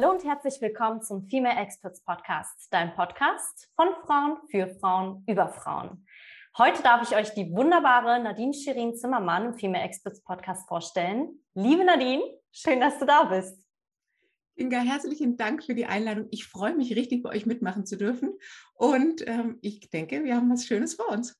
Hallo 0.00 0.12
und 0.12 0.24
herzlich 0.24 0.60
willkommen 0.60 1.02
zum 1.02 1.26
Female 1.26 1.60
Experts 1.60 2.04
Podcast, 2.04 2.68
dein 2.70 2.94
Podcast 2.94 3.68
von 3.74 3.88
Frauen 4.06 4.36
für 4.48 4.68
Frauen 4.78 5.24
über 5.26 5.48
Frauen. 5.48 6.06
Heute 6.56 6.84
darf 6.84 7.02
ich 7.02 7.16
euch 7.16 7.34
die 7.34 7.50
wunderbare 7.50 8.22
Nadine 8.22 8.54
Shirin 8.54 8.94
Zimmermann 8.94 9.46
im 9.46 9.54
Female 9.54 9.82
Experts 9.82 10.22
Podcast 10.22 10.68
vorstellen. 10.68 11.40
Liebe 11.54 11.84
Nadine, 11.84 12.22
schön, 12.52 12.78
dass 12.78 13.00
du 13.00 13.06
da 13.06 13.24
bist. 13.24 13.60
Inga, 14.54 14.78
herzlichen 14.82 15.36
Dank 15.36 15.64
für 15.64 15.74
die 15.74 15.86
Einladung. 15.86 16.28
Ich 16.30 16.46
freue 16.46 16.76
mich 16.76 16.94
richtig, 16.94 17.24
bei 17.24 17.30
euch 17.30 17.44
mitmachen 17.44 17.84
zu 17.84 17.98
dürfen. 17.98 18.38
Und 18.74 19.26
ähm, 19.26 19.58
ich 19.62 19.90
denke, 19.90 20.22
wir 20.22 20.36
haben 20.36 20.48
was 20.48 20.64
Schönes 20.64 20.94
vor 20.94 21.08
uns. 21.08 21.36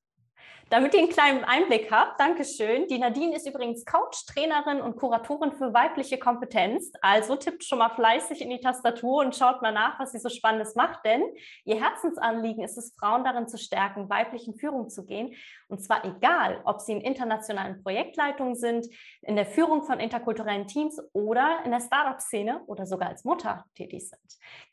Damit 0.70 0.92
ihr 0.92 1.00
einen 1.00 1.08
kleinen 1.08 1.44
Einblick 1.44 1.90
habt, 1.90 2.20
Dankeschön. 2.20 2.86
Die 2.88 2.98
Nadine 2.98 3.36
ist 3.36 3.48
übrigens 3.48 3.86
Coach, 3.86 4.26
Trainerin 4.26 4.82
und 4.82 4.96
Kuratorin 4.96 5.52
für 5.52 5.72
weibliche 5.72 6.18
Kompetenz. 6.18 6.92
Also 7.00 7.36
tippt 7.36 7.64
schon 7.64 7.78
mal 7.78 7.88
fleißig 7.88 8.42
in 8.42 8.50
die 8.50 8.60
Tastatur 8.60 9.24
und 9.24 9.34
schaut 9.34 9.62
mal 9.62 9.72
nach, 9.72 9.98
was 9.98 10.12
sie 10.12 10.18
so 10.18 10.28
Spannendes 10.28 10.74
macht. 10.74 11.06
Denn 11.06 11.22
ihr 11.64 11.82
Herzensanliegen 11.82 12.62
ist 12.62 12.76
es, 12.76 12.94
Frauen 12.98 13.24
darin 13.24 13.48
zu 13.48 13.56
stärken, 13.56 14.10
weiblichen 14.10 14.56
Führung 14.56 14.90
zu 14.90 15.06
gehen. 15.06 15.34
Und 15.68 15.82
zwar 15.82 16.04
egal, 16.04 16.60
ob 16.64 16.82
sie 16.82 16.92
in 16.92 17.00
internationalen 17.00 17.82
Projektleitungen 17.82 18.54
sind, 18.54 18.86
in 19.22 19.36
der 19.36 19.46
Führung 19.46 19.84
von 19.84 20.00
interkulturellen 20.00 20.66
Teams 20.66 21.00
oder 21.14 21.60
in 21.64 21.70
der 21.70 21.80
Startup-Szene 21.80 22.60
oder 22.66 22.84
sogar 22.84 23.08
als 23.08 23.24
Mutter 23.24 23.64
tätig 23.74 24.06
sind. 24.10 24.20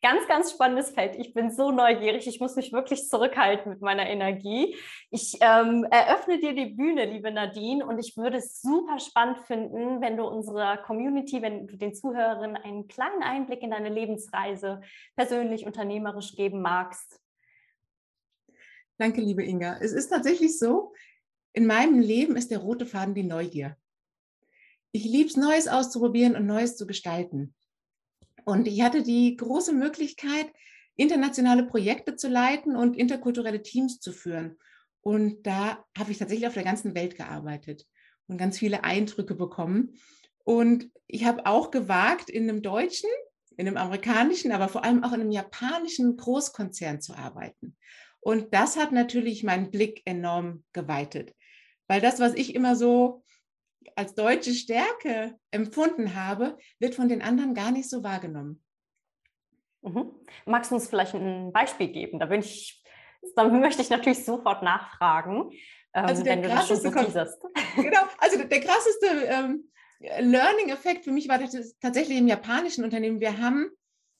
Ganz, 0.01 0.27
ganz 0.27 0.51
spannendes 0.51 0.89
Feld. 0.89 1.15
Ich 1.15 1.33
bin 1.33 1.51
so 1.51 1.71
neugierig. 1.71 2.27
Ich 2.27 2.41
muss 2.41 2.57
mich 2.57 2.73
wirklich 2.73 3.07
zurückhalten 3.07 3.71
mit 3.71 3.81
meiner 3.81 4.09
Energie. 4.09 4.75
Ich 5.09 5.37
ähm, 5.39 5.84
eröffne 5.91 6.39
dir 6.39 6.53
die 6.53 6.73
Bühne, 6.73 7.05
liebe 7.05 7.31
Nadine, 7.31 7.85
und 7.85 7.99
ich 7.99 8.15
würde 8.17 8.37
es 8.37 8.61
super 8.61 8.99
spannend 8.99 9.39
finden, 9.39 10.01
wenn 10.01 10.17
du 10.17 10.25
unserer 10.25 10.77
Community, 10.77 11.41
wenn 11.41 11.67
du 11.67 11.77
den 11.77 11.93
Zuhörerinnen 11.93 12.57
einen 12.57 12.87
kleinen 12.87 13.23
Einblick 13.23 13.61
in 13.61 13.71
deine 13.71 13.89
Lebensreise 13.89 14.81
persönlich, 15.15 15.65
unternehmerisch 15.65 16.35
geben 16.35 16.61
magst. 16.61 17.19
Danke, 18.97 19.21
liebe 19.21 19.43
Inga. 19.43 19.77
Es 19.81 19.91
ist 19.91 20.09
tatsächlich 20.09 20.57
so, 20.57 20.93
in 21.53 21.65
meinem 21.65 21.99
Leben 21.99 22.35
ist 22.35 22.51
der 22.51 22.59
rote 22.59 22.85
Faden 22.85 23.13
die 23.13 23.23
Neugier. 23.23 23.77
Ich 24.91 25.03
liebe 25.03 25.29
es, 25.29 25.35
Neues 25.35 25.67
auszuprobieren 25.67 26.35
und 26.35 26.45
Neues 26.45 26.77
zu 26.77 26.87
gestalten. 26.87 27.53
Und 28.45 28.67
ich 28.67 28.81
hatte 28.81 29.03
die 29.03 29.35
große 29.35 29.73
Möglichkeit, 29.73 30.47
internationale 30.95 31.63
Projekte 31.63 32.15
zu 32.15 32.29
leiten 32.29 32.75
und 32.75 32.95
interkulturelle 32.95 33.61
Teams 33.61 33.99
zu 33.99 34.13
führen. 34.13 34.57
Und 35.05 35.45
da 35.45 35.85
habe 35.95 36.11
ich 36.11 36.17
tatsächlich 36.17 36.47
auf 36.47 36.55
der 36.55 36.63
ganzen 36.63 36.95
Welt 36.95 37.15
gearbeitet 37.15 37.85
und 38.25 38.39
ganz 38.39 38.57
viele 38.57 38.83
Eindrücke 38.83 39.35
bekommen. 39.35 39.99
Und 40.43 40.89
ich 41.05 41.25
habe 41.25 41.45
auch 41.45 41.69
gewagt, 41.69 42.31
in 42.31 42.49
einem 42.49 42.63
deutschen, 42.63 43.09
in 43.55 43.67
einem 43.67 43.77
amerikanischen, 43.77 44.51
aber 44.51 44.67
vor 44.67 44.83
allem 44.83 45.03
auch 45.03 45.13
in 45.13 45.21
einem 45.21 45.31
japanischen 45.31 46.17
Großkonzern 46.17 47.01
zu 47.01 47.13
arbeiten. 47.13 47.77
Und 48.19 48.51
das 48.55 48.77
hat 48.77 48.91
natürlich 48.91 49.43
meinen 49.43 49.69
Blick 49.69 50.01
enorm 50.05 50.63
geweitet, 50.73 51.35
weil 51.87 52.01
das, 52.01 52.19
was 52.19 52.33
ich 52.33 52.55
immer 52.55 52.75
so 52.75 53.23
als 53.95 54.15
deutsche 54.15 54.55
Stärke 54.55 55.35
empfunden 55.51 56.15
habe, 56.15 56.57
wird 56.79 56.95
von 56.95 57.09
den 57.09 57.21
anderen 57.21 57.53
gar 57.53 57.69
nicht 57.69 57.87
so 57.91 58.03
wahrgenommen. 58.03 58.63
Mhm. 59.83 60.13
Magst 60.47 60.71
du 60.71 60.75
uns 60.75 60.87
vielleicht 60.87 61.13
ein 61.13 61.53
Beispiel 61.53 61.89
geben? 61.89 62.17
Da 62.17 62.25
bin 62.25 62.39
ich 62.39 62.83
dann 63.35 63.59
möchte 63.59 63.81
ich 63.81 63.89
natürlich 63.89 64.23
sofort 64.23 64.63
nachfragen, 64.63 65.51
ähm, 65.93 66.05
also 66.05 66.25
wenn 66.25 66.41
du 66.41 66.49
das 66.49 66.67
schon 66.67 66.79
so 66.79 66.91
teaserst. 66.91 67.41
Genau, 67.75 68.01
also 68.19 68.37
der, 68.37 68.47
der 68.47 68.61
krasseste 68.61 69.07
ähm, 69.25 69.71
Learning-Effekt 69.99 71.03
für 71.03 71.11
mich 71.11 71.27
war 71.29 71.39
tatsächlich 71.81 72.17
im 72.17 72.27
japanischen 72.27 72.83
Unternehmen. 72.83 73.19
Wir 73.19 73.37
haben 73.39 73.69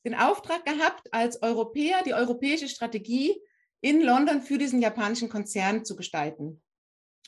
den 0.04 0.14
Auftrag 0.14 0.64
gehabt, 0.64 1.12
als 1.12 1.42
Europäer 1.42 2.02
die 2.04 2.14
europäische 2.14 2.68
Strategie 2.68 3.40
in 3.80 4.00
London 4.00 4.40
für 4.40 4.58
diesen 4.58 4.80
japanischen 4.80 5.28
Konzern 5.28 5.84
zu 5.84 5.96
gestalten. 5.96 6.62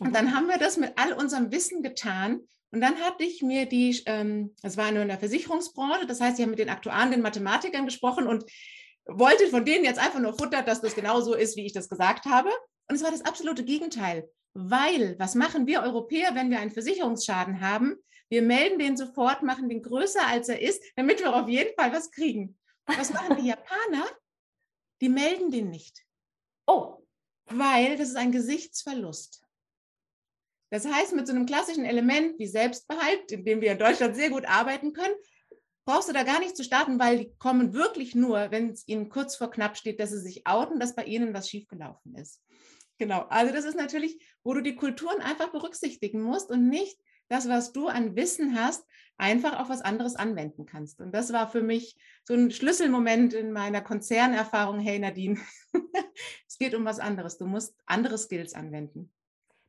Und 0.00 0.15
dann 0.15 0.27
mhm. 0.27 0.34
haben 0.34 0.49
wir 0.49 0.59
das 0.59 0.77
mit 0.77 0.93
all 0.97 1.12
unserem 1.12 1.50
Wissen 1.50 1.83
getan. 1.83 2.41
Und 2.71 2.81
dann 2.81 2.97
hatte 3.00 3.25
ich 3.25 3.43
mir 3.43 3.66
die, 3.66 4.00
ähm, 4.06 4.55
das 4.62 4.77
war 4.77 4.91
nur 4.93 5.03
in 5.03 5.09
der 5.09 5.19
Versicherungsbranche, 5.19 6.06
das 6.06 6.21
heißt, 6.21 6.39
ich 6.39 6.43
habe 6.43 6.50
mit 6.50 6.59
den 6.59 6.69
Aktuaren, 6.69 7.10
den 7.10 7.22
Mathematikern 7.22 7.87
gesprochen 7.87 8.27
und 8.27 8.45
wollte 9.09 9.49
von 9.49 9.65
denen 9.65 9.85
jetzt 9.85 9.99
einfach 9.99 10.21
nur 10.21 10.35
Futter, 10.35 10.63
dass 10.63 10.81
das 10.81 10.95
genau 10.95 11.21
so 11.21 11.35
ist, 11.35 11.57
wie 11.57 11.67
ich 11.67 11.73
das 11.73 11.89
gesagt 11.89 12.27
habe. 12.27 12.51
Und 12.89 12.95
es 12.95 13.03
war 13.03 13.11
das 13.11 13.25
absolute 13.25 13.65
Gegenteil. 13.65 14.31
Weil, 14.55 15.19
was 15.19 15.35
machen 15.35 15.67
wir 15.67 15.83
Europäer, 15.83 16.35
wenn 16.35 16.51
wir 16.51 16.61
einen 16.61 16.71
Versicherungsschaden 16.71 17.61
haben? 17.61 17.97
Wir 18.29 18.43
melden 18.43 18.79
den 18.79 18.97
sofort, 18.97 19.43
machen 19.43 19.69
den 19.69 19.83
größer, 19.83 20.27
als 20.27 20.49
er 20.49 20.61
ist, 20.61 20.83
damit 20.97 21.21
wir 21.21 21.35
auf 21.35 21.49
jeden 21.49 21.75
Fall 21.75 21.93
was 21.93 22.11
kriegen. 22.11 22.59
Was 22.87 23.13
machen 23.13 23.37
die 23.37 23.49
Japaner? 23.49 24.07
Die 25.01 25.09
melden 25.09 25.51
den 25.51 25.71
nicht. 25.71 26.05
Oh. 26.67 27.05
Weil 27.51 27.97
das 27.97 28.11
ist 28.11 28.17
ein 28.17 28.33
Gesichtsverlust. 28.33 29.43
Das 30.71 30.87
heißt, 30.87 31.15
mit 31.15 31.27
so 31.27 31.33
einem 31.33 31.47
klassischen 31.47 31.87
Element 31.87 32.39
wie 32.39 32.47
Selbstbehalt, 32.47 33.33
in 33.33 33.45
dem 33.45 33.63
wir 33.63 33.73
in 33.73 33.79
Deutschland 33.79 34.17
sehr 34.17 34.29
gut 34.29 34.45
arbeiten 34.45 34.93
können, 34.93 35.15
brauchst 35.88 36.10
du 36.10 36.12
da 36.12 36.22
gar 36.22 36.38
nicht 36.38 36.54
zu 36.54 36.65
starten, 36.65 36.99
weil 36.99 37.19
die 37.19 37.32
kommen 37.38 37.72
wirklich 37.72 38.15
nur, 38.15 38.50
wenn 38.50 38.69
es 38.69 38.87
ihnen 38.87 39.09
kurz 39.09 39.37
vor 39.37 39.50
knapp 39.50 39.75
steht, 39.75 39.99
dass 39.99 40.10
sie 40.10 40.21
sich 40.21 40.47
outen, 40.47 40.78
dass 40.78 40.94
bei 40.94 41.04
ihnen 41.04 41.32
was 41.32 41.49
schiefgelaufen 41.49 42.15
ist. 42.15 42.43
Genau, 42.99 43.22
also 43.31 43.54
das 43.54 43.65
ist 43.65 43.75
natürlich, 43.75 44.22
wo 44.44 44.53
du 44.53 44.60
die 44.60 44.75
Kulturen 44.77 45.22
einfach 45.22 45.50
berücksichtigen 45.50 46.21
musst 46.21 46.50
und 46.50 46.69
nicht 46.69 47.00
das, 47.28 47.48
was 47.48 47.72
du 47.72 47.87
an 47.87 48.16
Wissen 48.16 48.54
hast, 48.60 48.84
einfach 49.16 49.59
auf 49.59 49.71
was 49.71 49.81
anderes 49.81 50.15
anwenden 50.15 50.66
kannst. 50.66 51.00
Und 51.00 51.12
das 51.12 51.32
war 51.32 51.50
für 51.50 51.62
mich 51.62 51.97
so 52.22 52.34
ein 52.34 52.50
Schlüsselmoment 52.50 53.32
in 53.32 53.50
meiner 53.53 53.81
Konzernerfahrung. 53.81 54.81
Hey 54.81 54.98
Nadine, 54.98 55.41
es 56.47 56.59
geht 56.59 56.75
um 56.75 56.84
was 56.84 56.98
anderes. 56.98 57.38
Du 57.38 57.47
musst 57.47 57.75
andere 57.87 58.19
Skills 58.19 58.53
anwenden. 58.53 59.10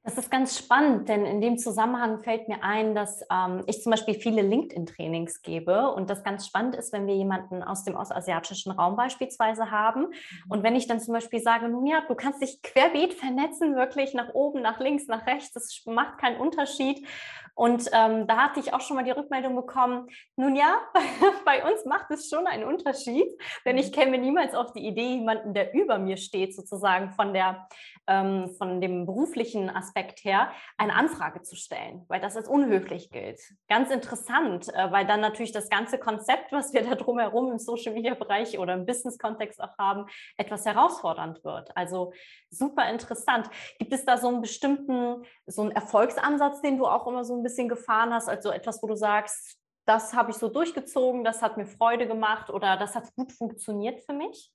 Das 0.03 0.17
ist 0.17 0.31
ganz 0.31 0.57
spannend, 0.57 1.09
denn 1.09 1.25
in 1.25 1.41
dem 1.41 1.57
Zusammenhang 1.57 2.19
fällt 2.19 2.47
mir 2.47 2.63
ein, 2.63 2.95
dass 2.95 3.21
ähm, 3.29 3.63
ich 3.67 3.83
zum 3.83 3.91
Beispiel 3.91 4.13
viele 4.13 4.41
LinkedIn-Trainings 4.41 5.41
gebe 5.41 5.91
und 5.91 6.09
das 6.09 6.23
ganz 6.23 6.47
spannend 6.47 6.75
ist, 6.75 6.93
wenn 6.93 7.05
wir 7.05 7.15
jemanden 7.15 7.61
aus 7.61 7.83
dem 7.83 7.97
ostasiatischen 7.97 8.71
Raum 8.71 8.95
beispielsweise 8.95 9.71
haben 9.71 10.03
mhm. 10.03 10.11
und 10.47 10.63
wenn 10.63 10.77
ich 10.77 10.87
dann 10.87 11.01
zum 11.01 11.13
Beispiel 11.13 11.41
sage, 11.41 11.67
nun 11.67 11.85
ja, 11.85 12.01
du 12.07 12.15
kannst 12.15 12.41
dich 12.41 12.61
querbeet 12.61 13.13
vernetzen, 13.13 13.75
wirklich 13.75 14.13
nach 14.13 14.33
oben, 14.33 14.61
nach 14.61 14.79
links, 14.79 15.07
nach 15.07 15.27
rechts, 15.27 15.51
das 15.51 15.81
macht 15.85 16.17
keinen 16.17 16.39
Unterschied 16.39 17.05
und 17.53 17.89
ähm, 17.91 18.25
da 18.25 18.37
hatte 18.37 18.61
ich 18.61 18.73
auch 18.73 18.79
schon 18.79 18.95
mal 18.95 19.03
die 19.03 19.11
Rückmeldung 19.11 19.53
bekommen, 19.53 20.07
nun 20.37 20.55
ja, 20.55 20.79
bei 21.45 21.69
uns 21.69 21.83
macht 21.83 22.09
es 22.09 22.29
schon 22.29 22.47
einen 22.47 22.63
Unterschied, 22.63 23.27
denn 23.65 23.77
ich 23.77 23.87
mhm. 23.87 23.95
käme 23.95 24.17
niemals 24.17 24.55
auf 24.55 24.71
die 24.71 24.87
Idee, 24.87 25.15
jemanden, 25.15 25.53
der 25.53 25.73
über 25.73 25.99
mir 25.99 26.15
steht, 26.15 26.55
sozusagen 26.55 27.11
von, 27.11 27.33
der, 27.33 27.67
ähm, 28.07 28.49
von 28.57 28.79
dem 28.79 29.05
beruflichen 29.05 29.69
Aspekt 29.69 29.88
her, 29.95 30.51
eine 30.77 30.93
Anfrage 30.95 31.41
zu 31.41 31.55
stellen, 31.55 32.05
weil 32.07 32.19
das 32.19 32.35
als 32.35 32.47
unhöflich 32.47 33.09
gilt. 33.11 33.39
Ganz 33.67 33.91
interessant, 33.91 34.73
äh, 34.73 34.91
weil 34.91 35.05
dann 35.05 35.21
natürlich 35.21 35.51
das 35.51 35.69
ganze 35.69 35.97
Konzept, 35.97 36.51
was 36.51 36.73
wir 36.73 36.83
da 36.83 36.95
drumherum 36.95 37.51
im 37.51 37.59
Social-Media-Bereich 37.59 38.59
oder 38.59 38.73
im 38.73 38.85
Business-Kontext 38.85 39.61
auch 39.61 39.77
haben, 39.77 40.05
etwas 40.37 40.65
herausfordernd 40.65 41.43
wird. 41.43 41.75
Also 41.75 42.13
super 42.49 42.89
interessant. 42.89 43.49
Gibt 43.77 43.93
es 43.93 44.05
da 44.05 44.17
so 44.17 44.27
einen 44.27 44.41
bestimmten, 44.41 45.23
so 45.45 45.61
einen 45.61 45.71
Erfolgsansatz, 45.71 46.61
den 46.61 46.77
du 46.77 46.85
auch 46.85 47.07
immer 47.07 47.23
so 47.23 47.35
ein 47.35 47.43
bisschen 47.43 47.69
gefahren 47.69 48.13
hast, 48.13 48.29
also 48.29 48.51
etwas, 48.51 48.81
wo 48.81 48.87
du 48.87 48.95
sagst, 48.95 49.57
das 49.85 50.13
habe 50.13 50.31
ich 50.31 50.37
so 50.37 50.49
durchgezogen, 50.49 51.23
das 51.23 51.41
hat 51.41 51.57
mir 51.57 51.65
Freude 51.65 52.07
gemacht 52.07 52.51
oder 52.51 52.77
das 52.77 52.95
hat 52.95 53.13
gut 53.15 53.31
funktioniert 53.33 54.03
für 54.03 54.13
mich? 54.13 54.51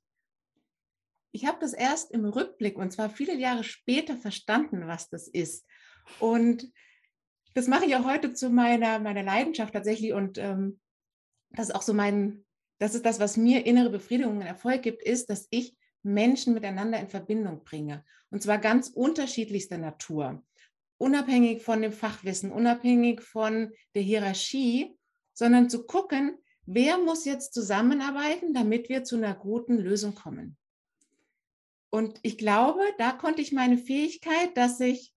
Ich 1.34 1.46
habe 1.46 1.58
das 1.60 1.72
erst 1.72 2.12
im 2.12 2.24
Rückblick 2.24 2.78
und 2.78 2.92
zwar 2.92 3.10
viele 3.10 3.34
Jahre 3.34 3.64
später 3.64 4.16
verstanden, 4.16 4.86
was 4.86 5.08
das 5.10 5.26
ist. 5.26 5.66
Und 6.20 6.70
das 7.54 7.66
mache 7.66 7.86
ich 7.86 7.96
auch 7.96 8.04
heute 8.04 8.32
zu 8.32 8.50
meiner, 8.50 9.00
meiner 9.00 9.24
Leidenschaft 9.24 9.72
tatsächlich. 9.72 10.12
Und 10.12 10.38
ähm, 10.38 10.78
das 11.50 11.70
ist 11.70 11.74
auch 11.74 11.82
so 11.82 11.92
mein, 11.92 12.44
das 12.78 12.94
ist 12.94 13.04
das, 13.04 13.18
was 13.18 13.36
mir 13.36 13.66
innere 13.66 13.90
Befriedigung 13.90 14.36
und 14.36 14.42
Erfolg 14.42 14.82
gibt, 14.82 15.02
ist, 15.02 15.28
dass 15.28 15.48
ich 15.50 15.76
Menschen 16.04 16.54
miteinander 16.54 17.00
in 17.00 17.08
Verbindung 17.08 17.64
bringe. 17.64 18.04
Und 18.30 18.42
zwar 18.42 18.58
ganz 18.58 18.88
unterschiedlichster 18.88 19.78
Natur 19.78 20.44
unabhängig 20.98 21.62
von 21.62 21.82
dem 21.82 21.92
Fachwissen, 21.92 22.52
unabhängig 22.52 23.20
von 23.20 23.72
der 23.94 24.02
Hierarchie, 24.02 24.96
sondern 25.32 25.68
zu 25.68 25.84
gucken, 25.84 26.38
wer 26.64 26.98
muss 26.98 27.24
jetzt 27.24 27.52
zusammenarbeiten, 27.54 28.54
damit 28.54 28.88
wir 28.88 29.02
zu 29.02 29.16
einer 29.16 29.34
guten 29.34 29.78
Lösung 29.78 30.14
kommen. 30.14 30.56
Und 31.94 32.18
ich 32.22 32.38
glaube, 32.38 32.80
da 32.98 33.12
konnte 33.12 33.40
ich 33.40 33.52
meine 33.52 33.78
Fähigkeit, 33.78 34.56
dass 34.56 34.80
ich 34.80 35.14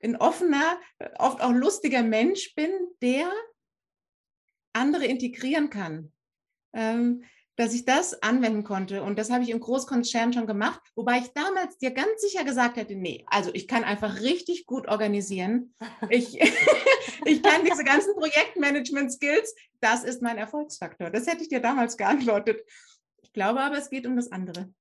ein 0.00 0.14
offener, 0.14 0.78
oft 1.18 1.40
auch 1.40 1.50
lustiger 1.50 2.04
Mensch 2.04 2.54
bin, 2.54 2.70
der 3.02 3.28
andere 4.72 5.06
integrieren 5.06 5.70
kann. 5.70 6.12
Ähm, 6.72 7.24
dass 7.56 7.74
ich 7.74 7.84
das 7.84 8.22
anwenden 8.22 8.62
konnte. 8.62 9.02
Und 9.02 9.18
das 9.18 9.28
habe 9.30 9.42
ich 9.42 9.50
im 9.50 9.58
Großkonzern 9.58 10.32
schon 10.32 10.46
gemacht, 10.46 10.80
wobei 10.94 11.18
ich 11.18 11.32
damals 11.32 11.78
dir 11.78 11.90
ganz 11.90 12.20
sicher 12.20 12.44
gesagt 12.44 12.76
hätte, 12.76 12.94
nee, 12.94 13.24
also 13.26 13.50
ich 13.52 13.66
kann 13.66 13.82
einfach 13.82 14.20
richtig 14.20 14.66
gut 14.66 14.86
organisieren. 14.86 15.74
Ich, 16.10 16.38
ich 17.24 17.42
kann 17.42 17.64
diese 17.64 17.82
ganzen 17.82 18.14
Projektmanagement-Skills, 18.14 19.52
das 19.80 20.04
ist 20.04 20.22
mein 20.22 20.38
Erfolgsfaktor. 20.38 21.10
Das 21.10 21.26
hätte 21.26 21.42
ich 21.42 21.48
dir 21.48 21.60
damals 21.60 21.96
geantwortet. 21.96 22.62
Ich 23.20 23.32
glaube 23.32 23.60
aber, 23.62 23.78
es 23.78 23.90
geht 23.90 24.06
um 24.06 24.14
das 24.14 24.30
andere. 24.30 24.72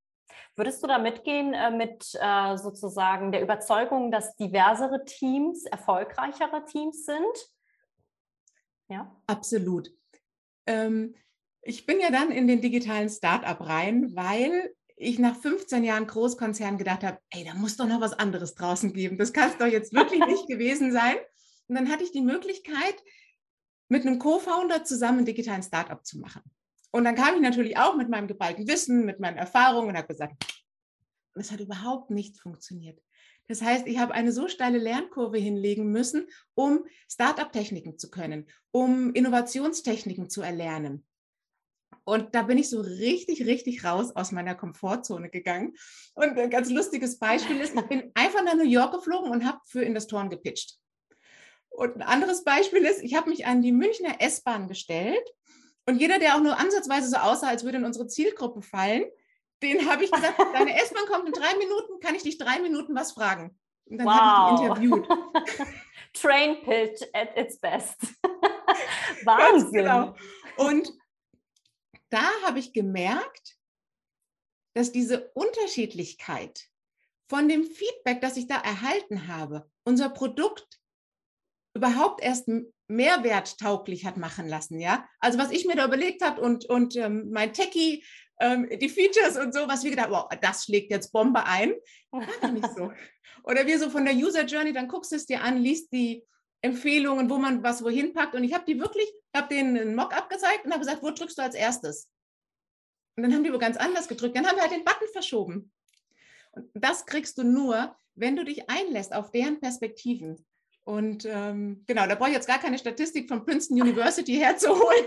Würdest 0.55 0.83
du 0.83 0.87
da 0.87 0.97
mitgehen 0.97 1.53
äh, 1.53 1.71
mit 1.71 2.17
äh, 2.19 2.57
sozusagen 2.57 3.31
der 3.31 3.41
Überzeugung, 3.41 4.11
dass 4.11 4.35
diversere 4.35 5.05
Teams 5.05 5.65
erfolgreichere 5.65 6.65
Teams 6.65 7.05
sind? 7.05 7.51
Ja. 8.89 9.15
Absolut. 9.27 9.89
Ähm, 10.65 11.15
ich 11.61 11.85
bin 11.85 11.99
ja 11.99 12.11
dann 12.11 12.31
in 12.31 12.47
den 12.47 12.61
digitalen 12.61 13.09
Startup 13.09 13.59
rein, 13.59 14.15
weil 14.15 14.73
ich 14.95 15.17
nach 15.17 15.35
15 15.35 15.83
Jahren 15.83 16.07
Großkonzern 16.07 16.77
gedacht 16.77 17.03
habe, 17.03 17.19
ey, 17.29 17.45
da 17.45 17.53
muss 17.53 17.77
doch 17.77 17.87
noch 17.87 18.01
was 18.01 18.13
anderes 18.13 18.55
draußen 18.55 18.91
geben. 18.91 19.17
Das 19.17 19.31
kann 19.31 19.49
es 19.49 19.57
doch 19.57 19.67
jetzt 19.67 19.93
wirklich 19.93 20.25
nicht 20.25 20.47
gewesen 20.47 20.91
sein. 20.91 21.15
Und 21.67 21.75
dann 21.75 21.89
hatte 21.89 22.03
ich 22.03 22.11
die 22.11 22.21
Möglichkeit, 22.21 22.95
mit 23.87 24.05
einem 24.05 24.19
Co-Founder 24.19 24.83
zusammen 24.83 25.19
einen 25.19 25.25
digitalen 25.25 25.63
Startup 25.63 26.05
zu 26.05 26.19
machen. 26.19 26.41
Und 26.91 27.03
dann 27.03 27.15
kam 27.15 27.35
ich 27.35 27.41
natürlich 27.41 27.77
auch 27.77 27.95
mit 27.95 28.09
meinem 28.09 28.27
geballten 28.27 28.67
Wissen, 28.67 29.05
mit 29.05 29.19
meinen 29.19 29.37
Erfahrungen 29.37 29.89
und 29.89 29.97
habe 29.97 30.07
gesagt, 30.07 30.43
es 31.35 31.51
hat 31.51 31.59
überhaupt 31.59 32.09
nicht 32.09 32.39
funktioniert. 32.39 32.99
Das 33.47 33.61
heißt, 33.61 33.87
ich 33.87 33.97
habe 33.97 34.13
eine 34.13 34.31
so 34.31 34.47
steile 34.47 34.77
Lernkurve 34.77 35.37
hinlegen 35.37 35.91
müssen, 35.91 36.27
um 36.53 36.85
Startup-Techniken 37.09 37.97
zu 37.97 38.09
können, 38.11 38.47
um 38.71 39.13
Innovationstechniken 39.13 40.29
zu 40.29 40.41
erlernen. 40.41 41.05
Und 42.03 42.33
da 42.35 42.43
bin 42.43 42.57
ich 42.57 42.69
so 42.69 42.81
richtig, 42.81 43.45
richtig 43.45 43.83
raus 43.83 44.15
aus 44.15 44.31
meiner 44.31 44.55
Komfortzone 44.55 45.29
gegangen. 45.29 45.75
Und 46.13 46.37
ein 46.37 46.49
ganz 46.49 46.69
lustiges 46.69 47.17
Beispiel 47.17 47.59
ist, 47.59 47.75
ich 47.75 47.87
bin 47.87 48.11
einfach 48.13 48.43
nach 48.43 48.55
New 48.55 48.63
York 48.63 48.93
geflogen 48.93 49.31
und 49.31 49.45
habe 49.45 49.59
für 49.65 49.83
Investoren 49.83 50.29
gepitcht. 50.29 50.77
Und 51.69 51.95
ein 51.95 52.01
anderes 52.01 52.43
Beispiel 52.43 52.83
ist, 52.83 53.03
ich 53.03 53.15
habe 53.15 53.29
mich 53.29 53.45
an 53.45 53.61
die 53.61 53.71
Münchner 53.71 54.21
S-Bahn 54.21 54.67
gestellt 54.67 55.27
und 55.85 55.99
jeder, 55.99 56.19
der 56.19 56.35
auch 56.35 56.41
nur 56.41 56.57
ansatzweise 56.57 57.09
so 57.09 57.17
aussah, 57.17 57.47
als 57.47 57.63
würde 57.63 57.77
in 57.77 57.85
unsere 57.85 58.07
Zielgruppe 58.07 58.61
fallen, 58.61 59.05
den 59.61 59.89
habe 59.89 60.03
ich 60.03 60.11
gesagt, 60.11 60.39
deine 60.53 60.79
S-Bahn 60.81 61.05
kommt 61.07 61.27
in 61.27 61.33
drei 61.33 61.55
Minuten, 61.57 61.99
kann 61.99 62.15
ich 62.15 62.23
dich 62.23 62.37
drei 62.37 62.59
Minuten 62.59 62.95
was 62.95 63.13
fragen? 63.13 63.57
Und 63.85 63.97
dann 63.97 64.07
wow. 64.07 64.13
habe 64.13 64.53
ich 64.53 64.59
die 64.59 64.85
interviewt. 64.85 65.07
Train 66.13 66.61
pitch 66.63 67.01
at 67.13 67.35
its 67.37 67.59
best. 67.59 67.97
Wahnsinn. 69.23 69.71
Genau. 69.71 70.15
Und 70.57 70.91
da 72.09 72.23
habe 72.45 72.59
ich 72.59 72.73
gemerkt, 72.73 73.57
dass 74.73 74.91
diese 74.91 75.29
Unterschiedlichkeit 75.33 76.67
von 77.27 77.47
dem 77.47 77.63
Feedback, 77.63 78.21
das 78.21 78.37
ich 78.37 78.47
da 78.47 78.57
erhalten 78.57 79.27
habe, 79.27 79.69
unser 79.83 80.09
Produkt 80.09 80.79
überhaupt 81.75 82.21
erst 82.21 82.47
mehrwerttauglich 82.89 84.05
hat 84.05 84.17
machen 84.17 84.47
lassen, 84.47 84.79
ja. 84.79 85.07
Also 85.19 85.37
was 85.37 85.51
ich 85.51 85.65
mir 85.65 85.75
da 85.75 85.85
überlegt 85.85 86.23
habe 86.23 86.41
und, 86.41 86.65
und 86.65 86.95
ähm, 86.95 87.29
mein 87.31 87.53
Techie, 87.53 88.03
ähm, 88.39 88.67
die 88.81 88.89
Features 88.89 89.37
und 89.37 89.53
so, 89.53 89.67
was 89.67 89.83
wir 89.83 89.91
gedacht, 89.91 90.09
wow, 90.09 90.27
das 90.41 90.65
schlägt 90.65 90.91
jetzt 90.91 91.11
Bombe 91.11 91.45
ein, 91.45 91.73
war 92.11 92.51
nicht 92.51 92.67
so. 92.75 92.91
Oder 93.43 93.65
wir 93.67 93.79
so 93.79 93.89
von 93.89 94.05
der 94.05 94.15
User 94.15 94.43
Journey, 94.43 94.73
dann 94.73 94.87
guckst 94.87 95.11
du 95.11 95.15
es 95.15 95.25
dir 95.25 95.41
an, 95.41 95.57
liest 95.57 95.93
die 95.93 96.25
Empfehlungen, 96.61 97.29
wo 97.29 97.37
man 97.37 97.63
was 97.63 97.83
wohin 97.83 98.13
packt 98.13 98.35
und 98.35 98.43
ich 98.43 98.53
habe 98.53 98.65
die 98.65 98.79
wirklich, 98.79 99.07
habe 99.35 99.47
denen 99.53 99.77
einen 99.77 99.95
Mock-up 99.95 100.29
gezeigt 100.29 100.65
und 100.65 100.71
habe 100.71 100.81
gesagt, 100.81 101.03
wo 101.03 101.11
drückst 101.11 101.37
du 101.37 101.43
als 101.43 101.55
erstes? 101.55 102.09
Und 103.15 103.23
dann 103.23 103.33
haben 103.33 103.43
die 103.43 103.49
aber 103.49 103.59
ganz 103.59 103.77
anders 103.77 104.07
gedrückt, 104.07 104.35
dann 104.35 104.47
haben 104.47 104.55
wir 104.55 104.63
halt 104.63 104.71
den 104.71 104.83
Button 104.83 105.07
verschoben. 105.13 105.71
Und 106.51 106.69
das 106.73 107.05
kriegst 107.05 107.37
du 107.37 107.43
nur, 107.43 107.95
wenn 108.15 108.35
du 108.35 108.43
dich 108.43 108.69
einlässt 108.69 109.13
auf 109.13 109.31
deren 109.31 109.59
Perspektiven. 109.59 110.45
Und 110.89 111.23
ähm, 111.25 111.83
genau, 111.85 112.07
da 112.07 112.15
brauche 112.15 112.29
ich 112.29 112.35
jetzt 112.35 112.47
gar 112.47 112.57
keine 112.57 112.79
Statistik 112.79 113.29
von 113.29 113.45
Princeton 113.45 113.79
University 113.79 114.37
herzuholen, 114.39 115.05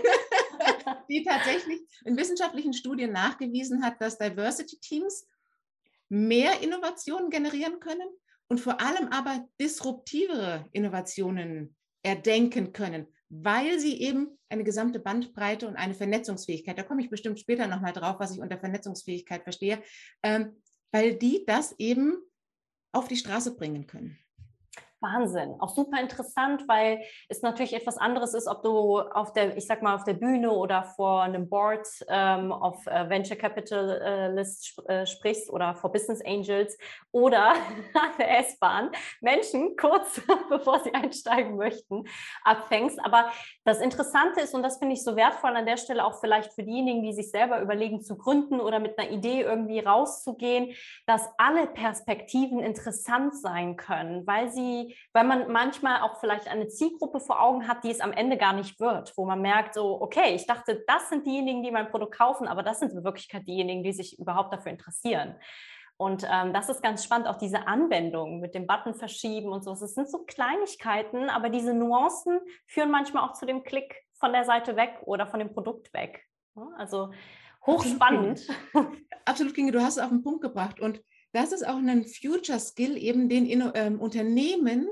die 1.09 1.25
tatsächlich 1.25 1.81
in 2.05 2.15
wissenschaftlichen 2.15 2.73
Studien 2.73 3.11
nachgewiesen 3.11 3.83
hat, 3.83 3.99
dass 3.99 4.17
Diversity 4.17 4.79
Teams 4.79 5.27
mehr 6.07 6.61
Innovationen 6.61 7.29
generieren 7.29 7.81
können 7.81 8.07
und 8.47 8.61
vor 8.61 8.79
allem 8.79 9.09
aber 9.09 9.45
disruptivere 9.59 10.69
Innovationen 10.71 11.75
erdenken 12.01 12.71
können, 12.71 13.07
weil 13.27 13.77
sie 13.77 13.99
eben 13.99 14.39
eine 14.47 14.63
gesamte 14.63 14.99
Bandbreite 14.99 15.67
und 15.67 15.75
eine 15.75 15.95
Vernetzungsfähigkeit, 15.95 16.77
da 16.77 16.83
komme 16.83 17.01
ich 17.01 17.09
bestimmt 17.09 17.41
später 17.41 17.67
nochmal 17.67 17.91
drauf, 17.91 18.21
was 18.21 18.33
ich 18.33 18.39
unter 18.39 18.57
Vernetzungsfähigkeit 18.57 19.43
verstehe, 19.43 19.83
ähm, 20.23 20.61
weil 20.93 21.15
die 21.15 21.43
das 21.45 21.75
eben 21.77 22.15
auf 22.93 23.09
die 23.09 23.17
Straße 23.17 23.57
bringen 23.57 23.85
können. 23.85 24.22
Wahnsinn, 25.03 25.55
auch 25.59 25.69
super 25.69 25.99
interessant, 25.99 26.67
weil 26.67 27.01
es 27.29 27.41
natürlich 27.41 27.73
etwas 27.73 27.97
anderes 27.97 28.33
ist, 28.33 28.47
ob 28.47 28.63
du 28.63 28.99
auf 28.99 29.33
der, 29.33 29.55
ich 29.57 29.67
sag 29.67 29.83
mal, 29.83 29.95
auf 29.95 30.03
der 30.03 30.13
Bühne 30.13 30.51
oder 30.51 30.83
vor 30.83 31.21
einem 31.21 31.49
Board 31.49 31.87
ähm, 32.07 32.51
auf 32.51 32.87
äh, 32.87 33.09
Venture 33.09 33.37
Capitalist 33.37 34.81
äh, 34.87 35.05
sprichst 35.05 35.49
oder 35.51 35.75
vor 35.75 35.91
Business 35.91 36.21
Angels 36.25 36.77
oder 37.11 37.49
an 37.93 38.11
der 38.17 38.39
S-Bahn 38.39 38.91
Menschen 39.21 39.75
kurz 39.77 40.21
bevor 40.49 40.79
sie 40.79 40.93
einsteigen 40.93 41.57
möchten 41.57 42.05
abfängst. 42.43 42.99
Aber 43.03 43.31
das 43.65 43.81
Interessante 43.81 44.41
ist, 44.41 44.53
und 44.53 44.63
das 44.63 44.77
finde 44.77 44.93
ich 44.93 45.03
so 45.03 45.15
wertvoll 45.15 45.55
an 45.55 45.65
der 45.65 45.77
Stelle 45.77 46.05
auch 46.05 46.19
vielleicht 46.19 46.53
für 46.53 46.63
diejenigen, 46.63 47.03
die 47.03 47.13
sich 47.13 47.31
selber 47.31 47.61
überlegen 47.61 48.01
zu 48.01 48.17
gründen 48.17 48.59
oder 48.59 48.79
mit 48.79 48.97
einer 48.97 49.09
Idee 49.09 49.41
irgendwie 49.41 49.79
rauszugehen, 49.79 50.73
dass 51.05 51.27
alle 51.37 51.67
Perspektiven 51.67 52.59
interessant 52.59 53.35
sein 53.35 53.75
können, 53.75 54.25
weil 54.27 54.51
sie 54.51 54.92
weil 55.13 55.25
man 55.25 55.51
manchmal 55.51 56.01
auch 56.01 56.19
vielleicht 56.19 56.47
eine 56.47 56.67
Zielgruppe 56.67 57.19
vor 57.19 57.41
Augen 57.41 57.67
hat, 57.67 57.83
die 57.83 57.91
es 57.91 57.99
am 57.99 58.11
Ende 58.11 58.37
gar 58.37 58.53
nicht 58.53 58.79
wird, 58.79 59.13
wo 59.17 59.25
man 59.25 59.41
merkt, 59.41 59.73
so, 59.73 60.01
okay, 60.01 60.35
ich 60.35 60.45
dachte, 60.47 60.83
das 60.87 61.09
sind 61.09 61.25
diejenigen, 61.25 61.63
die 61.63 61.71
mein 61.71 61.89
Produkt 61.89 62.17
kaufen, 62.17 62.47
aber 62.47 62.63
das 62.63 62.79
sind 62.79 62.91
in 62.93 63.03
Wirklichkeit 63.03 63.47
diejenigen, 63.47 63.83
die 63.83 63.93
sich 63.93 64.19
überhaupt 64.19 64.53
dafür 64.53 64.71
interessieren. 64.71 65.35
Und 65.97 66.27
ähm, 66.29 66.53
das 66.53 66.69
ist 66.69 66.81
ganz 66.81 67.03
spannend, 67.03 67.27
auch 67.27 67.37
diese 67.37 67.67
Anwendung 67.67 68.39
mit 68.39 68.55
dem 68.55 68.67
Button 68.67 68.95
verschieben 68.95 69.49
und 69.49 69.63
so. 69.63 69.73
Es 69.73 69.79
sind 69.79 70.09
so 70.09 70.19
Kleinigkeiten, 70.25 71.29
aber 71.29 71.49
diese 71.49 71.73
Nuancen 71.73 72.39
führen 72.65 72.91
manchmal 72.91 73.23
auch 73.23 73.33
zu 73.33 73.45
dem 73.45 73.63
Klick 73.63 74.03
von 74.13 74.33
der 74.33 74.43
Seite 74.43 74.75
weg 74.75 75.01
oder 75.05 75.27
von 75.27 75.39
dem 75.39 75.53
Produkt 75.53 75.93
weg. 75.93 76.25
Also 76.77 77.11
hochspannend. 77.65 78.47
Absolut, 78.73 78.97
Absolut 79.25 79.53
Kinge, 79.53 79.71
du 79.71 79.81
hast 79.81 79.97
es 79.97 80.03
auf 80.03 80.09
den 80.09 80.23
Punkt 80.23 80.41
gebracht. 80.41 80.79
Und 80.79 81.01
das 81.33 81.51
ist 81.51 81.67
auch 81.67 81.77
ein 81.77 82.05
Future 82.05 82.59
Skill, 82.59 82.97
eben 82.97 83.27
den 83.27 83.71
ähm, 83.75 83.99
Unternehmen 83.99 84.87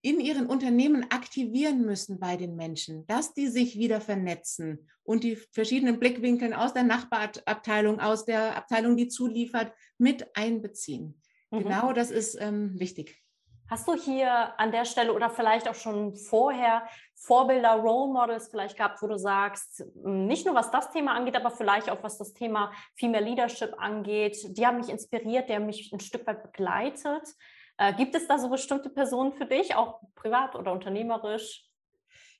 in 0.00 0.20
ihren 0.20 0.46
Unternehmen 0.46 1.10
aktivieren 1.10 1.84
müssen 1.84 2.20
bei 2.20 2.36
den 2.36 2.54
Menschen, 2.54 3.06
dass 3.08 3.34
die 3.34 3.48
sich 3.48 3.76
wieder 3.76 4.00
vernetzen 4.00 4.88
und 5.02 5.24
die 5.24 5.34
verschiedenen 5.34 5.98
Blickwinkeln 5.98 6.52
aus 6.52 6.72
der 6.72 6.84
Nachbarabteilung, 6.84 7.98
aus 7.98 8.24
der 8.24 8.56
Abteilung, 8.56 8.96
die 8.96 9.08
zuliefert, 9.08 9.72
mit 9.98 10.36
einbeziehen. 10.36 11.20
Mhm. 11.50 11.58
Genau 11.58 11.92
das 11.92 12.12
ist 12.12 12.36
ähm, 12.40 12.78
wichtig. 12.78 13.20
Hast 13.68 13.88
du 13.88 13.94
hier 13.94 14.58
an 14.60 14.70
der 14.70 14.84
Stelle 14.84 15.12
oder 15.12 15.28
vielleicht 15.28 15.68
auch 15.68 15.74
schon 15.74 16.14
vorher 16.14 16.86
Vorbilder, 17.14 17.72
Role 17.72 18.12
Models 18.12 18.48
vielleicht 18.48 18.76
gehabt, 18.76 19.02
wo 19.02 19.08
du 19.08 19.18
sagst, 19.18 19.84
hm, 20.02 20.26
nicht 20.26 20.46
nur 20.46 20.54
was 20.54 20.70
das 20.70 20.90
Thema 20.92 21.14
angeht, 21.14 21.34
aber 21.34 21.50
vielleicht 21.50 21.90
auch 21.90 22.02
was 22.02 22.16
das 22.16 22.32
Thema 22.32 22.70
Female 22.94 23.24
Leadership 23.24 23.74
angeht, 23.78 24.36
die 24.56 24.64
haben 24.64 24.76
mich 24.76 24.88
inspiriert, 24.88 25.48
die 25.48 25.54
haben 25.54 25.66
mich 25.66 25.92
ein 25.92 26.00
Stück 26.00 26.26
weit 26.26 26.44
begleitet. 26.44 27.34
Äh, 27.78 27.92
gibt 27.94 28.14
es 28.14 28.28
da 28.28 28.38
so 28.38 28.48
bestimmte 28.48 28.88
Personen 28.88 29.32
für 29.32 29.46
dich, 29.46 29.74
auch 29.74 30.00
privat 30.14 30.54
oder 30.54 30.72
unternehmerisch? 30.72 31.64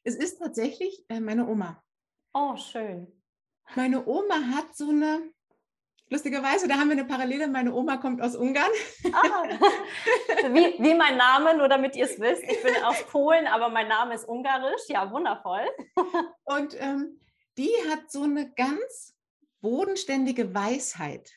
Es 0.04 0.14
ist 0.14 0.38
tatsächlich 0.38 1.04
äh, 1.08 1.18
meine 1.18 1.48
Oma. 1.48 1.82
Oh, 2.32 2.54
schön. 2.56 3.12
Meine 3.74 4.06
Oma 4.06 4.36
hat 4.54 4.76
so 4.76 4.90
eine 4.90 5.32
Lustigerweise, 6.08 6.68
da 6.68 6.76
haben 6.76 6.88
wir 6.88 6.92
eine 6.92 7.04
Parallele. 7.04 7.48
Meine 7.48 7.74
Oma 7.74 7.96
kommt 7.96 8.22
aus 8.22 8.36
Ungarn. 8.36 8.70
Ah, 9.12 9.48
wie, 10.52 10.74
wie 10.78 10.94
mein 10.94 11.16
Name, 11.16 11.56
nur 11.56 11.68
damit 11.68 11.96
ihr 11.96 12.04
es 12.04 12.20
wisst. 12.20 12.44
Ich 12.44 12.62
bin 12.62 12.76
aus 12.84 13.02
Polen, 13.08 13.46
aber 13.48 13.70
mein 13.70 13.88
Name 13.88 14.14
ist 14.14 14.24
ungarisch. 14.24 14.82
Ja, 14.88 15.10
wundervoll. 15.10 15.66
Und 16.44 16.76
ähm, 16.80 17.20
die 17.58 17.72
hat 17.90 18.10
so 18.10 18.22
eine 18.22 18.52
ganz 18.52 19.14
bodenständige 19.60 20.54
Weisheit. 20.54 21.32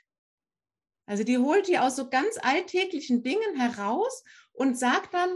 Also 1.08 1.24
die 1.24 1.40
holt 1.40 1.68
die 1.68 1.80
aus 1.80 1.96
so 1.96 2.08
ganz 2.08 2.38
alltäglichen 2.40 3.24
Dingen 3.24 3.60
heraus 3.60 4.24
und 4.52 4.78
sagt 4.78 5.16
dann 5.16 5.36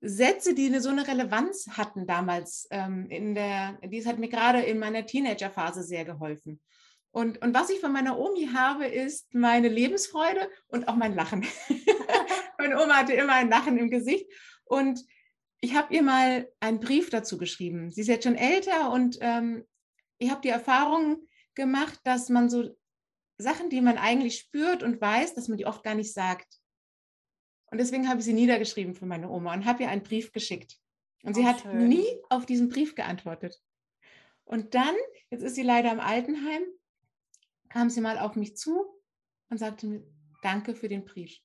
Sätze, 0.00 0.54
die 0.54 0.66
eine, 0.66 0.80
so 0.80 0.88
eine 0.88 1.06
Relevanz 1.06 1.68
hatten 1.76 2.06
damals 2.06 2.66
ähm, 2.70 3.08
in 3.10 3.36
der, 3.36 3.78
dies 3.84 4.06
hat 4.06 4.18
mir 4.18 4.28
gerade 4.28 4.62
in 4.62 4.80
meiner 4.80 5.06
Teenagerphase 5.06 5.84
sehr 5.84 6.04
geholfen. 6.04 6.60
Und, 7.18 7.42
und 7.42 7.52
was 7.52 7.68
ich 7.68 7.80
von 7.80 7.90
meiner 7.90 8.16
Omi 8.16 8.50
habe, 8.54 8.86
ist 8.86 9.34
meine 9.34 9.66
Lebensfreude 9.66 10.48
und 10.68 10.86
auch 10.86 10.94
mein 10.94 11.16
Lachen. 11.16 11.44
Meine 12.58 12.80
Oma 12.80 12.98
hatte 12.98 13.12
immer 13.12 13.32
ein 13.32 13.50
Lachen 13.50 13.76
im 13.76 13.90
Gesicht. 13.90 14.30
Und 14.64 15.04
ich 15.60 15.74
habe 15.74 15.92
ihr 15.92 16.02
mal 16.04 16.48
einen 16.60 16.78
Brief 16.78 17.10
dazu 17.10 17.36
geschrieben. 17.36 17.90
Sie 17.90 18.02
ist 18.02 18.06
jetzt 18.06 18.22
schon 18.22 18.36
älter 18.36 18.92
und 18.92 19.18
ähm, 19.20 19.64
ich 20.18 20.30
habe 20.30 20.42
die 20.42 20.48
Erfahrung 20.48 21.26
gemacht, 21.56 21.98
dass 22.04 22.28
man 22.28 22.48
so 22.48 22.76
Sachen, 23.36 23.68
die 23.68 23.80
man 23.80 23.98
eigentlich 23.98 24.38
spürt 24.38 24.84
und 24.84 25.00
weiß, 25.00 25.34
dass 25.34 25.48
man 25.48 25.58
die 25.58 25.66
oft 25.66 25.82
gar 25.82 25.96
nicht 25.96 26.12
sagt. 26.12 26.46
Und 27.72 27.78
deswegen 27.78 28.08
habe 28.08 28.20
ich 28.20 28.26
sie 28.26 28.32
niedergeschrieben 28.32 28.94
für 28.94 29.06
meine 29.06 29.28
Oma 29.28 29.54
und 29.54 29.64
habe 29.64 29.82
ihr 29.82 29.88
einen 29.88 30.04
Brief 30.04 30.30
geschickt. 30.30 30.76
Und 31.24 31.34
sie 31.34 31.42
oh, 31.42 31.46
hat 31.46 31.62
schön. 31.62 31.88
nie 31.88 32.06
auf 32.28 32.46
diesen 32.46 32.68
Brief 32.68 32.94
geantwortet. 32.94 33.60
Und 34.44 34.74
dann, 34.74 34.94
jetzt 35.30 35.42
ist 35.42 35.56
sie 35.56 35.62
leider 35.62 35.90
im 35.90 36.00
Altenheim, 36.00 36.62
kam 37.68 37.90
sie 37.90 38.00
mal 38.00 38.18
auf 38.18 38.36
mich 38.36 38.56
zu 38.56 38.86
und 39.50 39.58
sagte 39.58 39.86
mir, 39.86 40.02
danke 40.42 40.74
für 40.74 40.88
den 40.88 41.04
Brief 41.04 41.38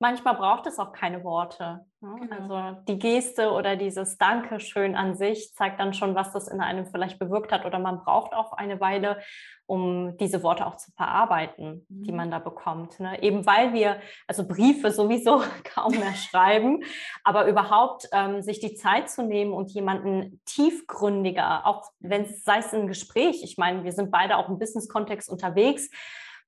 manchmal 0.00 0.34
braucht 0.34 0.66
es 0.66 0.78
auch 0.78 0.92
keine 0.92 1.22
Worte. 1.22 1.84
Ne? 2.00 2.16
Genau. 2.20 2.54
Also 2.54 2.80
die 2.88 2.98
Geste 2.98 3.52
oder 3.52 3.76
dieses 3.76 4.16
Dankeschön 4.16 4.96
an 4.96 5.14
sich 5.14 5.54
zeigt 5.54 5.78
dann 5.78 5.92
schon, 5.92 6.14
was 6.14 6.32
das 6.32 6.48
in 6.48 6.60
einem 6.60 6.86
vielleicht 6.86 7.18
bewirkt 7.18 7.52
hat. 7.52 7.66
Oder 7.66 7.78
man 7.78 8.02
braucht 8.02 8.32
auch 8.32 8.52
eine 8.52 8.80
Weile, 8.80 9.20
um 9.66 10.16
diese 10.16 10.42
Worte 10.42 10.66
auch 10.66 10.76
zu 10.76 10.90
verarbeiten, 10.92 11.86
mhm. 11.88 12.02
die 12.02 12.12
man 12.12 12.30
da 12.30 12.38
bekommt. 12.38 12.98
Ne? 12.98 13.22
Eben 13.22 13.46
weil 13.46 13.74
wir, 13.74 14.00
also 14.26 14.48
Briefe 14.48 14.90
sowieso 14.90 15.42
kaum 15.64 15.92
mehr 15.92 16.14
schreiben, 16.14 16.82
aber 17.22 17.46
überhaupt 17.46 18.08
ähm, 18.12 18.40
sich 18.42 18.58
die 18.58 18.74
Zeit 18.74 19.10
zu 19.10 19.22
nehmen 19.22 19.52
und 19.52 19.70
jemanden 19.70 20.40
tiefgründiger, 20.46 21.66
auch 21.66 21.90
wenn 22.00 22.22
es 22.22 22.42
sei 22.42 22.58
es 22.58 22.72
ein 22.72 22.88
Gespräch, 22.88 23.44
ich 23.44 23.58
meine, 23.58 23.84
wir 23.84 23.92
sind 23.92 24.10
beide 24.10 24.38
auch 24.38 24.48
im 24.48 24.58
Business-Kontext 24.58 25.28
unterwegs, 25.28 25.90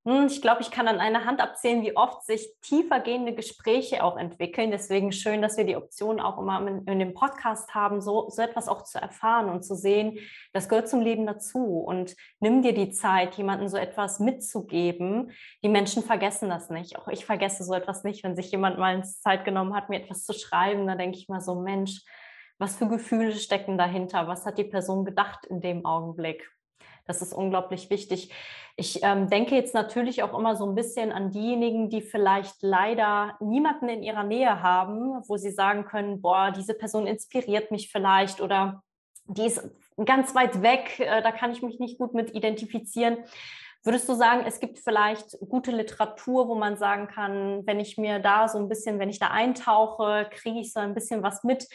hm, 0.05 0.27
ich 0.27 0.43
glaube, 0.43 0.63
ich 0.63 0.73
kann 0.73 0.89
an 0.89 0.99
einer 0.99 1.27
Hand 1.27 1.41
abzählen, 1.41 1.83
wie 1.83 1.97
oft 1.97 2.25
sich 2.25 2.53
tiefer 2.61 2.99
gehende 2.99 3.35
Gespräche 3.35 4.03
auch 4.03 4.17
entwickeln. 4.17 4.73
Deswegen 4.73 5.13
schön, 5.13 5.43
dass 5.43 5.57
wir 5.57 5.65
die 5.65 5.77
Option 5.77 6.19
auch 6.19 6.39
immer 6.39 6.67
in, 6.67 6.85
in, 6.87 6.99
dem 6.99 7.15
Podcast 7.15 7.73
haben, 7.73 8.01
so, 8.01 8.29
so 8.29 8.43
etwas 8.43 8.67
auch 8.67 8.83
zu 8.83 9.01
erfahren 9.01 9.49
und 9.49 9.63
zu 9.63 9.77
sehen, 9.77 10.19
das 10.53 10.69
gehört 10.69 10.89
zum 10.89 11.03
Leben 11.03 11.25
dazu. 11.25 11.79
Und 11.79 12.17
nimm 12.41 12.63
dir 12.63 12.75
die 12.75 12.91
Zeit, 12.91 13.37
jemandem 13.37 13.69
so 13.69 13.77
etwas 13.77 14.19
mitzugeben. 14.19 15.31
Die 15.63 15.69
Menschen 15.69 16.03
vergessen 16.03 16.49
das 16.49 16.69
nicht. 16.69 16.99
Auch 16.99 17.07
ich 17.07 17.25
vergesse 17.25 17.63
so 17.63 17.73
etwas 17.73 18.03
nicht. 18.03 18.25
Wenn 18.25 18.35
sich 18.35 18.51
jemand 18.51 18.79
mal 18.79 19.05
Zeit 19.05 19.45
genommen 19.45 19.73
hat, 19.73 19.89
mir 19.89 20.03
etwas 20.03 20.25
zu 20.25 20.33
schreiben, 20.33 20.89
dann 20.89 20.99
denke 20.99 21.17
ich 21.17 21.29
mal 21.29 21.41
so, 21.41 21.55
Mensch, 21.55 22.03
was 22.59 22.75
für 22.75 22.89
Gefühle 22.89 23.35
stecken 23.35 23.79
dahinter? 23.79 24.27
Was 24.27 24.47
hat 24.47 24.59
die 24.59 24.65
Person 24.65 25.05
gedacht 25.05 25.47
in 25.47 25.61
dem 25.61 25.87
Augenblick? 25.87 26.51
Das 27.07 27.23
ist 27.23 27.33
unglaublich 27.33 27.91
wichtig. 27.91 28.33
Ich 28.77 29.01
ähm, 29.03 29.29
denke 29.29 29.55
jetzt 29.55 29.75
natürlich 29.75 30.23
auch 30.23 30.39
immer 30.39 30.57
so 30.57 30.67
ein 30.67 30.75
bisschen 30.75 31.13
an 31.13 31.31
diejenigen, 31.31 31.91
die 31.91 32.01
vielleicht 32.01 32.63
leider 32.63 33.37
niemanden 33.41 33.89
in 33.89 34.03
ihrer 34.03 34.23
Nähe 34.23 34.63
haben, 34.63 35.23
wo 35.29 35.37
sie 35.37 35.51
sagen 35.51 35.85
können, 35.85 36.23
boah, 36.23 36.53
diese 36.53 36.75
Person 36.75 37.07
inspiriert 37.07 37.71
mich 37.71 37.91
vielleicht 37.91 38.41
oder 38.41 38.83
die 39.27 39.47
ist 39.47 39.63
ganz 40.05 40.35
weit 40.35 40.63
weg, 40.63 40.99
äh, 41.01 41.23
da 41.23 41.33
kann 41.33 41.53
ich 41.53 41.63
mich 41.63 41.79
nicht 41.79 41.99
gut 41.99 42.15
mit 42.15 42.35
identifizieren. 42.35 43.19
Würdest 43.85 44.09
du 44.09 44.15
sagen, 44.15 44.45
es 44.47 44.61
gibt 44.61 44.79
vielleicht 44.79 45.39
gute 45.41 45.73
Literatur, 45.73 46.49
wo 46.49 46.55
man 46.55 46.77
sagen 46.77 47.09
kann, 47.09 47.67
wenn 47.67 47.81
ich 47.81 47.99
mir 47.99 48.21
da 48.21 48.47
so 48.47 48.59
ein 48.59 48.69
bisschen, 48.69 49.01
wenn 49.01 49.11
ich 49.11 49.19
da 49.19 49.29
eintauche, 49.29 50.29
kriege 50.31 50.61
ich 50.61 50.73
so 50.73 50.79
ein 50.79 50.95
bisschen 50.95 51.23
was 51.25 51.43
mit, 51.43 51.67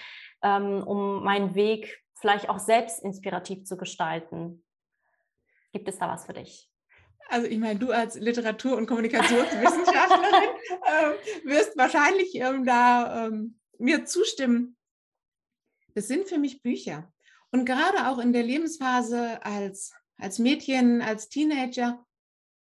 ähm, 0.42 0.84
um 0.88 1.24
meinen 1.24 1.54
Weg 1.54 2.02
vielleicht 2.16 2.50
auch 2.50 2.60
selbst 2.60 3.04
inspirativ 3.04 3.66
zu 3.66 3.76
gestalten? 3.76 4.64
Gibt 5.78 5.90
es 5.90 6.00
da 6.00 6.08
was 6.08 6.26
für 6.26 6.34
dich? 6.34 6.68
Also 7.30 7.46
ich 7.46 7.60
meine, 7.60 7.78
du 7.78 7.92
als 7.92 8.16
Literatur- 8.16 8.78
und 8.78 8.88
Kommunikationswissenschaftlerin 8.88 10.50
äh, 10.88 11.48
wirst 11.48 11.78
wahrscheinlich 11.78 12.34
ähm, 12.34 12.66
da 12.66 13.28
ähm, 13.28 13.60
mir 13.78 14.06
zustimmen. 14.06 14.76
Das 15.94 16.08
sind 16.08 16.28
für 16.28 16.40
mich 16.40 16.64
Bücher. 16.64 17.14
Und 17.52 17.66
gerade 17.66 18.08
auch 18.08 18.18
in 18.18 18.34
der 18.34 18.42
Lebensphase 18.42 19.46
als, 19.46 19.94
als 20.18 20.40
Mädchen, 20.40 21.04
als 21.04 21.30
Teenager, 21.30 22.04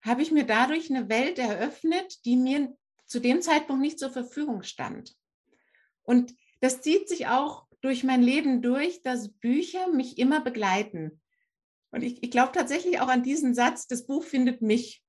habe 0.03 0.21
ich 0.21 0.31
mir 0.31 0.45
dadurch 0.45 0.91
eine 0.91 1.09
Welt 1.09 1.39
eröffnet, 1.39 2.23
die 2.27 2.37
mir 2.37 2.77
zu 3.07 3.19
dem 3.19 3.41
Zeitpunkt 3.41 3.81
nicht 3.81 3.99
zur 3.99 4.11
Verfügung 4.11 4.63
stand. 4.63 5.17
Und 6.03 6.35
das 6.61 6.83
zieht 6.83 7.09
sich 7.09 7.29
auch 7.29 7.67
durch 7.81 8.05
mein 8.05 8.23
Leben 8.23 8.61
durch, 8.61 9.01
dass 9.01 9.31
Bücher 9.31 9.89
mich 9.89 10.19
immer 10.19 10.43
begleiten. 10.43 11.23
Und 11.97 12.03
ich, 12.03 12.23
ich 12.23 12.31
glaube 12.31 12.53
tatsächlich 12.53 13.00
auch 13.00 13.09
an 13.09 13.23
diesen 13.23 13.55
Satz, 13.55 13.87
das 13.87 14.05
Buch 14.05 14.23
findet 14.23 14.61
mich. 14.61 15.03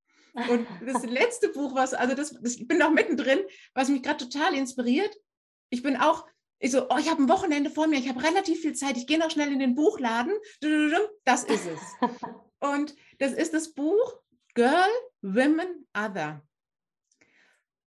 Und 0.49 0.65
das 0.85 1.03
letzte 1.05 1.49
Buch, 1.49 1.75
was, 1.75 1.93
also 1.93 2.15
das, 2.15 2.31
das 2.41 2.55
ich 2.55 2.65
bin 2.65 2.77
noch 2.77 2.91
mittendrin, 2.91 3.39
was 3.73 3.89
mich 3.89 4.03
gerade 4.03 4.25
total 4.25 4.53
inspiriert. 4.53 5.13
Ich 5.69 5.83
bin 5.83 5.97
auch, 5.97 6.25
ich 6.59 6.71
so, 6.71 6.89
oh, 6.89 6.95
ich 6.97 7.09
habe 7.09 7.21
ein 7.21 7.27
Wochenende 7.27 7.69
vor 7.69 7.87
mir, 7.87 7.99
ich 7.99 8.07
habe 8.07 8.23
relativ 8.23 8.61
viel 8.61 8.73
Zeit, 8.73 8.95
ich 8.95 9.05
gehe 9.05 9.19
noch 9.19 9.29
schnell 9.29 9.51
in 9.51 9.59
den 9.59 9.75
Buchladen. 9.75 10.31
Das 11.25 11.43
ist 11.43 11.65
es. 11.65 11.81
Und 12.61 12.95
das 13.19 13.33
ist 13.33 13.53
das 13.53 13.73
Buch 13.73 14.21
Girl, 14.53 14.87
Women, 15.21 15.89
Other. 15.93 16.41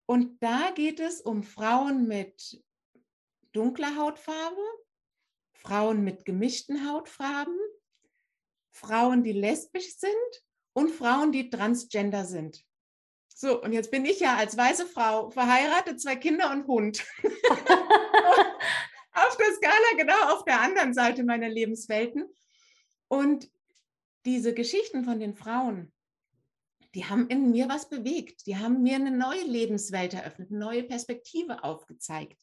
Und 0.05 0.43
da 0.43 0.71
geht 0.75 0.99
es 0.99 1.21
um 1.21 1.43
Frauen 1.43 2.09
mit 2.09 2.61
dunkler 3.53 3.95
Hautfarbe, 3.95 4.61
Frauen 5.53 6.03
mit 6.03 6.25
gemischten 6.25 6.89
Hautfarben, 6.89 7.57
Frauen, 8.71 9.23
die 9.23 9.33
lesbisch 9.33 9.95
sind 9.97 10.43
und 10.73 10.91
Frauen, 10.91 11.31
die 11.31 11.49
transgender 11.49 12.25
sind. 12.25 12.63
So, 13.27 13.61
und 13.61 13.73
jetzt 13.73 13.91
bin 13.91 14.05
ich 14.05 14.19
ja 14.19 14.35
als 14.35 14.55
weiße 14.55 14.85
Frau 14.85 15.29
verheiratet, 15.29 15.99
zwei 15.99 16.15
Kinder 16.15 16.51
und 16.51 16.67
Hund. 16.67 17.05
auf 19.13 19.37
der 19.37 19.53
Skala 19.55 19.97
genau 19.97 20.33
auf 20.33 20.45
der 20.45 20.61
anderen 20.61 20.93
Seite 20.93 21.23
meiner 21.23 21.49
Lebenswelten. 21.49 22.25
Und 23.07 23.49
diese 24.25 24.53
Geschichten 24.53 25.03
von 25.03 25.19
den 25.19 25.33
Frauen, 25.33 25.91
die 26.93 27.05
haben 27.05 27.27
in 27.27 27.51
mir 27.51 27.69
was 27.69 27.89
bewegt. 27.89 28.45
Die 28.45 28.57
haben 28.57 28.83
mir 28.83 28.95
eine 28.95 29.11
neue 29.11 29.43
Lebenswelt 29.43 30.13
eröffnet, 30.13 30.49
eine 30.49 30.59
neue 30.59 30.83
Perspektive 30.83 31.63
aufgezeigt. 31.63 32.41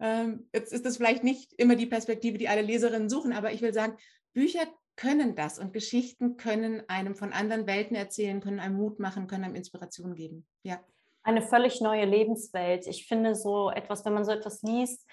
Ähm, 0.00 0.48
jetzt 0.52 0.72
ist 0.72 0.84
das 0.84 0.96
vielleicht 0.96 1.22
nicht 1.22 1.52
immer 1.54 1.76
die 1.76 1.86
Perspektive, 1.86 2.38
die 2.38 2.48
alle 2.48 2.62
Leserinnen 2.62 3.08
suchen, 3.08 3.32
aber 3.32 3.52
ich 3.52 3.62
will 3.62 3.72
sagen, 3.72 3.96
Bücher 4.32 4.66
können 4.96 5.34
das 5.34 5.58
und 5.58 5.72
Geschichten 5.72 6.36
können 6.36 6.82
einem 6.88 7.16
von 7.16 7.32
anderen 7.32 7.66
Welten 7.66 7.96
erzählen, 7.96 8.40
können 8.40 8.60
einem 8.60 8.76
Mut 8.76 8.98
machen, 9.00 9.26
können 9.26 9.44
einem 9.44 9.56
Inspiration 9.56 10.14
geben. 10.14 10.46
Ja. 10.62 10.80
Eine 11.22 11.42
völlig 11.42 11.80
neue 11.80 12.04
Lebenswelt. 12.04 12.86
Ich 12.86 13.06
finde 13.06 13.34
so 13.34 13.70
etwas, 13.70 14.04
wenn 14.04 14.14
man 14.14 14.24
so 14.24 14.32
etwas 14.32 14.62
liest, 14.62 15.08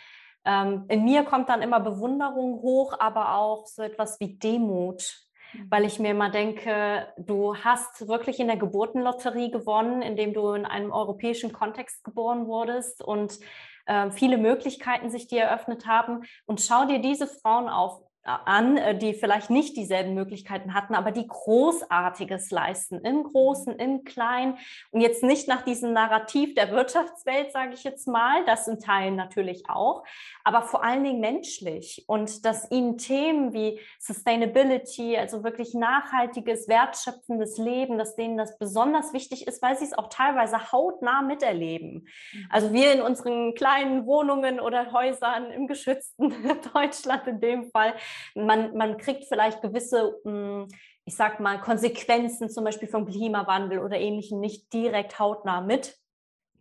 ähm, 0.46 0.86
in 0.88 1.04
mir 1.04 1.24
kommt 1.24 1.50
dann 1.50 1.62
immer 1.62 1.80
Bewunderung 1.80 2.62
hoch, 2.62 2.96
aber 3.00 3.36
auch 3.36 3.68
so 3.68 3.84
etwas 3.84 4.20
wie 4.20 4.38
Demut, 4.38 5.28
mhm. 5.54 5.68
weil 5.70 5.86
ich 5.86 6.00
mir 6.00 6.12
immer 6.12 6.32
denke, 6.32 7.14
du 7.18 7.56
hast 7.56 8.08
wirklich 8.08 8.40
in 8.40 8.48
der 8.48 8.58
Geburtenlotterie 8.58 9.52
gewonnen, 9.52 10.02
indem 10.02 10.34
du 10.34 10.54
in 10.54 10.66
einem 10.66 10.92
europäischen 10.92 11.54
Kontext 11.54 12.04
geboren 12.04 12.48
wurdest 12.48 13.04
und 13.04 13.40
äh, 13.86 14.10
viele 14.12 14.38
Möglichkeiten 14.38 15.12
sich 15.12 15.28
dir 15.28 15.44
eröffnet 15.44 15.86
haben. 15.86 16.24
Und 16.46 16.62
schau 16.62 16.86
dir 16.86 17.00
diese 17.00 17.28
Frauen 17.28 17.70
auf, 17.70 18.02
an, 18.24 18.78
äh, 18.78 18.98
die 18.98 19.14
vielleicht 19.14 19.50
nicht 19.50 19.76
dieselben 19.76 20.14
Möglichkeiten 20.14 20.74
hatten, 20.74 20.94
aber 20.94 21.12
die 21.12 21.26
Großartiges 21.26 22.52
leisten, 22.52 23.00
im 23.00 23.24
Großen, 23.24 23.76
im 23.78 24.04
Kleinen 24.04 24.58
und 24.92 25.02
jetzt 25.02 25.24
nicht 25.24 25.48
nach 25.48 25.64
diesem 25.64 25.94
Narrativ 25.94 26.54
der 26.54 26.72
Wirtschaftswelt, 26.72 27.52
sage 27.52 27.74
ich 27.74 27.84
jetzt 27.84 28.08
mal, 28.08 28.46
das 28.46 28.68
in 28.68 28.80
Teilen 28.80 29.16
natürlich 29.16 29.64
auch, 29.70 30.04
aber 30.44 30.62
vor 30.62 30.84
allen 30.84 31.04
Dingen 31.04 31.20
menschlich 31.20 32.04
und 32.08 32.46
dass 32.46 32.70
ihnen 32.70 32.98
Themen 32.98 33.54
wie 33.54 33.80
Sustainability, 34.00 35.18
also 35.18 35.44
wirklich 35.44 35.74
nachhaltiges, 35.74 36.68
wertschöpfendes 36.68 37.58
Leben, 37.58 37.98
dass 37.98 38.16
denen 38.16 38.38
das 38.38 38.58
besonders 38.60 39.14
wichtig 39.14 39.48
ist, 39.48 39.64
weil 39.64 39.78
sie 39.78 39.86
es 39.86 39.98
auch 39.98 40.10
teilweise 40.10 40.72
hautnah 40.72 41.24
miterleben. 41.24 42.08
Mhm. 42.34 42.48
Also 42.52 42.72
wir 42.72 42.94
in 42.94 43.02
unseren 43.02 43.56
kleinen 43.56 44.06
Wohnungen 44.06 44.60
oder 44.60 44.92
Häusern 44.92 45.50
im 45.50 45.66
geschützten 45.68 46.34
Deutschland 46.74 47.26
in 47.26 47.42
dem 47.42 47.72
Fall, 47.72 47.96
man, 48.36 48.76
man 48.76 48.98
kriegt 48.98 49.26
vielleicht 49.26 49.62
gewisse, 49.62 50.16
hm, 50.24 50.68
ich 51.06 51.16
sag 51.16 51.40
mal, 51.40 51.60
Konsequenzen 51.60 52.50
zum 52.50 52.64
Beispiel 52.64 52.88
vom 52.88 53.06
Klimawandel 53.06 53.80
oder 53.80 53.98
ähnlichen 53.98 54.40
nicht 54.40 54.72
direkt 54.74 55.20
hautnah 55.20 55.62
mit. 55.62 55.98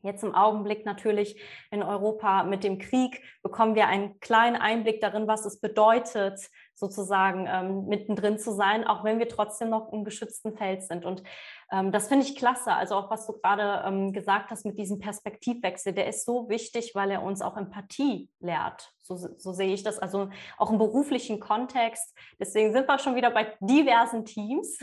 Jetzt 0.03 0.25
im 0.25 0.35
Augenblick 0.35 0.87
natürlich 0.87 1.39
in 1.71 1.83
Europa 1.83 2.45
mit 2.45 2.65
dem 2.65 2.79
Krieg 2.79 3.23
bekommen 3.43 3.75
wir 3.75 3.87
einen 3.87 4.19
kleinen 4.21 4.57
Einblick 4.57 5.01
darin, 5.03 5.29
was 5.29 5.45
es 5.45 5.61
bedeutet, 5.61 6.41
sozusagen 6.75 7.47
ähm, 7.47 7.87
mittendrin 7.87 8.39
zu 8.39 8.53
sein, 8.53 8.87
auch 8.87 9.05
wenn 9.05 9.19
wir 9.19 9.29
trotzdem 9.29 9.69
noch 9.69 9.93
im 9.93 10.05
geschützten 10.05 10.57
Feld 10.57 10.85
sind. 10.85 11.05
Und 11.05 11.23
das 11.71 12.09
finde 12.09 12.27
ich 12.27 12.37
klasse. 12.37 12.73
Also 12.73 12.97
auch 12.97 13.11
was 13.11 13.27
du 13.27 13.33
gerade 13.33 13.85
ähm, 13.87 14.13
gesagt 14.13 14.51
hast 14.51 14.67
mit 14.67 14.77
diesem 14.77 14.99
Perspektivwechsel, 14.99 15.93
der 15.93 16.09
ist 16.09 16.25
so 16.25 16.49
wichtig, 16.49 16.93
weil 16.95 17.13
er 17.13 17.23
uns 17.23 17.43
auch 17.43 17.57
Empathie 17.57 18.29
lehrt. 18.41 18.93
So, 19.03 19.17
so 19.17 19.53
sehe 19.53 19.73
ich 19.73 19.85
das. 19.85 19.99
Also 19.99 20.31
auch 20.59 20.71
im 20.71 20.79
beruflichen 20.79 21.39
Kontext. 21.39 22.17
Deswegen 22.41 22.73
sind 22.73 22.89
wir 22.89 22.99
schon 22.99 23.15
wieder 23.15 23.31
bei 23.31 23.57
diversen 23.61 24.25
Teams. 24.25 24.79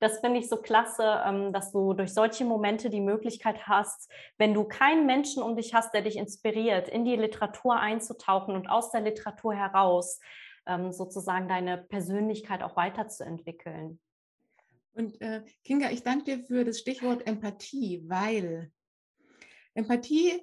Das 0.00 0.18
finde 0.18 0.40
ich 0.40 0.48
so 0.48 0.56
klasse, 0.56 1.22
ähm, 1.24 1.52
dass 1.52 1.70
du 1.70 1.94
durch 1.94 2.12
solche 2.12 2.44
Momente 2.44 2.90
die 2.90 3.00
Möglichkeit 3.00 3.68
hast, 3.68 4.10
wenn 4.36 4.52
du 4.54 4.64
keinen 4.64 5.06
Menschen 5.06 5.42
um 5.42 5.56
dich 5.56 5.72
hast, 5.72 5.94
der 5.94 6.02
dich 6.02 6.16
inspiriert, 6.16 6.88
in 6.88 7.04
die 7.04 7.16
Literatur 7.16 7.76
einzutauchen 7.76 8.56
und 8.56 8.68
aus 8.68 8.90
der 8.90 9.02
Literatur 9.02 9.54
heraus 9.54 10.20
ähm, 10.66 10.92
sozusagen 10.92 11.48
deine 11.48 11.78
Persönlichkeit 11.78 12.62
auch 12.62 12.76
weiterzuentwickeln. 12.76 14.00
Und 14.94 15.20
äh, 15.20 15.42
Kinga, 15.64 15.90
ich 15.90 16.02
danke 16.02 16.24
dir 16.24 16.44
für 16.44 16.64
das 16.64 16.78
Stichwort 16.78 17.26
Empathie, 17.26 18.04
weil 18.06 18.70
Empathie 19.74 20.40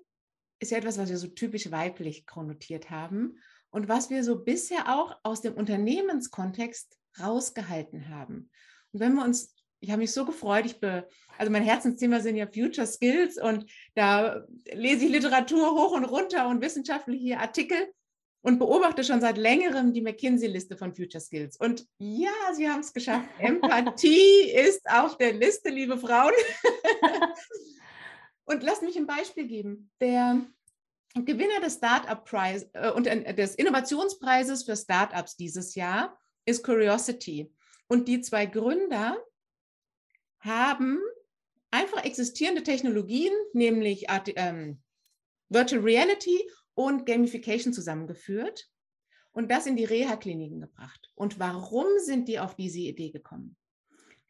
ist 0.59 0.71
ja 0.71 0.77
etwas, 0.77 0.97
was 0.97 1.09
wir 1.09 1.17
so 1.17 1.27
typisch 1.27 1.71
weiblich 1.71 2.25
konnotiert 2.25 2.89
haben 2.89 3.39
und 3.69 3.87
was 3.87 4.09
wir 4.09 4.23
so 4.23 4.43
bisher 4.43 4.93
auch 4.95 5.17
aus 5.23 5.41
dem 5.41 5.53
Unternehmenskontext 5.53 6.97
rausgehalten 7.19 8.09
haben. 8.09 8.49
Und 8.91 8.99
wenn 8.99 9.15
wir 9.15 9.23
uns, 9.23 9.55
ich 9.79 9.89
habe 9.89 10.01
mich 10.01 10.11
so 10.11 10.25
gefreut, 10.25 10.65
ich 10.65 10.79
be, 10.79 11.07
also 11.37 11.51
mein 11.51 11.63
Herzensthema 11.63 12.19
sind 12.19 12.35
ja 12.35 12.45
Future 12.45 12.85
Skills 12.85 13.41
und 13.41 13.65
da 13.95 14.45
lese 14.73 15.05
ich 15.05 15.11
Literatur 15.11 15.71
hoch 15.71 15.93
und 15.93 16.05
runter 16.05 16.49
und 16.49 16.61
wissenschaftliche 16.61 17.39
Artikel 17.39 17.77
und 18.41 18.57
beobachte 18.57 19.03
schon 19.03 19.21
seit 19.21 19.37
längerem 19.37 19.93
die 19.93 20.01
McKinsey-Liste 20.01 20.75
von 20.75 20.93
Future 20.93 21.21
Skills. 21.21 21.57
Und 21.57 21.85
ja, 21.99 22.31
sie 22.53 22.67
haben 22.67 22.79
es 22.79 22.93
geschafft. 22.93 23.29
Empathie 23.39 24.51
ist 24.51 24.81
auf 24.89 25.17
der 25.17 25.33
Liste, 25.33 25.69
liebe 25.69 25.97
Frauen. 25.97 26.33
und 28.45 28.63
lasst 28.63 28.81
mich 28.81 28.97
ein 28.97 29.05
Beispiel 29.05 29.47
geben. 29.47 29.91
Der 30.01 30.41
Gewinner 31.13 31.59
des 31.61 31.75
Startup 31.75 32.23
Preis 32.23 32.67
äh, 32.73 32.91
und 32.91 33.05
äh, 33.05 33.33
des 33.33 33.55
Innovationspreises 33.55 34.63
für 34.63 34.75
Startups 34.75 35.35
dieses 35.35 35.75
Jahr 35.75 36.17
ist 36.45 36.63
Curiosity. 36.63 37.53
Und 37.87 38.07
die 38.07 38.21
zwei 38.21 38.47
Gründer 38.47 39.17
haben 40.39 40.99
einfach 41.69 42.03
existierende 42.03 42.63
Technologien, 42.63 43.33
nämlich 43.53 44.07
ähm, 44.35 44.81
Virtual 45.49 45.81
Reality 45.81 46.41
und 46.85 47.05
Gamification 47.05 47.73
zusammengeführt 47.73 48.69
und 49.31 49.49
das 49.49 49.65
in 49.65 49.75
die 49.75 49.85
Reha-Kliniken 49.85 50.61
gebracht. 50.61 51.11
Und 51.15 51.39
warum 51.39 51.87
sind 51.97 52.27
die 52.27 52.39
auf 52.39 52.55
diese 52.55 52.79
Idee 52.79 53.11
gekommen? 53.11 53.55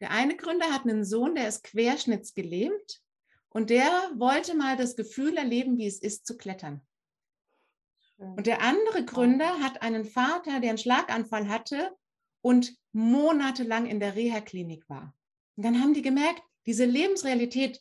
Der 0.00 0.10
eine 0.10 0.36
Gründer 0.36 0.66
hat 0.72 0.82
einen 0.82 1.04
Sohn, 1.04 1.34
der 1.34 1.48
ist 1.48 1.62
querschnittsgelähmt 1.62 3.02
und 3.50 3.70
der 3.70 3.88
wollte 4.16 4.56
mal 4.56 4.76
das 4.76 4.96
Gefühl 4.96 5.36
erleben, 5.36 5.78
wie 5.78 5.86
es 5.86 6.00
ist 6.00 6.26
zu 6.26 6.36
klettern. 6.36 6.80
Und 8.16 8.46
der 8.46 8.62
andere 8.62 9.04
Gründer 9.04 9.60
hat 9.60 9.82
einen 9.82 10.04
Vater, 10.04 10.60
der 10.60 10.70
einen 10.70 10.78
Schlaganfall 10.78 11.48
hatte 11.48 11.96
und 12.40 12.76
monatelang 12.92 13.86
in 13.86 14.00
der 14.00 14.14
Reha-Klinik 14.14 14.88
war. 14.88 15.14
Und 15.56 15.64
dann 15.64 15.80
haben 15.80 15.94
die 15.94 16.02
gemerkt, 16.02 16.42
diese 16.66 16.84
Lebensrealität 16.84 17.80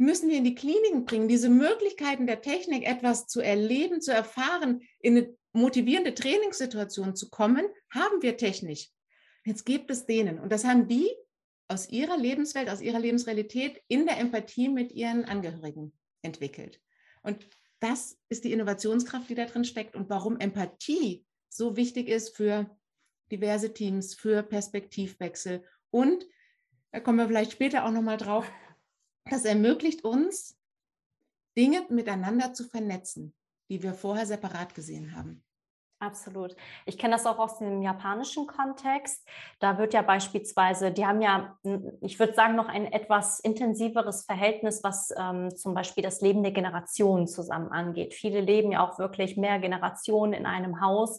müssen 0.00 0.30
wir 0.30 0.38
in 0.38 0.44
die 0.44 0.54
Kliniken 0.54 1.04
bringen, 1.04 1.28
diese 1.28 1.50
Möglichkeiten 1.50 2.26
der 2.26 2.40
Technik, 2.40 2.88
etwas 2.88 3.26
zu 3.26 3.40
erleben, 3.40 4.00
zu 4.00 4.12
erfahren, 4.12 4.80
in 4.98 5.16
eine 5.16 5.36
motivierende 5.52 6.14
Trainingssituation 6.14 7.14
zu 7.14 7.28
kommen, 7.28 7.66
haben 7.90 8.22
wir 8.22 8.38
technisch. 8.38 8.88
Jetzt 9.44 9.64
gibt 9.66 9.90
es 9.90 10.06
denen. 10.06 10.38
Und 10.38 10.52
das 10.52 10.64
haben 10.64 10.88
die 10.88 11.10
aus 11.68 11.90
ihrer 11.90 12.16
Lebenswelt, 12.16 12.70
aus 12.70 12.80
ihrer 12.80 12.98
Lebensrealität 12.98 13.82
in 13.88 14.06
der 14.06 14.18
Empathie 14.18 14.70
mit 14.70 14.90
ihren 14.92 15.26
Angehörigen 15.26 15.92
entwickelt. 16.22 16.80
Und 17.22 17.46
das 17.78 18.18
ist 18.30 18.44
die 18.44 18.52
Innovationskraft, 18.52 19.28
die 19.28 19.34
da 19.34 19.44
drin 19.44 19.64
steckt 19.64 19.96
und 19.96 20.08
warum 20.08 20.38
Empathie 20.38 21.26
so 21.50 21.76
wichtig 21.76 22.08
ist 22.08 22.34
für 22.36 22.74
diverse 23.30 23.74
Teams, 23.74 24.14
für 24.14 24.42
Perspektivwechsel. 24.42 25.62
Und 25.90 26.26
da 26.90 27.00
kommen 27.00 27.18
wir 27.18 27.26
vielleicht 27.26 27.52
später 27.52 27.84
auch 27.84 27.90
nochmal 27.90 28.16
drauf, 28.16 28.50
das 29.24 29.44
ermöglicht 29.44 30.04
uns, 30.04 30.56
Dinge 31.56 31.84
miteinander 31.88 32.54
zu 32.54 32.64
vernetzen, 32.64 33.34
die 33.68 33.82
wir 33.82 33.94
vorher 33.94 34.26
separat 34.26 34.74
gesehen 34.74 35.14
haben. 35.16 35.42
Absolut. 36.02 36.56
Ich 36.86 36.96
kenne 36.96 37.12
das 37.12 37.26
auch 37.26 37.38
aus 37.38 37.58
dem 37.58 37.82
japanischen 37.82 38.46
Kontext. 38.46 39.28
Da 39.58 39.76
wird 39.76 39.92
ja 39.92 40.00
beispielsweise, 40.00 40.92
die 40.92 41.04
haben 41.04 41.20
ja, 41.20 41.58
ich 42.00 42.18
würde 42.18 42.32
sagen, 42.32 42.56
noch 42.56 42.68
ein 42.68 42.90
etwas 42.90 43.38
intensiveres 43.38 44.24
Verhältnis, 44.24 44.82
was 44.82 45.12
ähm, 45.14 45.54
zum 45.54 45.74
Beispiel 45.74 46.02
das 46.02 46.22
Leben 46.22 46.42
der 46.42 46.52
Generationen 46.52 47.26
zusammen 47.26 47.70
angeht. 47.70 48.14
Viele 48.14 48.40
leben 48.40 48.72
ja 48.72 48.82
auch 48.82 48.98
wirklich 48.98 49.36
mehr 49.36 49.58
Generationen 49.58 50.32
in 50.32 50.46
einem 50.46 50.80
Haus. 50.80 51.18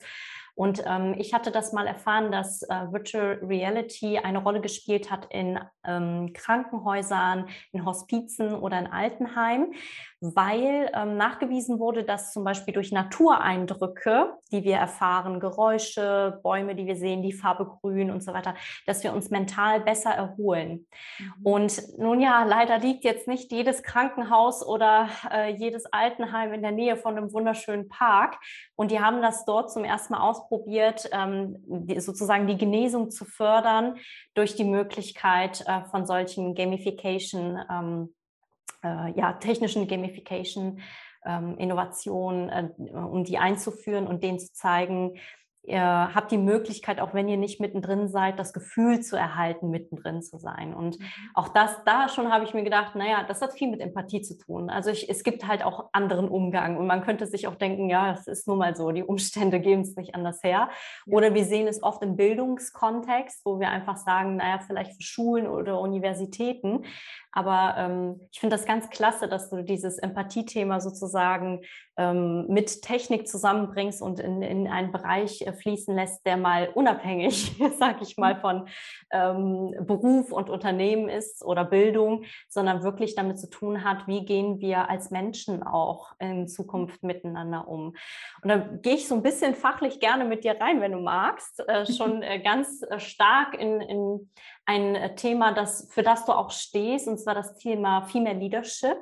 Und 0.55 0.83
ähm, 0.85 1.15
ich 1.17 1.33
hatte 1.33 1.51
das 1.51 1.73
mal 1.73 1.87
erfahren, 1.87 2.31
dass 2.31 2.61
äh, 2.63 2.91
Virtual 2.91 3.39
Reality 3.41 4.17
eine 4.17 4.39
Rolle 4.39 4.61
gespielt 4.61 5.09
hat 5.09 5.27
in 5.29 5.59
ähm, 5.85 6.33
Krankenhäusern, 6.33 7.47
in 7.71 7.85
Hospizen 7.85 8.53
oder 8.53 8.77
in 8.79 8.87
Altenheimen, 8.87 9.73
weil 10.21 10.91
ähm, 10.93 11.17
nachgewiesen 11.17 11.79
wurde, 11.79 12.03
dass 12.03 12.31
zum 12.31 12.43
Beispiel 12.43 12.75
durch 12.75 12.91
Natureindrücke, 12.91 14.33
die 14.51 14.63
wir 14.63 14.75
erfahren, 14.75 15.39
Geräusche, 15.39 16.39
Bäume, 16.43 16.75
die 16.75 16.85
wir 16.85 16.95
sehen, 16.95 17.23
die 17.23 17.33
Farbe 17.33 17.65
grün 17.81 18.11
und 18.11 18.23
so 18.23 18.31
weiter, 18.31 18.53
dass 18.85 19.03
wir 19.03 19.13
uns 19.13 19.31
mental 19.31 19.81
besser 19.81 20.11
erholen. 20.11 20.85
Mhm. 21.17 21.33
Und 21.41 21.81
nun 21.97 22.21
ja, 22.21 22.43
leider 22.43 22.77
liegt 22.77 23.03
jetzt 23.03 23.27
nicht 23.27 23.51
jedes 23.51 23.81
Krankenhaus 23.81 24.65
oder 24.65 25.09
äh, 25.31 25.55
jedes 25.55 25.87
Altenheim 25.91 26.53
in 26.53 26.61
der 26.61 26.71
Nähe 26.71 26.97
von 26.97 27.17
einem 27.17 27.33
wunderschönen 27.33 27.89
Park. 27.89 28.37
Und 28.75 28.91
die 28.91 28.99
haben 28.99 29.23
das 29.23 29.43
dort 29.45 29.71
zum 29.71 29.83
ersten 29.83 30.13
Mal 30.13 30.21
ausprobiert, 30.21 31.09
ähm, 31.13 31.55
die, 31.65 31.99
sozusagen 31.99 32.45
die 32.45 32.57
Genesung 32.57 33.09
zu 33.09 33.25
fördern 33.25 33.95
durch 34.35 34.55
die 34.55 34.65
Möglichkeit 34.65 35.63
äh, 35.65 35.83
von 35.89 36.05
solchen 36.05 36.53
Gamification 36.53 37.59
ähm, 37.71 38.13
äh, 38.83 39.11
ja, 39.17 39.33
technischen 39.33 39.87
Gamification, 39.87 40.81
ähm, 41.25 41.57
Innovationen, 41.57 42.49
äh, 42.49 42.69
um 42.93 43.23
die 43.23 43.37
einzuführen 43.37 44.07
und 44.07 44.23
denen 44.23 44.39
zu 44.39 44.51
zeigen, 44.53 45.19
ihr 45.63 46.09
habt 46.15 46.31
die 46.31 46.37
Möglichkeit, 46.37 46.99
auch 46.99 47.13
wenn 47.13 47.27
ihr 47.27 47.37
nicht 47.37 47.59
mittendrin 47.59 48.07
seid, 48.07 48.39
das 48.39 48.51
Gefühl 48.51 49.01
zu 49.01 49.15
erhalten, 49.15 49.69
mittendrin 49.69 50.21
zu 50.21 50.37
sein. 50.37 50.73
Und 50.73 50.99
mhm. 50.99 51.05
auch 51.35 51.49
das, 51.49 51.83
da 51.85 52.09
schon 52.09 52.31
habe 52.31 52.45
ich 52.45 52.53
mir 52.53 52.63
gedacht, 52.63 52.95
naja, 52.95 53.23
das 53.27 53.41
hat 53.41 53.53
viel 53.53 53.69
mit 53.69 53.79
Empathie 53.79 54.21
zu 54.21 54.37
tun. 54.37 54.69
Also 54.69 54.89
ich, 54.89 55.07
es 55.07 55.23
gibt 55.23 55.47
halt 55.47 55.63
auch 55.63 55.89
anderen 55.93 56.27
Umgang 56.29 56.77
und 56.77 56.87
man 56.87 57.03
könnte 57.03 57.27
sich 57.27 57.47
auch 57.47 57.55
denken, 57.55 57.89
ja, 57.89 58.11
es 58.11 58.27
ist 58.27 58.47
nun 58.47 58.57
mal 58.57 58.75
so, 58.75 58.91
die 58.91 59.03
Umstände 59.03 59.59
geben 59.61 59.81
es 59.81 59.95
nicht 59.95 60.15
anders 60.15 60.41
her. 60.41 60.69
Oder 61.05 61.33
wir 61.35 61.45
sehen 61.45 61.67
es 61.67 61.83
oft 61.83 62.01
im 62.01 62.15
Bildungskontext, 62.15 63.45
wo 63.45 63.59
wir 63.59 63.69
einfach 63.69 63.97
sagen, 63.97 64.37
naja, 64.37 64.59
vielleicht 64.65 64.95
für 64.95 65.03
Schulen 65.03 65.47
oder 65.47 65.79
Universitäten. 65.79 66.85
Aber 67.31 67.75
ähm, 67.77 68.27
ich 68.31 68.39
finde 68.39 68.55
das 68.55 68.65
ganz 68.65 68.89
klasse, 68.89 69.27
dass 69.27 69.49
du 69.49 69.63
dieses 69.63 69.97
Empathie-Thema 69.97 70.81
sozusagen 70.81 71.61
ähm, 71.97 72.45
mit 72.47 72.81
Technik 72.81 73.27
zusammenbringst 73.27 74.01
und 74.01 74.19
in, 74.19 74.41
in 74.41 74.67
einen 74.67 74.91
Bereich 74.91 75.41
äh, 75.41 75.53
fließen 75.53 75.95
lässt, 75.95 76.25
der 76.25 76.37
mal 76.37 76.69
unabhängig, 76.69 77.55
sag 77.79 78.01
ich 78.01 78.17
mal, 78.17 78.39
von 78.39 78.67
ähm, 79.11 79.73
Beruf 79.85 80.31
und 80.31 80.49
Unternehmen 80.49 81.09
ist 81.09 81.43
oder 81.43 81.63
Bildung, 81.63 82.23
sondern 82.49 82.83
wirklich 82.83 83.15
damit 83.15 83.39
zu 83.39 83.49
tun 83.49 83.83
hat, 83.83 84.07
wie 84.07 84.25
gehen 84.25 84.59
wir 84.59 84.89
als 84.89 85.11
Menschen 85.11 85.63
auch 85.63 86.11
in 86.19 86.47
Zukunft 86.47 87.03
miteinander 87.03 87.67
um. 87.67 87.95
Und 88.41 88.49
da 88.49 88.57
gehe 88.57 88.95
ich 88.95 89.07
so 89.07 89.15
ein 89.15 89.23
bisschen 89.23 89.55
fachlich 89.55 89.99
gerne 89.99 90.25
mit 90.25 90.43
dir 90.43 90.59
rein, 90.59 90.81
wenn 90.81 90.91
du 90.91 90.99
magst, 90.99 91.59
äh, 91.67 91.85
schon 91.85 92.21
äh, 92.23 92.39
ganz 92.39 92.81
äh, 92.83 92.99
stark 92.99 93.53
in, 93.53 93.79
in 93.79 94.29
ein 94.65 94.95
äh, 94.95 95.15
Thema, 95.15 95.53
das, 95.53 95.87
für 95.91 96.03
das 96.03 96.25
du 96.25 96.31
auch 96.31 96.51
stehst, 96.51 97.07
und 97.07 97.17
zwar 97.19 97.35
das 97.35 97.57
Thema 97.57 98.03
Female 98.03 98.37
Leadership. 98.37 98.97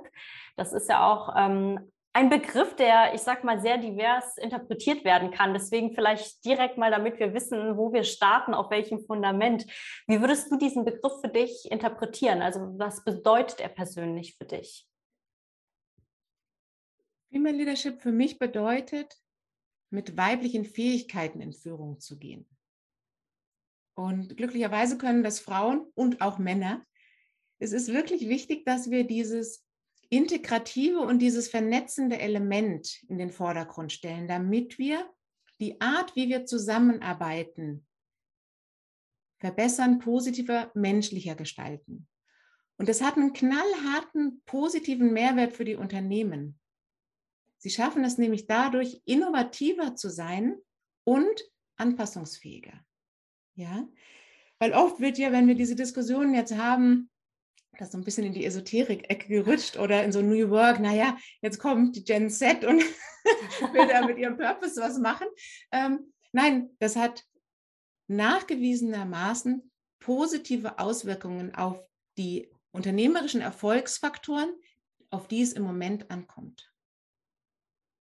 Das 0.56 0.74
ist 0.74 0.90
ja 0.90 1.10
auch 1.10 1.36
ähm, 1.38 1.92
ein 2.14 2.30
Begriff, 2.30 2.76
der, 2.76 3.14
ich 3.14 3.22
sag 3.22 3.44
mal, 3.44 3.62
sehr 3.62 3.78
divers 3.78 4.38
interpretiert 4.38 5.06
werden 5.06 5.32
kann. 5.32 5.54
Deswegen 5.54 5.94
vielleicht 5.94 6.44
direkt 6.44 6.78
mal, 6.78 6.92
damit 6.92 7.20
wir 7.20 7.34
wissen, 7.34 7.78
wo 7.78 7.94
wir 7.94 8.04
starten, 8.04 8.54
auf 8.54 8.72
welchem 8.72 9.00
Fundament. 9.06 9.66
Wie 10.08 10.20
würdest 10.20 10.52
du 10.52 10.58
diesen 10.58 10.86
Begriff 10.86 11.14
für 11.22 11.30
dich 11.30 11.70
interpretieren? 11.72 12.42
Also 12.42 12.60
was 12.78 13.04
bedeutet 13.04 13.62
er 13.62 13.70
persönlich 13.70 14.36
für 14.38 14.46
dich? 14.46 14.88
Female 17.32 17.56
Leadership 17.56 18.02
für 18.02 18.12
mich 18.12 18.40
bedeutet, 18.40 19.16
mit 19.92 20.18
weiblichen 20.18 20.66
Fähigkeiten 20.66 21.42
in 21.42 21.54
Führung 21.54 22.00
zu 22.00 22.18
gehen. 22.18 22.48
Und 24.00 24.38
glücklicherweise 24.38 24.98
können 24.98 25.24
das 25.24 25.42
Frauen 25.42 25.86
und 25.94 26.22
auch 26.22 26.38
Männer. 26.38 26.86
Es 27.58 27.74
ist 27.74 27.90
wirklich 27.90 28.30
wichtig, 28.30 28.64
dass 28.64 28.90
wir 28.90 29.04
dieses 29.04 29.66
integrative 30.10 31.02
und 31.02 31.20
dieses 31.20 31.50
vernetzende 31.50 32.18
Element 32.18 33.04
in 33.10 33.18
den 33.18 33.30
Vordergrund 33.30 33.92
stellen, 33.92 34.30
damit 34.30 34.78
wir 34.78 35.06
die 35.60 35.82
Art, 35.82 36.16
wie 36.16 36.30
wir 36.30 36.46
zusammenarbeiten, 36.46 37.86
verbessern, 39.38 40.00
positiver, 40.00 40.72
menschlicher 40.76 41.36
gestalten. 41.36 42.08
Und 42.78 42.88
das 42.88 43.02
hat 43.02 43.18
einen 43.18 43.34
knallharten, 43.34 44.42
positiven 44.46 45.12
Mehrwert 45.12 45.52
für 45.52 45.66
die 45.66 45.76
Unternehmen. 45.76 46.58
Sie 47.58 47.70
schaffen 47.70 48.06
es 48.06 48.18
nämlich 48.18 48.48
dadurch, 48.48 49.02
innovativer 49.04 49.98
zu 49.98 50.10
sein 50.10 50.56
und 51.04 51.44
anpassungsfähiger. 51.76 52.86
Ja, 53.60 53.86
weil 54.60 54.72
oft 54.72 55.02
wird 55.02 55.18
ja, 55.18 55.34
wenn 55.34 55.50
wir 55.50 55.56
diese 55.56 55.76
Diskussionen 55.76 56.34
jetzt 56.34 56.56
haben, 56.56 57.10
das 57.78 57.92
so 57.92 57.98
ein 57.98 58.06
bisschen 58.06 58.24
in 58.24 58.32
die 58.32 58.46
Esoterik-Ecke 58.46 59.28
gerutscht 59.28 59.78
oder 59.78 60.02
in 60.06 60.14
so 60.14 60.22
New 60.22 60.50
Work, 60.50 60.80
naja, 60.80 61.18
jetzt 61.42 61.60
kommt 61.60 61.98
die 61.98 62.06
Gen 62.06 62.30
Z 62.30 62.64
und 62.64 62.82
will 63.74 63.86
da 63.86 64.06
mit 64.06 64.18
ihrem 64.18 64.38
Purpose 64.38 64.80
was 64.80 64.98
machen. 64.98 65.28
Ähm, 65.74 66.14
nein, 66.32 66.70
das 66.80 66.96
hat 66.96 67.26
nachgewiesenermaßen 68.08 69.70
positive 70.00 70.80
Auswirkungen 70.80 71.54
auf 71.54 71.84
die 72.18 72.50
unternehmerischen 72.72 73.42
Erfolgsfaktoren, 73.42 74.54
auf 75.10 75.28
die 75.28 75.42
es 75.42 75.52
im 75.52 75.64
Moment 75.64 76.10
ankommt. 76.10 76.74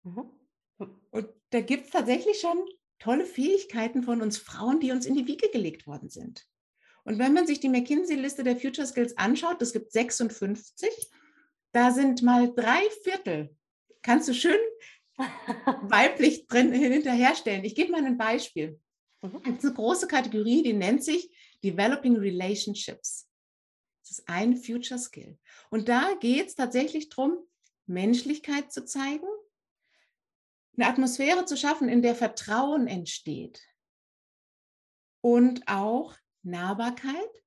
Mhm. 0.03 0.31
Und 0.77 1.29
da 1.49 1.59
gibt 1.59 1.87
es 1.87 1.91
tatsächlich 1.91 2.39
schon 2.39 2.57
tolle 3.01 3.25
Fähigkeiten 3.25 4.03
von 4.03 4.21
uns 4.21 4.37
Frauen, 4.37 4.79
die 4.79 4.91
uns 4.91 5.05
in 5.05 5.15
die 5.15 5.27
Wiege 5.27 5.49
gelegt 5.49 5.87
worden 5.87 6.09
sind. 6.09 6.47
Und 7.03 7.17
wenn 7.17 7.33
man 7.33 7.47
sich 7.47 7.59
die 7.59 7.69
McKinsey-Liste 7.69 8.43
der 8.43 8.57
Future 8.57 8.85
Skills 8.85 9.17
anschaut, 9.17 9.61
es 9.61 9.73
gibt 9.73 9.91
56, 9.91 10.89
da 11.71 11.91
sind 11.91 12.21
mal 12.21 12.53
drei 12.53 12.81
Viertel, 13.03 13.55
kannst 14.03 14.29
du 14.29 14.33
schön 14.33 14.59
weiblich 15.81 16.45
drin 16.45 16.71
hinterherstellen. 16.71 17.63
Ich 17.63 17.73
gebe 17.73 17.91
mal 17.91 18.05
ein 18.05 18.17
Beispiel. 18.17 18.79
Mhm. 19.21 19.37
Es 19.37 19.43
gibt 19.43 19.63
eine 19.63 19.73
große 19.73 20.07
Kategorie, 20.07 20.61
die 20.61 20.73
nennt 20.73 21.03
sich 21.03 21.31
Developing 21.63 22.17
Relationships. 22.17 23.27
Das 24.03 24.11
ist 24.11 24.29
ein 24.29 24.57
Future 24.57 24.99
Skill. 24.99 25.39
Und 25.71 25.89
da 25.89 26.13
geht 26.19 26.49
es 26.49 26.55
tatsächlich 26.55 27.09
darum, 27.09 27.37
Menschlichkeit 27.87 28.71
zu 28.71 28.85
zeigen, 28.85 29.27
eine 30.77 30.87
Atmosphäre 30.87 31.45
zu 31.45 31.57
schaffen, 31.57 31.89
in 31.89 32.01
der 32.01 32.15
Vertrauen 32.15 32.87
entsteht 32.87 33.61
und 35.21 35.67
auch 35.67 36.15
Nahbarkeit. 36.43 37.43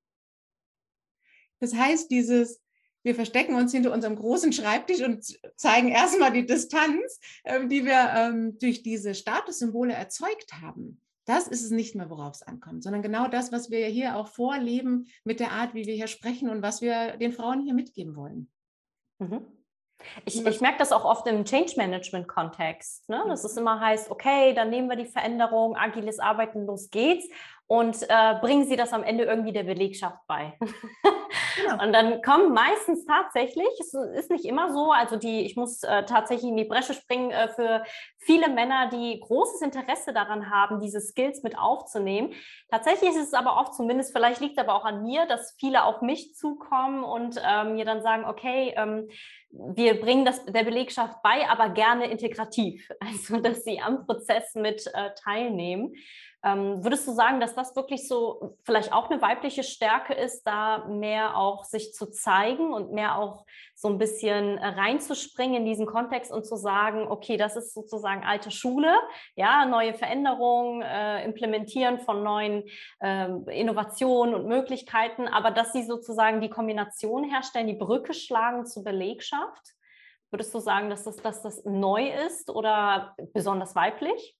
Das 1.60 1.74
heißt, 1.74 2.10
dieses, 2.10 2.62
wir 3.02 3.14
verstecken 3.14 3.54
uns 3.54 3.72
hinter 3.72 3.92
unserem 3.92 4.16
großen 4.16 4.52
Schreibtisch 4.52 5.02
und 5.02 5.24
zeigen 5.56 5.88
erstmal 5.88 6.32
die 6.32 6.46
Distanz, 6.46 7.18
ähm, 7.44 7.68
die 7.68 7.84
wir 7.84 8.12
ähm, 8.14 8.58
durch 8.58 8.82
diese 8.82 9.14
Statussymbole 9.14 9.94
erzeugt 9.94 10.52
haben. 10.60 11.00
Das 11.26 11.48
ist 11.48 11.64
es 11.64 11.70
nicht 11.70 11.94
mehr, 11.94 12.10
worauf 12.10 12.34
es 12.34 12.42
ankommt, 12.42 12.82
sondern 12.82 13.02
genau 13.02 13.28
das, 13.28 13.50
was 13.50 13.70
wir 13.70 13.86
hier 13.86 14.16
auch 14.16 14.28
vorleben 14.28 15.06
mit 15.24 15.40
der 15.40 15.52
Art, 15.52 15.74
wie 15.74 15.86
wir 15.86 15.94
hier 15.94 16.06
sprechen 16.06 16.50
und 16.50 16.60
was 16.60 16.82
wir 16.82 17.16
den 17.16 17.32
Frauen 17.32 17.62
hier 17.62 17.72
mitgeben 17.72 18.14
wollen. 18.14 18.50
Mhm. 19.18 19.46
Ich, 20.24 20.44
ich 20.44 20.60
merke 20.60 20.78
das 20.78 20.92
auch 20.92 21.04
oft 21.04 21.26
im 21.26 21.44
Change 21.44 21.72
Management 21.76 22.28
Kontext, 22.28 23.08
ne? 23.08 23.22
dass 23.28 23.44
es 23.44 23.56
immer 23.56 23.80
heißt, 23.80 24.10
okay, 24.10 24.54
dann 24.54 24.70
nehmen 24.70 24.88
wir 24.88 24.96
die 24.96 25.06
Veränderung, 25.06 25.76
agiles 25.76 26.18
Arbeiten, 26.18 26.66
los 26.66 26.90
geht's 26.90 27.28
und 27.66 28.02
äh, 28.08 28.34
bringen 28.40 28.66
Sie 28.66 28.76
das 28.76 28.92
am 28.92 29.02
Ende 29.02 29.24
irgendwie 29.24 29.52
der 29.52 29.64
Belegschaft 29.64 30.18
bei. 30.26 30.58
Genau. 31.56 31.82
Und 31.82 31.92
dann 31.92 32.22
kommen 32.22 32.52
meistens 32.52 33.04
tatsächlich, 33.06 33.68
es 33.80 33.94
ist 33.94 34.30
nicht 34.30 34.44
immer 34.44 34.72
so, 34.72 34.92
also 34.92 35.16
die, 35.16 35.40
ich 35.40 35.56
muss 35.56 35.82
äh, 35.82 36.04
tatsächlich 36.04 36.50
in 36.50 36.56
die 36.56 36.64
Bresche 36.64 36.94
springen 36.94 37.30
äh, 37.30 37.48
für 37.48 37.84
viele 38.18 38.48
Männer, 38.48 38.88
die 38.88 39.20
großes 39.20 39.62
Interesse 39.62 40.12
daran 40.12 40.50
haben, 40.50 40.80
diese 40.80 41.00
Skills 41.00 41.42
mit 41.42 41.58
aufzunehmen. 41.58 42.32
Tatsächlich 42.70 43.10
ist 43.10 43.28
es 43.28 43.34
aber 43.34 43.58
oft, 43.58 43.74
zumindest 43.74 44.12
vielleicht 44.16 44.40
liegt 44.40 44.58
aber 44.58 44.74
auch 44.74 44.84
an 44.84 45.02
mir, 45.02 45.26
dass 45.26 45.54
viele 45.58 45.84
auf 45.84 46.00
mich 46.00 46.34
zukommen 46.34 47.04
und 47.04 47.40
ähm, 47.46 47.74
mir 47.74 47.84
dann 47.84 48.02
sagen, 48.02 48.24
okay, 48.24 48.74
ähm, 48.76 49.08
wir 49.50 50.00
bringen 50.00 50.24
das 50.24 50.44
der 50.46 50.64
Belegschaft 50.64 51.22
bei, 51.22 51.48
aber 51.48 51.70
gerne 51.70 52.10
integrativ, 52.10 52.88
also 53.00 53.40
dass 53.40 53.64
sie 53.64 53.80
am 53.80 54.06
Prozess 54.06 54.54
mit 54.54 54.86
äh, 54.94 55.10
teilnehmen. 55.22 55.94
Ähm, 56.44 56.84
würdest 56.84 57.08
du 57.08 57.12
sagen, 57.12 57.40
dass 57.40 57.54
das 57.54 57.74
wirklich 57.74 58.06
so 58.06 58.58
vielleicht 58.64 58.92
auch 58.92 59.08
eine 59.08 59.22
weibliche 59.22 59.62
Stärke 59.62 60.12
ist, 60.12 60.46
da 60.46 60.84
mehr 60.86 61.38
auch 61.38 61.64
sich 61.64 61.94
zu 61.94 62.10
zeigen 62.10 62.74
und 62.74 62.92
mehr 62.92 63.18
auch 63.18 63.46
so 63.74 63.88
ein 63.88 63.96
bisschen 63.96 64.58
äh, 64.58 64.66
reinzuspringen 64.66 65.56
in 65.56 65.64
diesen 65.64 65.86
Kontext 65.86 66.30
und 66.30 66.44
zu 66.44 66.56
sagen, 66.56 67.08
okay, 67.08 67.38
das 67.38 67.56
ist 67.56 67.72
sozusagen 67.72 68.24
alte 68.24 68.50
Schule, 68.50 68.94
ja, 69.36 69.64
neue 69.64 69.94
Veränderungen, 69.94 70.82
äh, 70.82 71.24
implementieren 71.24 71.98
von 71.98 72.22
neuen 72.22 72.64
äh, 73.00 73.28
Innovationen 73.50 74.34
und 74.34 74.46
Möglichkeiten, 74.46 75.26
aber 75.26 75.50
dass 75.50 75.72
sie 75.72 75.82
sozusagen 75.82 76.42
die 76.42 76.50
Kombination 76.50 77.24
herstellen, 77.24 77.68
die 77.68 77.72
Brücke 77.72 78.12
schlagen 78.12 78.66
zur 78.66 78.84
Belegschaft? 78.84 79.74
Würdest 80.30 80.52
du 80.52 80.58
sagen, 80.58 80.90
dass 80.90 81.04
das, 81.04 81.16
dass 81.16 81.42
das 81.42 81.64
neu 81.64 82.10
ist 82.26 82.50
oder 82.50 83.14
besonders 83.32 83.74
weiblich? 83.74 84.36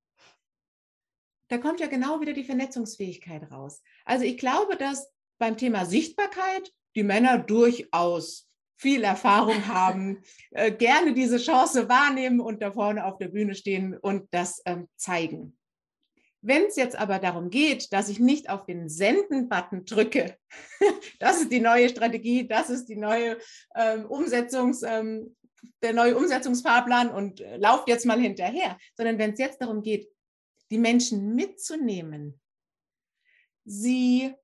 Da 1.48 1.58
kommt 1.58 1.80
ja 1.80 1.86
genau 1.86 2.20
wieder 2.20 2.32
die 2.32 2.44
Vernetzungsfähigkeit 2.44 3.50
raus. 3.50 3.82
Also 4.04 4.24
ich 4.24 4.38
glaube, 4.38 4.76
dass 4.76 5.10
beim 5.38 5.56
Thema 5.56 5.84
Sichtbarkeit 5.84 6.72
die 6.94 7.02
Männer 7.02 7.38
durchaus 7.38 8.48
viel 8.76 9.04
Erfahrung 9.04 9.66
haben, 9.68 10.22
äh, 10.50 10.72
gerne 10.72 11.14
diese 11.14 11.38
Chance 11.38 11.88
wahrnehmen 11.88 12.40
und 12.40 12.62
da 12.62 12.72
vorne 12.72 13.04
auf 13.04 13.18
der 13.18 13.28
Bühne 13.28 13.54
stehen 13.54 13.96
und 13.96 14.28
das 14.32 14.62
ähm, 14.64 14.88
zeigen. 14.96 15.56
Wenn 16.46 16.64
es 16.64 16.76
jetzt 16.76 16.96
aber 16.96 17.18
darum 17.18 17.48
geht, 17.48 17.90
dass 17.94 18.10
ich 18.10 18.20
nicht 18.20 18.50
auf 18.50 18.66
den 18.66 18.90
Senden-Button 18.90 19.86
drücke, 19.86 20.36
das 21.18 21.40
ist 21.40 21.50
die 21.50 21.60
neue 21.60 21.88
Strategie, 21.88 22.46
das 22.46 22.68
ist 22.68 22.86
die 22.86 22.96
neue 22.96 23.38
ähm, 23.74 24.04
Umsetzungs, 24.04 24.82
ähm, 24.82 25.34
der 25.82 25.94
neue 25.94 26.16
Umsetzungsfahrplan 26.16 27.10
und 27.10 27.40
äh, 27.40 27.56
lauft 27.56 27.88
jetzt 27.88 28.04
mal 28.04 28.20
hinterher, 28.20 28.76
sondern 28.94 29.18
wenn 29.18 29.32
es 29.32 29.38
jetzt 29.38 29.62
darum 29.62 29.82
geht, 29.82 30.06
die 30.74 30.78
Menschen 30.78 31.36
mitzunehmen, 31.36 32.40
sie 33.64 34.34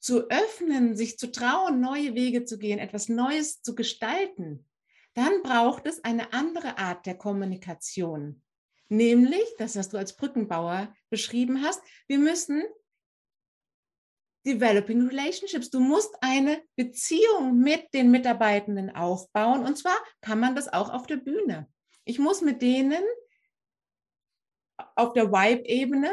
zu 0.00 0.28
öffnen, 0.30 0.96
sich 0.96 1.16
zu 1.16 1.30
trauen, 1.30 1.80
neue 1.80 2.16
Wege 2.16 2.44
zu 2.44 2.58
gehen, 2.58 2.80
etwas 2.80 3.08
Neues 3.08 3.62
zu 3.62 3.76
gestalten, 3.76 4.68
dann 5.14 5.44
braucht 5.44 5.86
es 5.86 6.02
eine 6.02 6.32
andere 6.32 6.76
Art 6.78 7.06
der 7.06 7.16
Kommunikation. 7.16 8.42
Nämlich 8.88 9.46
das, 9.58 9.76
was 9.76 9.88
du 9.88 9.96
als 9.96 10.16
Brückenbauer 10.16 10.92
beschrieben 11.08 11.62
hast. 11.62 11.80
Wir 12.08 12.18
müssen 12.18 12.64
Developing 14.44 15.06
Relationships. 15.06 15.70
Du 15.70 15.78
musst 15.78 16.16
eine 16.20 16.64
Beziehung 16.74 17.60
mit 17.60 17.94
den 17.94 18.10
Mitarbeitenden 18.10 18.90
aufbauen. 18.90 19.64
Und 19.64 19.78
zwar 19.78 19.96
kann 20.20 20.40
man 20.40 20.56
das 20.56 20.66
auch 20.72 20.90
auf 20.90 21.06
der 21.06 21.18
Bühne. 21.18 21.68
Ich 22.04 22.18
muss 22.18 22.40
mit 22.40 22.60
denen 22.60 23.04
auf 24.94 25.12
der 25.12 25.32
Vibe-Ebene 25.32 26.10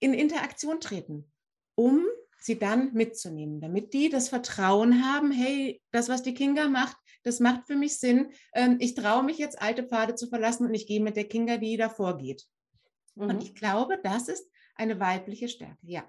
in 0.00 0.14
Interaktion 0.14 0.80
treten, 0.80 1.30
um 1.74 2.04
sie 2.38 2.58
dann 2.58 2.92
mitzunehmen, 2.92 3.60
damit 3.60 3.92
die 3.92 4.08
das 4.08 4.28
Vertrauen 4.28 5.04
haben, 5.04 5.32
hey, 5.32 5.82
das, 5.90 6.08
was 6.08 6.22
die 6.22 6.34
Kinga 6.34 6.68
macht, 6.68 6.96
das 7.22 7.40
macht 7.40 7.66
für 7.66 7.76
mich 7.76 7.98
Sinn. 7.98 8.30
Ähm, 8.54 8.76
ich 8.78 8.94
traue 8.94 9.24
mich 9.24 9.38
jetzt, 9.38 9.60
alte 9.60 9.82
Pfade 9.82 10.14
zu 10.14 10.28
verlassen 10.28 10.66
und 10.66 10.74
ich 10.74 10.86
gehe 10.86 11.00
mit 11.00 11.16
der 11.16 11.28
Kinga, 11.28 11.56
die 11.56 11.76
davor 11.76 12.18
geht. 12.18 12.46
Mhm. 13.16 13.30
Und 13.30 13.42
ich 13.42 13.54
glaube, 13.54 13.98
das 14.02 14.28
ist 14.28 14.48
eine 14.76 15.00
weibliche 15.00 15.48
Stärke, 15.48 15.78
ja. 15.82 16.08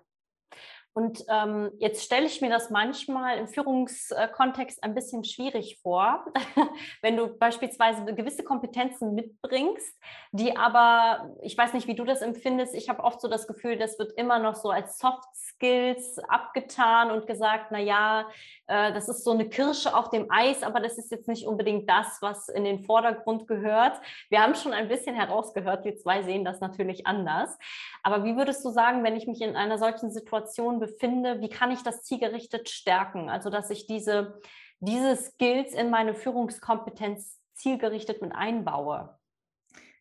Und 0.97 1.23
ähm, 1.29 1.69
jetzt 1.77 2.03
stelle 2.03 2.25
ich 2.25 2.41
mir 2.41 2.49
das 2.49 2.71
manchmal 2.71 3.37
im 3.37 3.47
Führungskontext 3.47 4.83
ein 4.83 4.95
bisschen 4.95 5.23
schwierig 5.23 5.77
vor, 5.83 6.25
wenn 7.03 7.15
du 7.15 7.27
beispielsweise 7.27 8.03
gewisse 8.15 8.43
Kompetenzen 8.43 9.13
mitbringst, 9.13 9.95
die 10.31 10.57
aber, 10.57 11.35
ich 11.43 11.55
weiß 11.55 11.75
nicht, 11.75 11.85
wie 11.85 11.93
du 11.93 12.03
das 12.03 12.23
empfindest, 12.23 12.73
ich 12.73 12.89
habe 12.89 13.03
oft 13.03 13.21
so 13.21 13.27
das 13.27 13.45
Gefühl, 13.45 13.77
das 13.77 13.99
wird 13.99 14.13
immer 14.13 14.39
noch 14.39 14.55
so 14.55 14.71
als 14.71 14.97
Soft 14.97 15.35
Skills 15.35 16.17
abgetan 16.29 17.11
und 17.11 17.27
gesagt, 17.27 17.67
na 17.69 17.79
ja, 17.79 18.27
äh, 18.65 18.91
das 18.91 19.07
ist 19.07 19.23
so 19.23 19.33
eine 19.33 19.47
Kirsche 19.47 19.95
auf 19.95 20.09
dem 20.09 20.31
Eis, 20.31 20.63
aber 20.63 20.79
das 20.79 20.97
ist 20.97 21.11
jetzt 21.11 21.27
nicht 21.27 21.45
unbedingt 21.45 21.87
das, 21.87 22.17
was 22.21 22.49
in 22.49 22.63
den 22.63 22.79
Vordergrund 22.79 23.47
gehört. 23.47 24.01
Wir 24.29 24.41
haben 24.41 24.55
schon 24.55 24.73
ein 24.73 24.87
bisschen 24.87 25.13
herausgehört, 25.13 25.85
wir 25.85 25.95
zwei 25.95 26.23
sehen 26.23 26.43
das 26.43 26.59
natürlich 26.59 27.05
anders. 27.05 27.55
Aber 28.01 28.23
wie 28.23 28.35
würdest 28.35 28.65
du 28.65 28.71
sagen, 28.71 29.03
wenn 29.03 29.15
ich 29.15 29.27
mich 29.27 29.41
in 29.41 29.55
einer 29.55 29.77
solchen 29.77 30.09
Situation 30.09 30.79
befinde, 30.79 30.86
wie 30.87 31.49
kann 31.49 31.71
ich 31.71 31.83
das 31.83 32.03
zielgerichtet 32.03 32.69
stärken? 32.69 33.29
Also, 33.29 33.49
dass 33.49 33.69
ich 33.69 33.87
diese, 33.87 34.39
diese 34.79 35.15
Skills 35.15 35.73
in 35.73 35.89
meine 35.89 36.13
Führungskompetenz 36.13 37.39
zielgerichtet 37.53 38.21
mit 38.21 38.33
einbaue. 38.33 39.17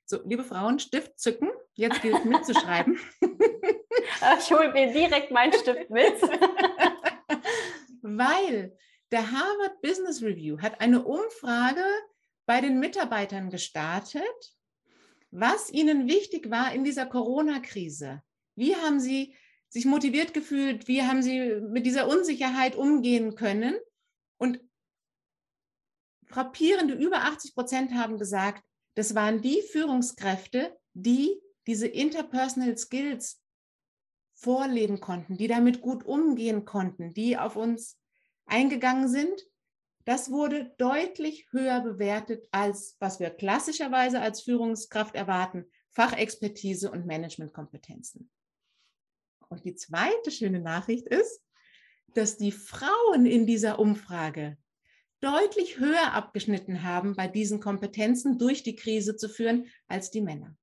So, 0.05 0.21
liebe 0.25 0.45
Frauen, 0.45 0.79
Stift 0.79 1.19
zücken. 1.19 1.51
Jetzt 1.75 2.01
gilt 2.01 2.25
mitzuschreiben. 2.25 2.99
ich 4.39 4.53
hole 4.53 4.73
mir 4.73 4.93
direkt 4.93 5.31
meinen 5.33 5.53
Stift 5.53 5.91
mit. 5.91 6.15
Weil 8.03 8.77
der 9.11 9.31
Harvard 9.31 9.81
Business 9.83 10.23
Review 10.23 10.59
hat 10.61 10.81
eine 10.81 11.05
Umfrage 11.05 11.85
bei 12.47 12.61
den 12.61 12.79
Mitarbeitern 12.79 13.51
gestartet, 13.51 14.23
was 15.31 15.73
ihnen 15.73 16.09
wichtig 16.09 16.51
war 16.51 16.73
in 16.73 16.85
dieser 16.85 17.07
Corona-Krise. 17.07 18.23
Wie 18.55 18.77
haben 18.77 19.01
sie 19.01 19.37
sich 19.77 19.85
motiviert 19.85 20.33
gefühlt? 20.33 20.89
Wie 20.89 21.03
haben 21.03 21.23
sie 21.23 21.61
mit 21.61 21.85
dieser 21.85 22.09
Unsicherheit 22.09 22.77
umgehen 22.77 23.35
können? 23.35 23.77
Und 24.39 24.59
frappierende 26.25 26.95
über 26.95 27.25
80 27.25 27.55
Prozent 27.55 27.93
haben 27.93 28.19
gesagt, 28.19 28.65
das 28.95 29.15
waren 29.15 29.43
die 29.43 29.61
Führungskräfte, 29.61 30.75
die 30.95 31.39
diese 31.67 31.89
interpersonal 31.89 32.79
Skills 32.79 33.43
vorleben 34.33 34.99
konnten, 35.01 35.37
die 35.37 35.47
damit 35.47 35.83
gut 35.83 36.07
umgehen 36.07 36.65
konnten, 36.65 37.13
die 37.13 37.37
auf 37.37 37.55
uns 37.57 37.99
eingegangen 38.47 39.09
sind. 39.09 39.43
Das 40.07 40.31
wurde 40.31 40.75
deutlich 40.79 41.49
höher 41.51 41.83
bewertet 41.83 42.49
als 42.51 42.97
was 42.99 43.21
wir 43.21 43.29
klassischerweise 43.29 44.23
als 44.23 44.41
Führungskraft 44.41 45.15
erwarten, 45.15 45.67
Fachexpertise 45.91 46.91
und 46.91 47.05
Managementkompetenzen. 47.05 48.31
Und 49.49 49.65
die 49.65 49.75
zweite 49.75 50.31
schöne 50.31 50.61
Nachricht 50.61 51.07
ist, 51.07 51.41
dass 52.15 52.37
die 52.37 52.53
Frauen 52.53 53.27
in 53.27 53.47
dieser 53.47 53.79
Umfrage 53.79 54.57
deutlich 55.21 55.79
höher 55.79 56.13
abgeschnitten 56.13 56.83
haben, 56.83 57.15
bei 57.15 57.29
diesen 57.29 57.61
Kompetenzen 57.61 58.39
durch 58.39 58.63
die 58.63 58.77
Krise 58.77 59.17
zu 59.17 59.29
führen, 59.29 59.71
als 59.89 60.11
die 60.11 60.21
Männer. 60.21 60.57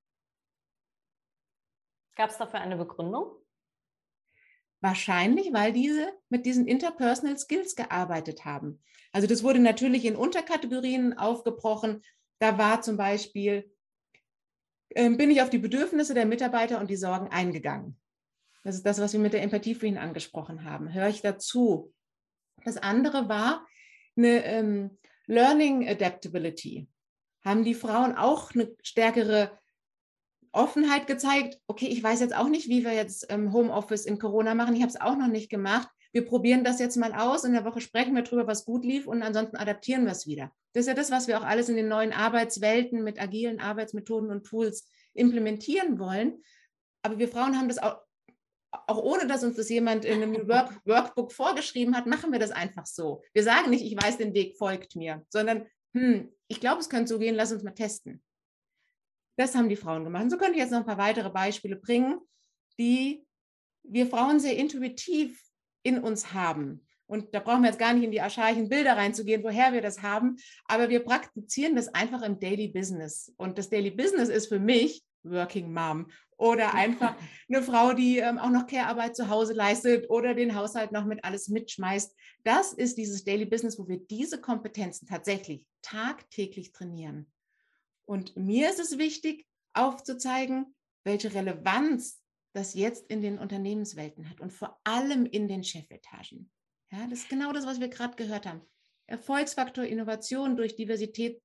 Gab 2.16 2.30
es 2.30 2.38
dafür 2.38 2.62
eine 2.62 2.78
Begründung? 2.78 3.32
Wahrscheinlich, 4.82 5.54
weil 5.54 5.74
diese 5.74 6.12
mit 6.30 6.46
diesen 6.46 6.68
Interpersonal 6.68 7.38
Skills 7.38 7.76
gearbeitet 7.76 8.46
haben. 8.46 8.84
Also 9.12 9.28
das 9.28 9.44
wurde 9.44 9.60
natürlich 9.60 10.06
in 10.06 10.16
Unterkategorien 10.16 11.18
aufgebrochen. 11.18 12.04
Da 12.40 12.58
war 12.58 12.82
zum 12.82 12.98
Beispiel, 12.98 13.72
äh, 14.90 15.10
bin 15.10 15.32
ich 15.32 15.42
auf 15.42 15.50
die 15.50 15.60
Bedürfnisse 15.60 16.14
der 16.14 16.26
Mitarbeiter 16.26 16.80
und 16.80 16.90
die 16.90 16.98
Sorgen 16.98 17.30
eingegangen. 17.30 17.98
Das 18.64 18.76
ist 18.76 18.86
das, 18.86 19.00
was 19.00 19.14
wir 19.14 19.20
mit 19.20 19.34
der 19.34 19.44
Empathie 19.44 19.76
vorhin 19.76 19.98
angesprochen 19.98 20.64
haben. 20.64 20.94
Höre 20.94 21.10
ich 21.10 21.22
dazu? 21.22 21.94
Das 22.64 22.78
andere 22.78 23.28
war 23.28 23.68
eine 24.16 24.44
ähm, 24.46 24.98
Learning 25.28 25.88
Adaptability. 25.88 26.88
Haben 27.44 27.64
die 27.64 27.74
Frauen 27.74 28.16
auch 28.16 28.54
eine 28.54 28.74
stärkere 28.82 29.58
Offenheit 30.54 31.08
gezeigt, 31.08 31.60
okay, 31.68 31.88
ich 31.88 32.02
weiß 32.02 32.20
jetzt 32.22 32.36
auch 32.36 32.48
nicht, 32.48 32.70
wie 32.70 32.86
wir 32.86 32.94
jetzt 32.94 33.26
ähm, 33.30 33.52
Homeoffice 33.52 34.06
in 34.06 34.20
Corona 34.20 34.54
machen. 34.54 34.76
Ich 34.76 34.82
habe 34.82 34.92
es 34.92 35.02
auch 35.02 35.18
noch 35.18 35.28
nicht 35.28 35.50
gemacht. 35.50 35.90
Wir 36.14 36.26
probieren 36.26 36.64
das 36.64 36.80
jetzt 36.80 36.96
mal 36.96 37.14
aus. 37.14 37.44
In 37.44 37.54
der 37.54 37.66
Woche 37.66 37.82
sprechen 37.82 38.16
wir 38.16 38.22
darüber, 38.22 38.46
was 38.46 38.66
gut 38.66 38.86
lief 38.86 39.08
und 39.08 39.24
ansonsten 39.24 39.58
adaptieren 39.58 40.06
wir 40.06 40.12
es 40.12 40.28
wieder. 40.28 40.52
Das 40.74 40.82
ist 40.82 40.88
ja 40.88 40.94
das, 40.94 41.10
was 41.10 41.28
wir 41.28 41.40
auch 41.40 41.44
alles 41.44 41.70
in 41.70 41.76
den 41.76 41.88
neuen 41.88 42.14
Arbeitswelten 42.14 43.04
mit 43.04 43.20
agilen 43.20 43.60
Arbeitsmethoden 43.60 44.30
und 44.30 44.46
Tools 44.46 44.88
implementieren 45.16 45.98
wollen. 45.98 46.44
Aber 47.02 47.18
wir 47.18 47.28
Frauen 47.28 47.58
haben 47.58 47.68
das 47.68 47.80
auch, 47.80 47.98
auch 48.88 49.02
ohne 49.02 49.28
dass 49.28 49.44
uns 49.44 49.56
das 49.56 49.70
jemand 49.70 50.06
in 50.06 50.24
einem 50.24 50.48
Work, 50.48 50.82
Workbook 50.86 51.32
vorgeschrieben 51.32 51.96
hat, 51.96 52.08
machen 52.08 52.32
wir 52.32 52.40
das 52.40 52.52
einfach 52.52 52.86
so. 52.86 53.22
Wir 53.34 53.44
sagen 53.44 53.70
nicht, 53.70 53.84
ich 53.84 53.96
weiß 53.96 54.18
den 54.18 54.34
Weg, 54.34 54.58
folgt 54.58 54.96
mir, 54.96 55.26
sondern 55.30 55.68
hm, 55.94 56.32
ich 56.48 56.60
glaube, 56.60 56.82
es 56.82 56.90
könnte 56.90 57.08
so 57.08 57.20
gehen, 57.20 57.36
lass 57.36 57.52
uns 57.52 57.64
mal 57.64 57.72
testen. 57.72 58.22
Das 59.38 59.56
haben 59.56 59.70
die 59.70 59.76
Frauen 59.76 60.04
gemacht. 60.04 60.24
Und 60.24 60.30
so 60.30 60.38
könnte 60.38 60.54
ich 60.54 60.60
jetzt 60.60 60.72
noch 60.72 60.80
ein 60.80 60.86
paar 60.86 60.98
weitere 60.98 61.30
Beispiele 61.30 61.76
bringen, 61.76 62.20
die 62.78 63.26
wir 63.84 64.08
Frauen 64.08 64.40
sehr 64.40 64.58
intuitiv 64.58 65.42
in 65.84 66.00
uns 66.00 66.34
haben. 66.34 66.88
Und 67.06 67.34
da 67.36 67.40
brauchen 67.40 67.62
wir 67.62 67.70
jetzt 67.70 67.80
gar 67.80 67.94
nicht 67.94 68.04
in 68.04 68.12
die 68.12 68.22
archaischen 68.22 68.70
Bilder 68.70 68.96
reinzugehen, 68.96 69.44
woher 69.44 69.74
wir 69.74 69.82
das 69.82 70.02
haben, 70.02 70.38
aber 70.66 70.90
wir 70.90 71.04
praktizieren 71.04 71.76
das 71.76 71.90
einfach 71.90 72.22
im 72.22 72.40
Daily 72.40 72.70
Business. 72.70 73.34
Und 73.38 73.58
das 73.58 73.70
Daily 73.70 73.92
Business 73.92 74.30
ist 74.30 74.48
für 74.48 74.60
mich 74.60 75.04
Working 75.24 75.74
Mom 75.74 76.08
oder 76.38 76.74
einfach 76.76 77.16
eine 77.50 77.64
Frau, 77.64 77.94
die 77.94 78.18
ähm, 78.18 78.38
auch 78.38 78.50
noch 78.50 78.68
Care-Arbeit 78.68 79.16
zu 79.16 79.30
Hause 79.30 79.54
leistet 79.54 80.10
oder 80.10 80.34
den 80.34 80.56
Haushalt 80.56 80.92
noch 80.92 81.06
mit 81.06 81.24
alles 81.24 81.48
mitschmeißt. 81.48 82.16
Das 82.44 82.74
ist 82.74 82.98
dieses 82.98 83.24
Daily 83.24 83.46
Business, 83.46 83.80
wo 83.80 83.88
wir 83.88 84.00
diese 84.00 84.40
Kompetenzen 84.40 85.08
tatsächlich 85.08 85.68
tagtäglich 85.82 86.72
trainieren. 86.72 87.32
Und 88.06 88.36
mir 88.36 88.70
ist 88.70 88.80
es 88.80 88.98
wichtig, 88.98 89.48
aufzuzeigen, 89.74 90.76
welche 91.04 91.34
Relevanz 91.34 92.22
das 92.54 92.74
jetzt 92.76 93.10
in 93.10 93.22
den 93.22 93.40
Unternehmenswelten 93.40 94.30
hat 94.30 94.40
und 94.40 94.52
vor 94.54 94.80
allem 94.84 95.26
in 95.26 95.48
den 95.48 95.64
Chefetagen. 95.64 96.52
Ja, 96.92 97.08
das 97.08 97.20
ist 97.20 97.30
genau 97.30 97.52
das, 97.52 97.66
was 97.66 97.80
wir 97.80 97.88
gerade 97.88 98.16
gehört 98.16 98.46
haben. 98.46 98.62
Erfolgsfaktor 99.08 99.84
Innovation 99.84 100.56
durch 100.56 100.76
Diversität 100.76 101.42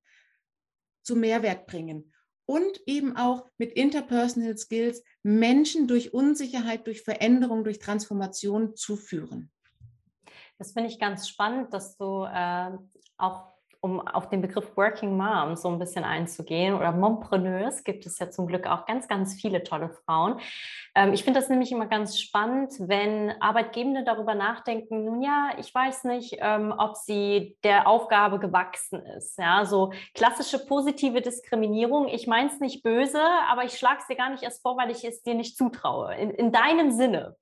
zu 1.03 1.17
Mehrwert 1.17 1.67
bringen 1.67 2.13
und 2.49 2.81
eben 2.87 3.15
auch 3.15 3.45
mit 3.59 3.73
Interpersonal 3.73 4.57
Skills 4.57 5.05
Menschen 5.23 5.87
durch 5.87 6.15
Unsicherheit, 6.15 6.87
durch 6.87 7.03
Veränderung, 7.03 7.63
durch 7.63 7.79
Transformation 7.79 8.75
zu 8.75 8.97
führen. 8.97 9.51
Das 10.57 10.73
finde 10.73 10.89
ich 10.89 10.99
ganz 10.99 11.29
spannend, 11.29 11.75
dass 11.75 11.99
du 11.99 12.25
äh, 12.25 12.71
auch 13.19 13.53
um 13.81 14.01
auf 14.01 14.29
den 14.29 14.41
Begriff 14.41 14.77
Working 14.77 15.17
Mom 15.17 15.55
so 15.55 15.69
ein 15.69 15.79
bisschen 15.79 16.05
einzugehen 16.05 16.75
oder 16.75 16.93
Mompreneurs, 16.93 17.85
gibt 17.85 18.07
es 18.07 18.19
ja 18.19 18.29
zum 18.31 18.47
Glück 18.47 18.67
auch 18.67 18.87
ganz, 18.87 19.07
ganz 19.07 19.35
viele 19.35 19.63
tolle 19.63 19.89
Frauen. 19.89 20.41
Ähm, 20.95 21.13
ich 21.13 21.23
finde 21.23 21.39
das 21.39 21.49
nämlich 21.49 21.71
immer 21.71 21.87
ganz 21.87 22.19
spannend, 22.19 22.73
wenn 22.79 23.33
Arbeitgebende 23.41 24.03
darüber 24.03 24.35
nachdenken, 24.35 25.05
nun 25.05 25.23
ja, 25.23 25.51
ich 25.59 25.73
weiß 25.73 26.05
nicht, 26.05 26.37
ähm, 26.41 26.75
ob 26.77 26.97
sie 26.97 27.57
der 27.63 27.87
Aufgabe 27.87 28.41
gewachsen 28.41 29.01
ist. 29.17 29.39
Ja, 29.39 29.65
so 29.65 29.93
klassische 30.15 30.59
positive 30.59 31.21
Diskriminierung. 31.21 32.09
Ich 32.09 32.27
meine 32.27 32.49
es 32.49 32.59
nicht 32.59 32.83
böse, 32.83 33.23
aber 33.49 33.65
ich 33.65 33.79
schlage 33.79 33.99
es 34.01 34.07
dir 34.09 34.17
gar 34.17 34.31
nicht 34.31 34.43
erst 34.43 34.63
vor, 34.63 34.77
weil 34.77 34.91
ich 34.91 35.05
es 35.05 35.23
dir 35.23 35.35
nicht 35.35 35.57
zutraue. 35.57 36.15
In, 36.17 36.31
in 36.31 36.51
deinem 36.51 36.91
Sinne. 36.91 37.37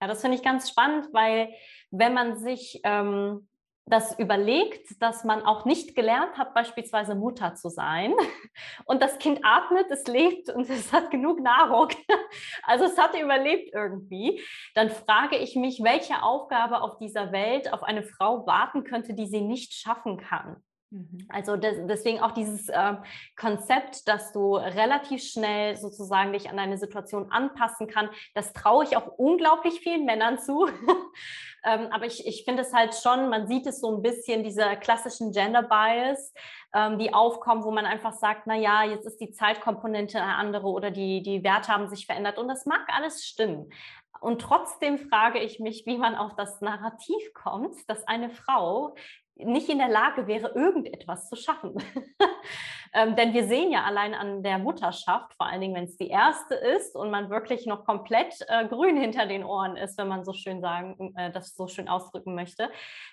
Ja, 0.00 0.08
das 0.08 0.20
finde 0.20 0.36
ich 0.36 0.42
ganz 0.42 0.68
spannend, 0.68 1.08
weil 1.12 1.52
wenn 1.90 2.14
man 2.14 2.36
sich 2.36 2.80
ähm, 2.84 3.48
das 3.86 4.18
überlegt, 4.18 5.02
dass 5.02 5.24
man 5.24 5.42
auch 5.42 5.64
nicht 5.64 5.96
gelernt 5.96 6.38
hat, 6.38 6.54
beispielsweise 6.54 7.14
Mutter 7.14 7.54
zu 7.54 7.68
sein. 7.68 8.14
Und 8.84 9.02
das 9.02 9.18
Kind 9.18 9.40
atmet, 9.42 9.90
es 9.90 10.06
lebt 10.06 10.48
und 10.50 10.68
es 10.70 10.92
hat 10.92 11.10
genug 11.10 11.40
Nahrung. 11.40 11.88
Also 12.64 12.84
es 12.84 12.96
hat 12.96 13.18
überlebt 13.18 13.74
irgendwie. 13.74 14.40
Dann 14.74 14.88
frage 14.90 15.36
ich 15.36 15.56
mich, 15.56 15.82
welche 15.82 16.22
Aufgabe 16.22 16.80
auf 16.80 16.96
dieser 16.98 17.32
Welt 17.32 17.72
auf 17.72 17.82
eine 17.82 18.02
Frau 18.02 18.46
warten 18.46 18.84
könnte, 18.84 19.14
die 19.14 19.26
sie 19.26 19.40
nicht 19.40 19.74
schaffen 19.74 20.16
kann. 20.16 20.62
Mhm. 20.92 21.26
Also 21.30 21.56
das, 21.56 21.76
deswegen 21.88 22.20
auch 22.20 22.32
dieses 22.32 22.68
äh, 22.68 22.94
Konzept, 23.34 24.06
dass 24.08 24.30
du 24.32 24.56
relativ 24.56 25.22
schnell 25.22 25.76
sozusagen 25.76 26.34
dich 26.34 26.50
an 26.50 26.58
deine 26.58 26.76
Situation 26.76 27.32
anpassen 27.32 27.86
kann, 27.86 28.10
das 28.34 28.52
traue 28.52 28.84
ich 28.84 28.96
auch 28.96 29.06
unglaublich 29.16 29.80
vielen 29.80 30.04
Männern 30.04 30.38
zu. 30.38 30.66
ähm, 31.64 31.88
aber 31.90 32.04
ich, 32.04 32.26
ich 32.26 32.44
finde 32.44 32.62
es 32.62 32.74
halt 32.74 32.94
schon, 32.94 33.30
man 33.30 33.46
sieht 33.46 33.66
es 33.66 33.80
so 33.80 33.96
ein 33.96 34.02
bisschen, 34.02 34.44
diese 34.44 34.76
klassischen 34.76 35.32
Gender 35.32 35.62
Bias, 35.62 36.34
ähm, 36.74 36.98
die 36.98 37.14
aufkommen, 37.14 37.64
wo 37.64 37.70
man 37.70 37.86
einfach 37.86 38.12
sagt, 38.12 38.42
na 38.46 38.54
ja, 38.54 38.84
jetzt 38.84 39.06
ist 39.06 39.18
die 39.18 39.30
Zeitkomponente 39.30 40.20
eine 40.20 40.34
andere 40.34 40.66
oder 40.66 40.90
die, 40.90 41.22
die 41.22 41.42
Werte 41.42 41.68
haben 41.68 41.88
sich 41.88 42.04
verändert 42.04 42.38
und 42.38 42.48
das 42.48 42.66
mag 42.66 42.82
alles 42.88 43.24
stimmen. 43.24 43.70
Und 44.20 44.40
trotzdem 44.40 44.98
frage 44.98 45.40
ich 45.40 45.58
mich, 45.58 45.84
wie 45.86 45.98
man 45.98 46.14
auf 46.14 46.34
das 46.36 46.60
Narrativ 46.60 47.32
kommt, 47.34 47.74
dass 47.88 48.06
eine 48.06 48.30
Frau 48.30 48.94
nicht 49.36 49.68
in 49.68 49.78
der 49.78 49.88
Lage 49.88 50.26
wäre, 50.26 50.48
irgendetwas 50.54 51.28
zu 51.28 51.36
schaffen. 51.36 51.74
ähm, 52.92 53.16
denn 53.16 53.32
wir 53.32 53.46
sehen 53.46 53.72
ja 53.72 53.84
allein 53.84 54.14
an 54.14 54.42
der 54.42 54.58
Mutterschaft, 54.58 55.34
vor 55.34 55.46
allen 55.46 55.60
Dingen, 55.60 55.74
wenn 55.74 55.84
es 55.84 55.96
die 55.96 56.08
erste 56.08 56.54
ist 56.54 56.94
und 56.94 57.10
man 57.10 57.30
wirklich 57.30 57.66
noch 57.66 57.84
komplett 57.84 58.34
äh, 58.48 58.66
grün 58.68 58.96
hinter 58.96 59.26
den 59.26 59.44
Ohren 59.44 59.76
ist, 59.76 59.98
wenn 59.98 60.08
man 60.08 60.24
so 60.24 60.32
schön 60.32 60.60
sagen, 60.60 61.14
äh, 61.16 61.32
das 61.32 61.54
so 61.54 61.66
schön 61.66 61.88
ausdrücken 61.88 62.34
möchte, 62.34 62.70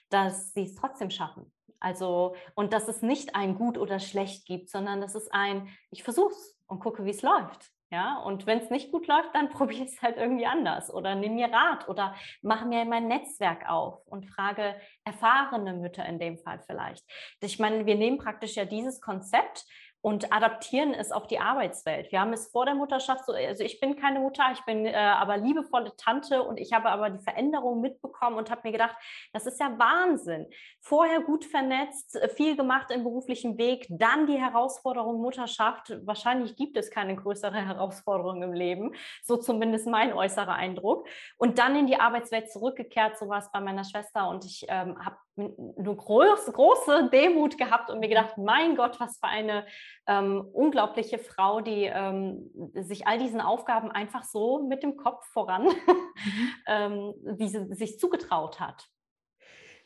dass 0.10 0.54
sie 0.54 0.64
es 0.64 0.76
trotzdem 0.76 1.10
schaffen. 1.10 1.52
Also, 1.80 2.36
und 2.56 2.74
dass 2.74 2.90
es 2.90 3.02
nicht 3.02 3.36
ein 3.36 3.56
gut 3.56 3.78
oder 3.78 4.00
schlecht 4.00 4.46
gibt, 4.46 4.70
sondern 4.70 5.00
dass 5.00 5.16
es 5.16 5.32
ein, 5.32 5.70
ich 5.92 6.04
versuche 6.04 6.34
es 6.34 6.58
und 6.68 6.80
gucke, 6.80 7.06
wie 7.06 7.12
es 7.12 7.22
läuft. 7.22 7.72
Ja, 7.92 8.20
und 8.20 8.46
wenn 8.46 8.60
es 8.60 8.70
nicht 8.70 8.92
gut 8.92 9.08
läuft, 9.08 9.34
dann 9.34 9.50
probiere 9.50 9.86
es 9.86 10.02
halt 10.02 10.18
irgendwie 10.18 10.46
anders 10.46 10.94
oder 10.94 11.16
nimm 11.16 11.36
mir 11.36 11.52
Rat 11.52 11.88
oder 11.88 12.16
mache 12.42 12.66
mir 12.66 12.86
mein 12.86 13.08
Netzwerk 13.08 13.68
auf 13.68 14.06
und 14.06 14.28
frage 14.28 14.76
erfahrene 15.04 15.74
Mütter 15.74 16.06
in 16.06 16.20
dem 16.20 16.38
Fall 16.38 16.60
vielleicht. 16.66 17.04
Ich 17.42 17.58
meine, 17.58 17.86
wir 17.86 17.96
nehmen 17.96 18.20
praktisch 18.20 18.56
ja 18.56 18.66
dieses 18.66 19.02
Konzept 19.02 19.66
und 20.02 20.32
adaptieren 20.32 20.94
es 20.94 21.12
auf 21.12 21.28
die 21.28 21.40
Arbeitswelt. 21.40 22.12
Wir 22.12 22.22
haben 22.22 22.32
es 22.32 22.48
vor 22.48 22.66
der 22.66 22.76
Mutterschaft 22.76 23.26
so, 23.26 23.34
also 23.34 23.64
ich 23.64 23.80
bin 23.82 23.98
keine 23.98 24.20
Mutter, 24.22 24.44
ich 24.54 24.64
bin 24.64 24.86
äh, 24.86 24.94
aber 24.94 25.38
liebevolle 25.38 25.94
Tante 25.98 26.42
und 26.44 26.58
ich 26.58 26.72
habe 26.72 26.90
aber 26.90 27.10
die 27.10 27.24
Veränderung 27.24 27.82
mitbekommen 27.82 28.38
und 28.38 28.50
habe 28.50 28.62
mir 28.64 28.72
gedacht, 28.72 28.96
das 29.34 29.46
ist 29.46 29.60
ja 29.60 29.78
Wahnsinn. 29.78 30.48
Vorher 30.80 31.22
gut 31.22 31.44
vernetzt, 31.44 32.18
viel 32.36 32.56
gemacht 32.56 32.92
im 32.92 33.04
beruflichen 33.04 33.58
Weg, 33.58 33.88
dann 33.90 34.26
die 34.26 34.40
Herausforderung 34.40 35.22
Mutterschaft. 35.22 35.98
Wahrscheinlich 36.06 36.56
gibt 36.56 36.78
es 36.78 36.92
keine 36.92 37.16
größere 37.16 37.60
Herausforderung 37.66 38.42
im 38.42 38.54
Leben, 38.54 38.96
so 39.24 39.36
zumindest 39.36 39.88
mein 39.88 40.14
äußerer 40.14 40.54
Eindruck. 40.54 41.08
Und 41.38 41.60
dann 41.60 41.76
in 41.76 41.88
die 41.88 42.00
Arbeitswelt 42.00 42.52
zurückgekehrt, 42.52 43.18
so 43.18 43.28
war 43.28 43.40
es 43.40 43.52
bei 43.52 43.60
meiner 43.60 43.84
Schwester 43.84 44.30
und 44.30 44.46
ich 44.46 44.66
ähm, 44.70 44.98
habe 45.04 45.18
eine 45.40 45.96
große, 45.96 46.52
große 46.52 47.10
Demut 47.12 47.58
gehabt 47.58 47.90
und 47.90 48.00
mir 48.00 48.10
gedacht, 48.10 48.38
mein 48.38 48.76
Gott, 48.76 49.00
was 49.00 49.18
für 49.18 49.28
eine 49.28 49.66
ähm, 50.08 50.48
unglaubliche 50.54 51.20
Frau, 51.20 51.62
die 51.62 51.86
ähm, 51.86 52.52
sich 52.74 53.08
all 53.08 53.20
diesen 53.20 53.42
Aufgaben 53.42 53.92
einfach 53.92 54.24
so 54.24 54.64
mit 54.64 54.84
dem 54.84 54.98
Kopf 54.98 55.26
voran, 55.32 55.64
mhm. 55.64 55.74
ähm, 56.68 57.14
wie 57.38 57.48
sie 57.48 57.74
sich 57.74 58.00
zugetraut 58.00 58.60
hat. 58.60 58.88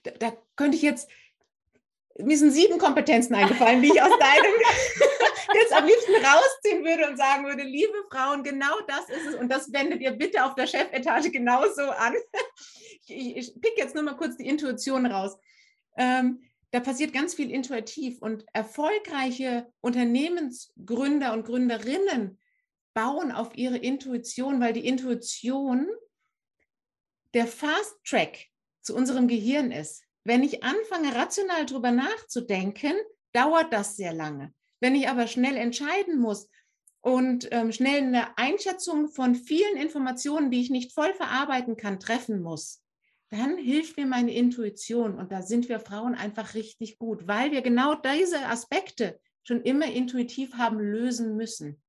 Da, 0.04 0.12
da, 0.12 0.34
könnte 0.56 0.76
ich 0.76 0.84
jetzt, 0.84 1.10
mir 2.18 2.38
sind 2.38 2.52
sieben 2.52 2.78
Kompetenzen 2.78 3.36
eingefallen, 3.36 3.82
die 3.82 3.89
ich 3.89 4.02
aus 4.02 4.12
deinem 4.20 4.54
jetzt 5.54 5.74
am 5.74 5.86
liebsten 5.86 6.13
rausziehen 6.13 6.84
würde 6.84 7.10
und 7.10 7.18
sagen 7.18 7.46
würde, 7.46 7.63
liebe 7.63 7.94
Frauen, 8.12 8.44
genau 8.44 8.76
das 8.88 9.10
ist 9.10 9.28
es 9.28 9.36
und 9.36 9.50
das 9.50 9.72
wendet 9.72 10.02
ihr 10.02 10.12
bitte 10.12 10.44
auf 10.46 10.56
der 10.56 10.68
Chefetage 10.68 11.32
genauso 11.32 11.84
an. 11.84 12.13
Ich, 13.08 13.36
ich 13.36 13.62
pick 13.62 13.78
jetzt 13.78 13.96
nur 13.96 14.04
mal 14.04 14.16
kurz 14.16 14.38
die 14.38 14.48
Intuition 14.48 15.06
raus. 15.06 15.38
Ähm, 15.98 16.42
da 16.72 16.80
passiert 16.80 17.13
ganz 17.13 17.36
viel 17.36 17.52
intuitiv 17.52 18.20
und 18.22 18.46
erfolgreiche 18.52 19.72
Unternehmensgründer 19.82 21.34
und 21.34 21.46
Gründerinnen 21.46 22.39
bauen 22.96 23.32
auf 23.32 23.56
ihre 23.56 23.78
Intuition, 23.78 24.60
weil 24.60 24.74
die 24.74 24.88
Intuition 24.88 25.88
der 27.34 27.48
Fast 27.48 27.96
Track 28.06 28.48
zu 28.82 28.96
unserem 28.96 29.28
Gehirn 29.28 29.72
ist. 29.72 30.04
wenn 30.26 30.42
ich 30.42 30.63
anfange, 30.63 31.13
rational 31.13 31.66
darüber 31.66 31.92
nachzudenken, 31.92 32.94
dauert 33.34 33.74
das 33.74 33.98
sehr 33.98 34.13
lange. 34.13 34.54
Wenn 34.80 34.96
ich 34.96 35.10
aber 35.10 35.28
schnell 35.28 35.58
entscheiden 35.58 36.18
muss 36.18 36.50
und 37.02 37.50
ähm, 37.52 37.72
schnell 37.74 38.04
eine 38.04 38.38
Einschätzung 38.38 39.10
von 39.10 39.36
vielen 39.36 39.76
Informationen, 39.76 40.50
die 40.50 40.62
ich 40.62 40.70
nicht 40.70 40.94
voll 40.94 41.13
verarbeiten 41.13 41.76
kann, 41.76 42.00
treffen 42.00 42.42
muss, 42.42 42.83
dann 43.34 43.58
hilft 43.58 43.98
mir 43.98 44.06
meine 44.06 44.34
Intuition. 44.34 45.17
Und 45.17 45.32
da 45.32 45.41
sind 45.41 45.69
wir 45.69 45.80
Frauen 45.80 46.15
einfach 46.15 46.54
richtig 46.54 46.98
gut, 46.98 47.28
weil 47.28 47.52
wir 47.52 47.62
genau 47.62 47.96
diese 47.96 48.46
Aspekte 48.46 49.19
schon 49.43 49.62
immer 49.62 49.88
intuitiv 49.88 50.54
haben 50.54 50.80
lösen 50.80 51.36
müssen. 51.36 51.82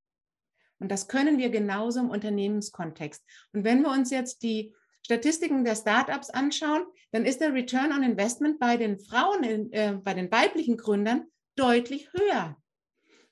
Und 0.79 0.91
das 0.91 1.07
können 1.07 1.39
wir 1.39 1.51
genauso 1.51 2.01
im 2.01 2.11
Unternehmenskontext. 2.11 3.23
Und 3.53 3.65
wenn 3.65 3.83
wir 3.83 3.91
uns 3.91 4.11
jetzt 4.11 4.43
die 4.43 4.75
Statistiken 5.03 5.65
der 5.65 5.77
Startups 5.77 6.31
anschauen, 6.31 6.85
dann 7.13 7.27
ist 7.27 7.41
der 7.41 7.53
Return 7.53 7.93
on 7.93 8.03
Investment 8.03 8.59
bei 8.59 8.77
den 8.77 8.99
Frauen, 8.99 9.73
äh, 9.73 9.99
bei 10.03 10.15
den 10.15 10.31
weiblichen 10.33 10.77
Gründern 10.77 11.27
deutlich 11.57 12.11
höher. 12.13 12.57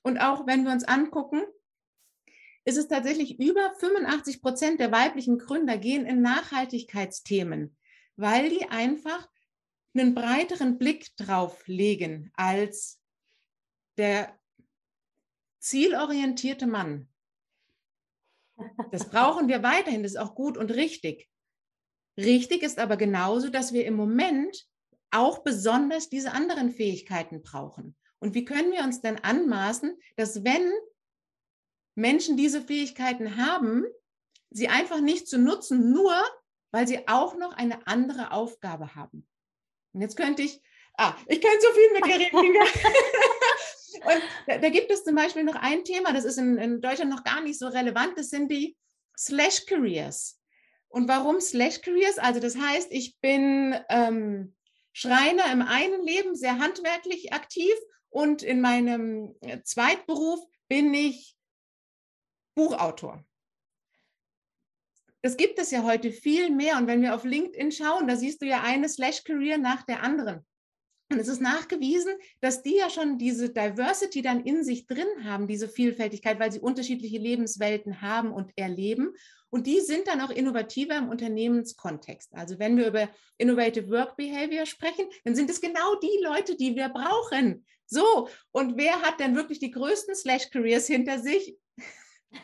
Und 0.02 0.18
auch 0.18 0.46
wenn 0.46 0.64
wir 0.64 0.72
uns 0.72 0.84
angucken, 0.84 1.42
ist 2.64 2.76
es 2.76 2.88
tatsächlich 2.88 3.40
über 3.40 3.72
85 3.80 4.40
Prozent 4.42 4.80
der 4.80 4.92
weiblichen 4.92 5.38
Gründer 5.38 5.78
gehen 5.78 6.06
in 6.06 6.22
Nachhaltigkeitsthemen, 6.22 7.76
weil 8.16 8.50
die 8.50 8.66
einfach 8.68 9.28
einen 9.94 10.14
breiteren 10.14 10.78
Blick 10.78 11.14
drauf 11.16 11.66
legen 11.66 12.30
als 12.34 13.00
der 13.98 14.38
zielorientierte 15.60 16.66
Mann. 16.66 17.08
Das 18.90 19.08
brauchen 19.10 19.48
wir 19.48 19.62
weiterhin, 19.62 20.02
das 20.02 20.12
ist 20.12 20.18
auch 20.18 20.34
gut 20.34 20.56
und 20.56 20.70
richtig. 20.70 21.28
Richtig 22.16 22.62
ist 22.62 22.78
aber 22.78 22.96
genauso, 22.96 23.48
dass 23.48 23.72
wir 23.72 23.86
im 23.86 23.94
Moment 23.94 24.66
auch 25.10 25.42
besonders 25.42 26.08
diese 26.08 26.32
anderen 26.32 26.70
Fähigkeiten 26.70 27.42
brauchen. 27.42 27.96
Und 28.18 28.34
wie 28.34 28.44
können 28.44 28.72
wir 28.72 28.84
uns 28.84 29.00
denn 29.00 29.18
anmaßen, 29.18 29.98
dass 30.16 30.44
wenn 30.44 30.70
Menschen 31.94 32.36
diese 32.36 32.62
Fähigkeiten 32.62 33.36
haben, 33.36 33.84
sie 34.50 34.68
einfach 34.68 35.00
nicht 35.00 35.28
zu 35.28 35.38
nutzen, 35.38 35.92
nur 35.92 36.14
weil 36.72 36.88
sie 36.88 37.06
auch 37.06 37.36
noch 37.36 37.52
eine 37.52 37.86
andere 37.86 38.32
Aufgabe 38.32 38.94
haben. 38.96 39.26
Und 39.92 40.00
jetzt 40.00 40.16
könnte 40.16 40.42
ich, 40.42 40.60
ah, 40.96 41.14
ich 41.26 41.40
kann 41.40 41.52
so 41.60 41.68
viel 41.72 41.92
mit 41.92 42.06
dir 42.06 42.18
reden. 42.18 42.56
Und 44.04 44.22
da, 44.46 44.58
da, 44.58 44.68
gibt 44.70 44.90
es 44.90 45.04
zum 45.04 45.14
Beispiel 45.14 45.44
noch 45.44 45.54
ein 45.54 45.84
Thema, 45.84 46.12
das 46.12 46.24
ist 46.24 46.38
in, 46.38 46.56
in 46.56 46.80
Deutschland 46.80 47.10
noch 47.10 47.24
gar 47.24 47.40
nicht 47.42 47.58
so 47.58 47.68
relevant, 47.68 48.18
das 48.18 48.30
sind 48.30 48.50
die 48.50 48.76
Slash 49.16 49.66
Careers. 49.66 50.40
Und 50.88 51.08
warum 51.08 51.40
Slash 51.40 51.80
Careers? 51.82 52.18
Also 52.18 52.40
das 52.40 52.56
heißt, 52.56 52.88
ich 52.90 53.18
bin 53.20 53.78
ähm, 53.88 54.54
Schreiner 54.92 55.50
im 55.52 55.62
einen 55.62 56.02
Leben, 56.02 56.34
sehr 56.34 56.58
handwerklich 56.58 57.32
aktiv 57.32 57.74
und 58.10 58.42
in 58.42 58.60
meinem 58.60 59.34
äh, 59.40 59.62
Zweitberuf 59.62 60.40
bin 60.68 60.92
ich 60.92 61.36
Buchautor. 62.54 63.24
Das 65.22 65.36
gibt 65.36 65.58
es 65.58 65.70
ja 65.70 65.84
heute 65.84 66.10
viel 66.10 66.50
mehr. 66.50 66.76
Und 66.76 66.88
wenn 66.88 67.00
wir 67.00 67.14
auf 67.14 67.24
LinkedIn 67.24 67.70
schauen, 67.70 68.08
da 68.08 68.16
siehst 68.16 68.42
du 68.42 68.46
ja 68.46 68.62
eine 68.62 68.88
Slash 68.88 69.22
Career 69.24 69.56
nach 69.56 69.82
der 69.84 70.02
anderen. 70.02 70.44
Und 71.12 71.18
es 71.18 71.28
ist 71.28 71.42
nachgewiesen, 71.42 72.14
dass 72.40 72.62
die 72.62 72.76
ja 72.76 72.88
schon 72.88 73.18
diese 73.18 73.50
Diversity 73.50 74.22
dann 74.22 74.44
in 74.44 74.64
sich 74.64 74.86
drin 74.86 75.06
haben, 75.24 75.46
diese 75.46 75.68
Vielfältigkeit, 75.68 76.40
weil 76.40 76.50
sie 76.50 76.60
unterschiedliche 76.60 77.18
Lebenswelten 77.18 78.00
haben 78.00 78.32
und 78.32 78.50
erleben. 78.56 79.14
Und 79.50 79.66
die 79.66 79.80
sind 79.80 80.08
dann 80.08 80.22
auch 80.22 80.30
innovativer 80.30 80.96
im 80.96 81.10
Unternehmenskontext. 81.10 82.34
Also 82.34 82.58
wenn 82.58 82.78
wir 82.78 82.86
über 82.86 83.10
Innovative 83.36 83.90
Work 83.90 84.16
Behavior 84.16 84.64
sprechen, 84.64 85.06
dann 85.24 85.34
sind 85.34 85.50
es 85.50 85.60
genau 85.60 85.96
die 85.96 86.24
Leute, 86.24 86.56
die 86.56 86.74
wir 86.74 86.88
brauchen. 86.88 87.66
So, 87.86 88.28
und 88.50 88.78
wer 88.78 89.02
hat 89.02 89.20
denn 89.20 89.36
wirklich 89.36 89.58
die 89.58 89.70
größten 89.70 90.14
Slash 90.14 90.48
Careers 90.48 90.86
hinter 90.86 91.18
sich? 91.18 91.54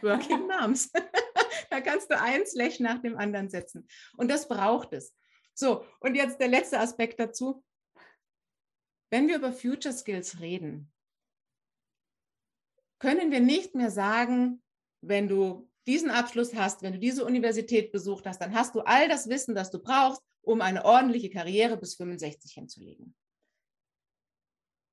Working 0.02 0.46
Moms. 0.48 0.90
da 1.70 1.80
kannst 1.80 2.10
du 2.10 2.20
ein 2.20 2.46
Slash 2.46 2.80
nach 2.80 3.00
dem 3.00 3.16
anderen 3.16 3.48
setzen. 3.48 3.86
Und 4.16 4.28
das 4.28 4.48
braucht 4.48 4.92
es. 4.92 5.14
So, 5.54 5.84
und 6.00 6.14
jetzt 6.14 6.40
der 6.40 6.48
letzte 6.48 6.78
Aspekt 6.78 7.18
dazu. 7.18 7.64
Wenn 9.10 9.26
wir 9.26 9.36
über 9.36 9.52
Future 9.52 9.94
Skills 9.94 10.40
reden, 10.40 10.92
können 12.98 13.30
wir 13.30 13.40
nicht 13.40 13.74
mehr 13.74 13.90
sagen, 13.90 14.62
wenn 15.00 15.28
du 15.28 15.70
diesen 15.86 16.10
Abschluss 16.10 16.54
hast, 16.54 16.82
wenn 16.82 16.92
du 16.92 16.98
diese 16.98 17.24
Universität 17.24 17.92
besucht 17.92 18.26
hast, 18.26 18.40
dann 18.40 18.54
hast 18.54 18.74
du 18.74 18.80
all 18.80 19.08
das 19.08 19.28
Wissen, 19.28 19.54
das 19.54 19.70
du 19.70 19.78
brauchst, 19.78 20.22
um 20.42 20.60
eine 20.60 20.84
ordentliche 20.84 21.30
Karriere 21.30 21.76
bis 21.76 21.94
65 21.96 22.52
hinzulegen. 22.52 23.14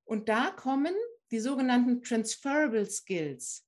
Und 0.05 0.29
da 0.29 0.51
kommen 0.51 0.95
die 1.31 1.39
sogenannten 1.39 2.01
Transferable 2.01 2.85
Skills. 2.89 3.67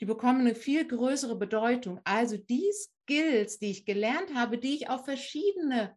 Die 0.00 0.06
bekommen 0.06 0.40
eine 0.40 0.54
viel 0.54 0.86
größere 0.86 1.36
Bedeutung. 1.36 2.00
Also 2.04 2.38
die 2.38 2.72
Skills, 2.72 3.58
die 3.58 3.70
ich 3.70 3.84
gelernt 3.84 4.34
habe, 4.34 4.58
die 4.58 4.74
ich 4.74 4.88
auf 4.88 5.04
verschiedene 5.04 5.96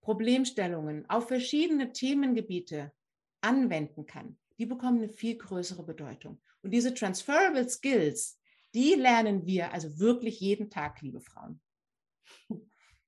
Problemstellungen, 0.00 1.08
auf 1.10 1.28
verschiedene 1.28 1.92
Themengebiete 1.92 2.92
anwenden 3.40 4.06
kann, 4.06 4.38
die 4.58 4.66
bekommen 4.66 4.98
eine 4.98 5.08
viel 5.08 5.36
größere 5.36 5.84
Bedeutung. 5.84 6.40
Und 6.62 6.70
diese 6.70 6.94
Transferable 6.94 7.68
Skills, 7.68 8.38
die 8.74 8.94
lernen 8.94 9.46
wir 9.46 9.72
also 9.72 9.98
wirklich 9.98 10.40
jeden 10.40 10.70
Tag, 10.70 11.00
liebe 11.00 11.20
Frauen. 11.20 11.60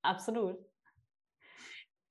Absolut. 0.01 0.70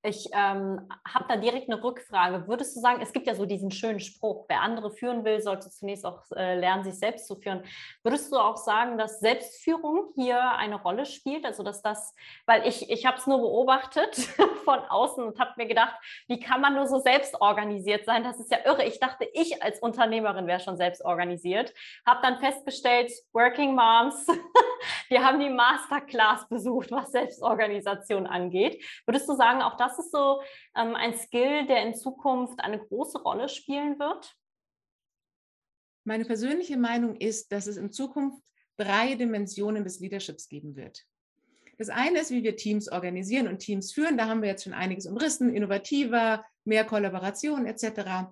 Ich 0.03 0.31
ähm, 0.33 0.89
habe 1.07 1.27
da 1.29 1.37
direkt 1.37 1.71
eine 1.71 1.83
Rückfrage. 1.83 2.49
Würdest 2.49 2.75
du 2.75 2.81
sagen, 2.81 3.03
es 3.03 3.13
gibt 3.13 3.27
ja 3.27 3.35
so 3.35 3.45
diesen 3.45 3.71
schönen 3.71 4.01
Spruch, 4.01 4.47
wer 4.49 4.63
andere 4.63 4.91
führen 4.91 5.27
will, 5.27 5.43
sollte 5.43 5.69
zunächst 5.69 6.07
auch 6.07 6.23
äh, 6.35 6.59
lernen, 6.59 6.85
sich 6.85 6.99
selbst 6.99 7.27
zu 7.27 7.37
führen. 7.37 7.63
Würdest 8.03 8.33
du 8.33 8.39
auch 8.39 8.57
sagen, 8.57 8.97
dass 8.97 9.21
Selbstführung 9.21 10.13
hier 10.15 10.53
eine 10.53 10.81
Rolle 10.81 11.05
spielt? 11.05 11.45
Also 11.45 11.63
dass 11.63 11.83
das, 11.83 12.15
weil 12.47 12.67
ich, 12.67 12.91
ich 12.91 13.05
habe 13.05 13.19
es 13.19 13.27
nur 13.27 13.41
beobachtet 13.41 14.17
von 14.65 14.79
außen 14.79 15.23
und 15.23 15.39
habe 15.39 15.53
mir 15.59 15.67
gedacht, 15.67 15.95
wie 16.29 16.41
kann 16.41 16.63
man 16.63 16.75
nur 16.75 16.87
so 16.87 16.99
selbst 16.99 17.39
organisiert 17.39 18.07
sein? 18.07 18.25
Das 18.25 18.41
ist 18.41 18.51
ja 18.51 18.59
irre. 18.65 18.85
Ich 18.85 19.01
dachte, 19.01 19.29
ich 19.35 19.63
als 19.63 19.81
Unternehmerin 19.81 20.47
wäre 20.47 20.61
schon 20.61 20.79
selbst 20.79 21.05
organisiert. 21.05 21.75
Habe 22.07 22.21
dann 22.23 22.39
festgestellt, 22.39 23.13
Working 23.35 23.75
Moms, 23.75 24.27
wir 25.11 25.23
haben 25.23 25.41
die 25.41 25.51
Masterclass 25.51 26.49
besucht, 26.49 26.91
was 26.91 27.13
Selbstorganisation 27.13 28.27
angeht. 28.27 28.83
Würdest 29.05 29.29
du 29.29 29.35
sagen, 29.35 29.61
auch 29.61 29.77
das 29.77 29.90
das 29.91 30.07
ist 30.07 30.13
so 30.13 30.43
ähm, 30.77 30.95
ein 30.95 31.17
Skill, 31.17 31.67
der 31.67 31.83
in 31.83 31.95
Zukunft 31.95 32.61
eine 32.61 32.79
große 32.79 33.23
Rolle 33.23 33.49
spielen 33.49 33.99
wird? 33.99 34.37
Meine 36.05 36.25
persönliche 36.25 36.77
Meinung 36.77 37.17
ist, 37.17 37.53
dass 37.53 37.67
es 37.67 37.77
in 37.77 37.93
Zukunft 37.93 38.43
drei 38.77 39.15
Dimensionen 39.15 39.85
des 39.85 40.01
Leaderships 40.01 40.49
geben 40.49 40.77
wird. 40.77 41.07
Das 41.79 41.89
eine 41.89 42.21
ist, 42.21 42.31
wie 42.31 42.43
wir 42.43 42.57
Teams 42.57 42.91
organisieren 42.91 43.49
und 43.49 43.59
Teams 43.59 43.93
führen. 43.93 44.19
Da 44.19 44.27
haben 44.27 44.43
wir 44.43 44.49
jetzt 44.49 44.65
schon 44.65 44.75
einiges 44.75 45.07
umrissen, 45.07 45.55
innovativer, 45.55 46.45
mehr 46.65 46.85
Kollaboration 46.85 47.67
etc. 47.67 48.29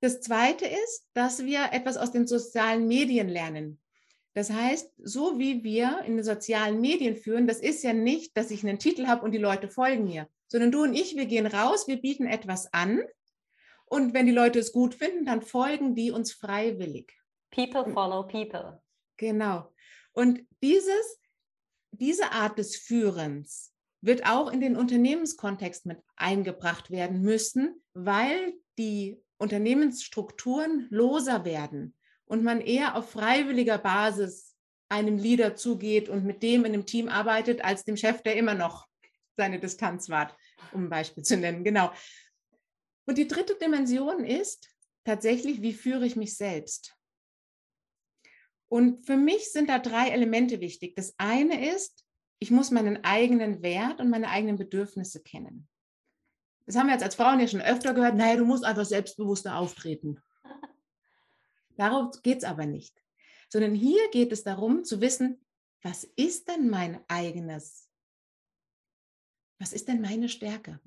Das 0.00 0.20
zweite 0.20 0.66
ist, 0.66 1.08
dass 1.14 1.44
wir 1.44 1.72
etwas 1.72 1.96
aus 1.96 2.10
den 2.12 2.26
sozialen 2.26 2.86
Medien 2.88 3.28
lernen. 3.28 3.80
Das 4.34 4.50
heißt, 4.50 4.92
so 4.98 5.38
wie 5.38 5.62
wir 5.62 6.02
in 6.04 6.16
den 6.16 6.24
sozialen 6.24 6.80
Medien 6.80 7.16
führen, 7.16 7.46
das 7.46 7.60
ist 7.60 7.84
ja 7.84 7.92
nicht, 7.92 8.36
dass 8.36 8.50
ich 8.50 8.64
einen 8.64 8.80
Titel 8.80 9.06
habe 9.06 9.24
und 9.24 9.30
die 9.30 9.38
Leute 9.38 9.68
folgen 9.68 10.04
mir, 10.04 10.28
sondern 10.48 10.72
du 10.72 10.82
und 10.82 10.94
ich, 10.94 11.16
wir 11.16 11.26
gehen 11.26 11.46
raus, 11.46 11.86
wir 11.86 12.00
bieten 12.00 12.26
etwas 12.26 12.72
an 12.72 13.00
und 13.86 14.12
wenn 14.12 14.26
die 14.26 14.32
Leute 14.32 14.58
es 14.58 14.72
gut 14.72 14.94
finden, 14.94 15.24
dann 15.24 15.40
folgen 15.40 15.94
die 15.94 16.10
uns 16.10 16.32
freiwillig. 16.32 17.12
People 17.52 17.92
follow 17.92 18.26
people. 18.26 18.82
Genau. 19.16 19.72
Und 20.12 20.40
dieses, 20.62 21.20
diese 21.92 22.32
Art 22.32 22.58
des 22.58 22.76
Führens 22.76 23.72
wird 24.00 24.26
auch 24.26 24.52
in 24.52 24.60
den 24.60 24.76
Unternehmenskontext 24.76 25.86
mit 25.86 25.98
eingebracht 26.16 26.90
werden 26.90 27.22
müssen, 27.22 27.80
weil 27.92 28.54
die 28.78 29.22
Unternehmensstrukturen 29.38 30.88
loser 30.90 31.44
werden 31.44 31.94
und 32.26 32.42
man 32.42 32.60
eher 32.60 32.96
auf 32.96 33.10
freiwilliger 33.10 33.78
Basis 33.78 34.54
einem 34.88 35.18
Leader 35.18 35.56
zugeht 35.56 36.08
und 36.08 36.24
mit 36.24 36.42
dem 36.42 36.64
in 36.64 36.72
einem 36.72 36.86
Team 36.86 37.08
arbeitet, 37.08 37.64
als 37.64 37.84
dem 37.84 37.96
Chef, 37.96 38.22
der 38.22 38.36
immer 38.36 38.54
noch 38.54 38.86
seine 39.36 39.58
Distanz 39.58 40.08
wahrt, 40.08 40.36
um 40.72 40.84
ein 40.84 40.90
Beispiel 40.90 41.24
zu 41.24 41.36
nennen. 41.36 41.64
Genau. 41.64 41.90
Und 43.06 43.18
die 43.18 43.28
dritte 43.28 43.56
Dimension 43.56 44.24
ist 44.24 44.68
tatsächlich, 45.04 45.62
wie 45.62 45.72
führe 45.72 46.06
ich 46.06 46.16
mich 46.16 46.36
selbst? 46.36 46.96
Und 48.68 49.04
für 49.04 49.16
mich 49.16 49.52
sind 49.52 49.68
da 49.68 49.78
drei 49.78 50.08
Elemente 50.08 50.60
wichtig. 50.60 50.96
Das 50.96 51.14
eine 51.18 51.70
ist, 51.74 52.04
ich 52.38 52.50
muss 52.50 52.70
meinen 52.70 53.04
eigenen 53.04 53.62
Wert 53.62 54.00
und 54.00 54.10
meine 54.10 54.28
eigenen 54.28 54.56
Bedürfnisse 54.56 55.22
kennen. 55.22 55.68
Das 56.66 56.76
haben 56.76 56.86
wir 56.86 56.94
jetzt 56.94 57.04
als 57.04 57.14
Frauen 57.14 57.40
ja 57.40 57.48
schon 57.48 57.60
öfter 57.60 57.94
gehört. 57.94 58.16
Naja, 58.16 58.36
du 58.36 58.44
musst 58.44 58.64
einfach 58.64 58.84
selbstbewusster 58.84 59.56
auftreten. 59.56 60.20
Darauf 61.76 62.22
geht 62.22 62.38
es 62.38 62.44
aber 62.44 62.66
nicht. 62.66 63.02
Sondern 63.48 63.74
hier 63.74 64.10
geht 64.10 64.32
es 64.32 64.42
darum 64.42 64.84
zu 64.84 65.00
wissen, 65.00 65.44
was 65.82 66.04
ist 66.04 66.48
denn 66.48 66.70
mein 66.70 67.00
eigenes 67.08 67.84
was 69.58 69.72
ist 69.72 69.88
denn 69.88 70.00
meine 70.00 70.28
Stärke? 70.28 70.80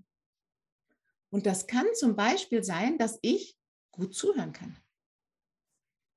Und 1.29 1.45
das 1.45 1.67
kann 1.67 1.87
zum 1.95 2.15
Beispiel 2.15 2.63
sein, 2.63 2.97
dass 2.97 3.19
ich 3.21 3.57
gut 3.91 4.13
zuhören 4.13 4.53
kann. 4.53 4.77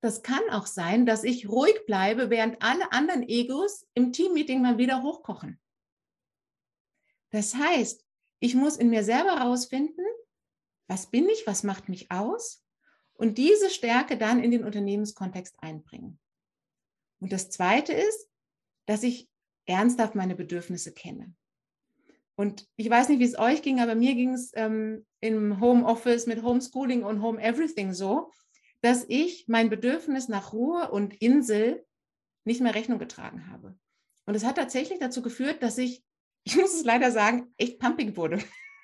Das 0.01 0.23
kann 0.23 0.41
auch 0.51 0.65
sein, 0.65 1.05
dass 1.05 1.23
ich 1.23 1.49
ruhig 1.49 1.85
bleibe, 1.85 2.29
während 2.29 2.61
alle 2.61 2.91
anderen 2.91 3.27
Egos 3.27 3.87
im 3.93 4.13
Teammeeting 4.13 4.61
mal 4.61 4.77
wieder 4.77 5.03
hochkochen. 5.03 5.59
Das 7.29 7.55
heißt, 7.55 8.05
ich 8.39 8.55
muss 8.55 8.77
in 8.77 8.89
mir 8.89 9.03
selber 9.03 9.39
herausfinden, 9.39 10.05
was 10.87 11.09
bin 11.09 11.29
ich, 11.29 11.45
was 11.47 11.63
macht 11.63 11.87
mich 11.87 12.11
aus 12.11 12.60
und 13.21 13.37
diese 13.37 13.69
Stärke 13.69 14.17
dann 14.17 14.43
in 14.43 14.49
den 14.49 14.63
Unternehmenskontext 14.63 15.55
einbringen. 15.59 16.19
Und 17.19 17.31
das 17.31 17.51
Zweite 17.51 17.93
ist, 17.93 18.27
dass 18.87 19.03
ich 19.03 19.29
ernsthaft 19.67 20.15
meine 20.15 20.33
Bedürfnisse 20.33 20.91
kenne. 20.91 21.31
Und 22.35 22.67
ich 22.77 22.89
weiß 22.89 23.09
nicht, 23.09 23.19
wie 23.19 23.25
es 23.25 23.37
euch 23.37 23.61
ging, 23.61 23.79
aber 23.79 23.93
mir 23.93 24.15
ging 24.15 24.33
es 24.33 24.49
ähm, 24.55 25.05
im 25.19 25.61
Homeoffice 25.61 26.25
mit 26.25 26.41
Homeschooling 26.41 27.03
und 27.03 27.21
Home 27.21 27.39
Everything 27.39 27.93
so, 27.93 28.31
dass 28.81 29.05
ich 29.07 29.45
mein 29.47 29.69
Bedürfnis 29.69 30.27
nach 30.27 30.51
Ruhe 30.51 30.89
und 30.89 31.13
Insel 31.21 31.85
nicht 32.43 32.59
mehr 32.59 32.73
Rechnung 32.73 32.97
getragen 32.97 33.51
habe. 33.51 33.77
Und 34.25 34.33
es 34.33 34.43
hat 34.43 34.55
tatsächlich 34.55 34.97
dazu 34.97 35.21
geführt, 35.21 35.61
dass 35.61 35.77
ich, 35.77 36.03
ich 36.43 36.55
muss 36.57 36.73
es 36.73 36.85
leider 36.85 37.11
sagen, 37.11 37.53
echt 37.57 37.77
pumpig 37.77 38.17
wurde. 38.17 38.37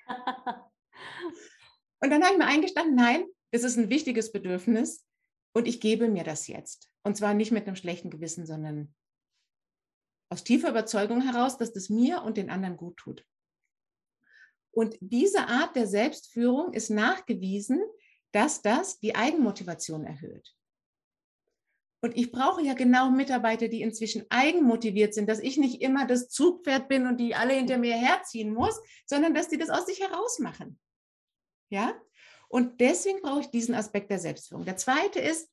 und 2.02 2.12
dann 2.12 2.22
habe 2.22 2.34
ich 2.34 2.38
mir 2.38 2.46
eingestanden, 2.46 2.94
nein, 2.94 3.26
es 3.52 3.64
ist 3.64 3.78
ein 3.78 3.90
wichtiges 3.90 4.32
Bedürfnis 4.32 5.06
und 5.54 5.68
ich 5.68 5.80
gebe 5.80 6.10
mir 6.10 6.24
das 6.24 6.48
jetzt. 6.48 6.92
Und 7.04 7.18
zwar 7.18 7.34
nicht 7.34 7.52
mit 7.52 7.68
einem 7.68 7.76
schlechten 7.76 8.10
Gewissen, 8.10 8.46
sondern 8.46 8.94
aus 10.30 10.44
tiefer 10.44 10.70
Überzeugung 10.70 11.22
heraus, 11.22 11.58
dass 11.58 11.72
das 11.72 11.90
mir 11.90 12.24
und 12.24 12.38
den 12.38 12.50
anderen 12.50 12.78
gut 12.78 12.98
tut. 12.98 13.26
Und 14.72 14.98
diese 15.00 15.48
Art 15.48 15.76
der 15.76 15.88
Selbstführung 15.88 16.74
ist 16.74 16.90
nachgewiesen, 16.90 17.82
dass 18.32 18.62
das 18.62 19.00
die 19.00 19.16
Eigenmotivation 19.16 20.06
erhöht. 20.06 20.54
Und 22.04 22.16
ich 22.16 22.32
brauche 22.32 22.62
ja 22.62 22.74
genau 22.74 23.10
Mitarbeiter, 23.10 23.70
die 23.70 23.82
inzwischen 23.82 24.26
eigenmotiviert 24.30 25.16
sind, 25.16 25.28
dass 25.28 25.40
ich 25.40 25.58
nicht 25.58 25.82
immer 25.82 26.06
das 26.06 26.30
Zugpferd 26.30 26.88
bin 26.90 27.08
und 27.08 27.18
die 27.18 27.34
alle 27.34 27.54
hinter 27.54 27.80
mir 27.80 27.96
herziehen 27.96 28.54
muss, 28.54 28.80
sondern 29.06 29.34
dass 29.34 29.50
die 29.50 29.58
das 29.58 29.70
aus 29.70 29.88
sich 29.88 30.00
heraus 30.00 30.38
machen. 30.38 30.80
Ja? 31.70 32.00
Und 32.48 32.80
deswegen 32.80 33.22
brauche 33.22 33.42
ich 33.42 33.48
diesen 33.48 33.76
Aspekt 33.76 34.10
der 34.10 34.20
Selbstführung. 34.20 34.66
Der 34.66 34.78
zweite 34.78 35.20
ist 35.20 35.50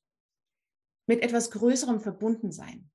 mit 1.07 1.21
etwas 1.21 1.51
Größerem 1.51 1.99
verbunden 1.99 2.51
sein. 2.51 2.89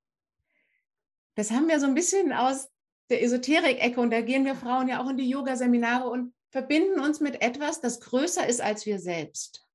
Das 1.35 1.51
haben 1.51 1.69
wir 1.69 1.79
so 1.81 1.87
ein 1.87 1.95
bisschen 1.95 2.33
aus 2.33 2.69
der 3.09 3.23
Esoterik-Ecke 3.23 4.01
und 4.01 4.11
da 4.11 4.21
gehen 4.21 4.45
wir 4.45 4.55
Frauen 4.55 4.89
ja 4.89 5.03
auch 5.03 5.11
in 5.11 5.17
die 5.17 5.29
Yoga-Seminare 5.29 6.09
und 6.09 6.35
verbinden 6.51 7.01
uns 7.01 7.21
mit 7.21 7.43
etwas, 7.43 7.81
das 7.81 8.01
größer 8.01 8.47
ist 8.47 8.61
als 8.61 8.87
wir 8.87 8.99
selbst. 8.99 9.67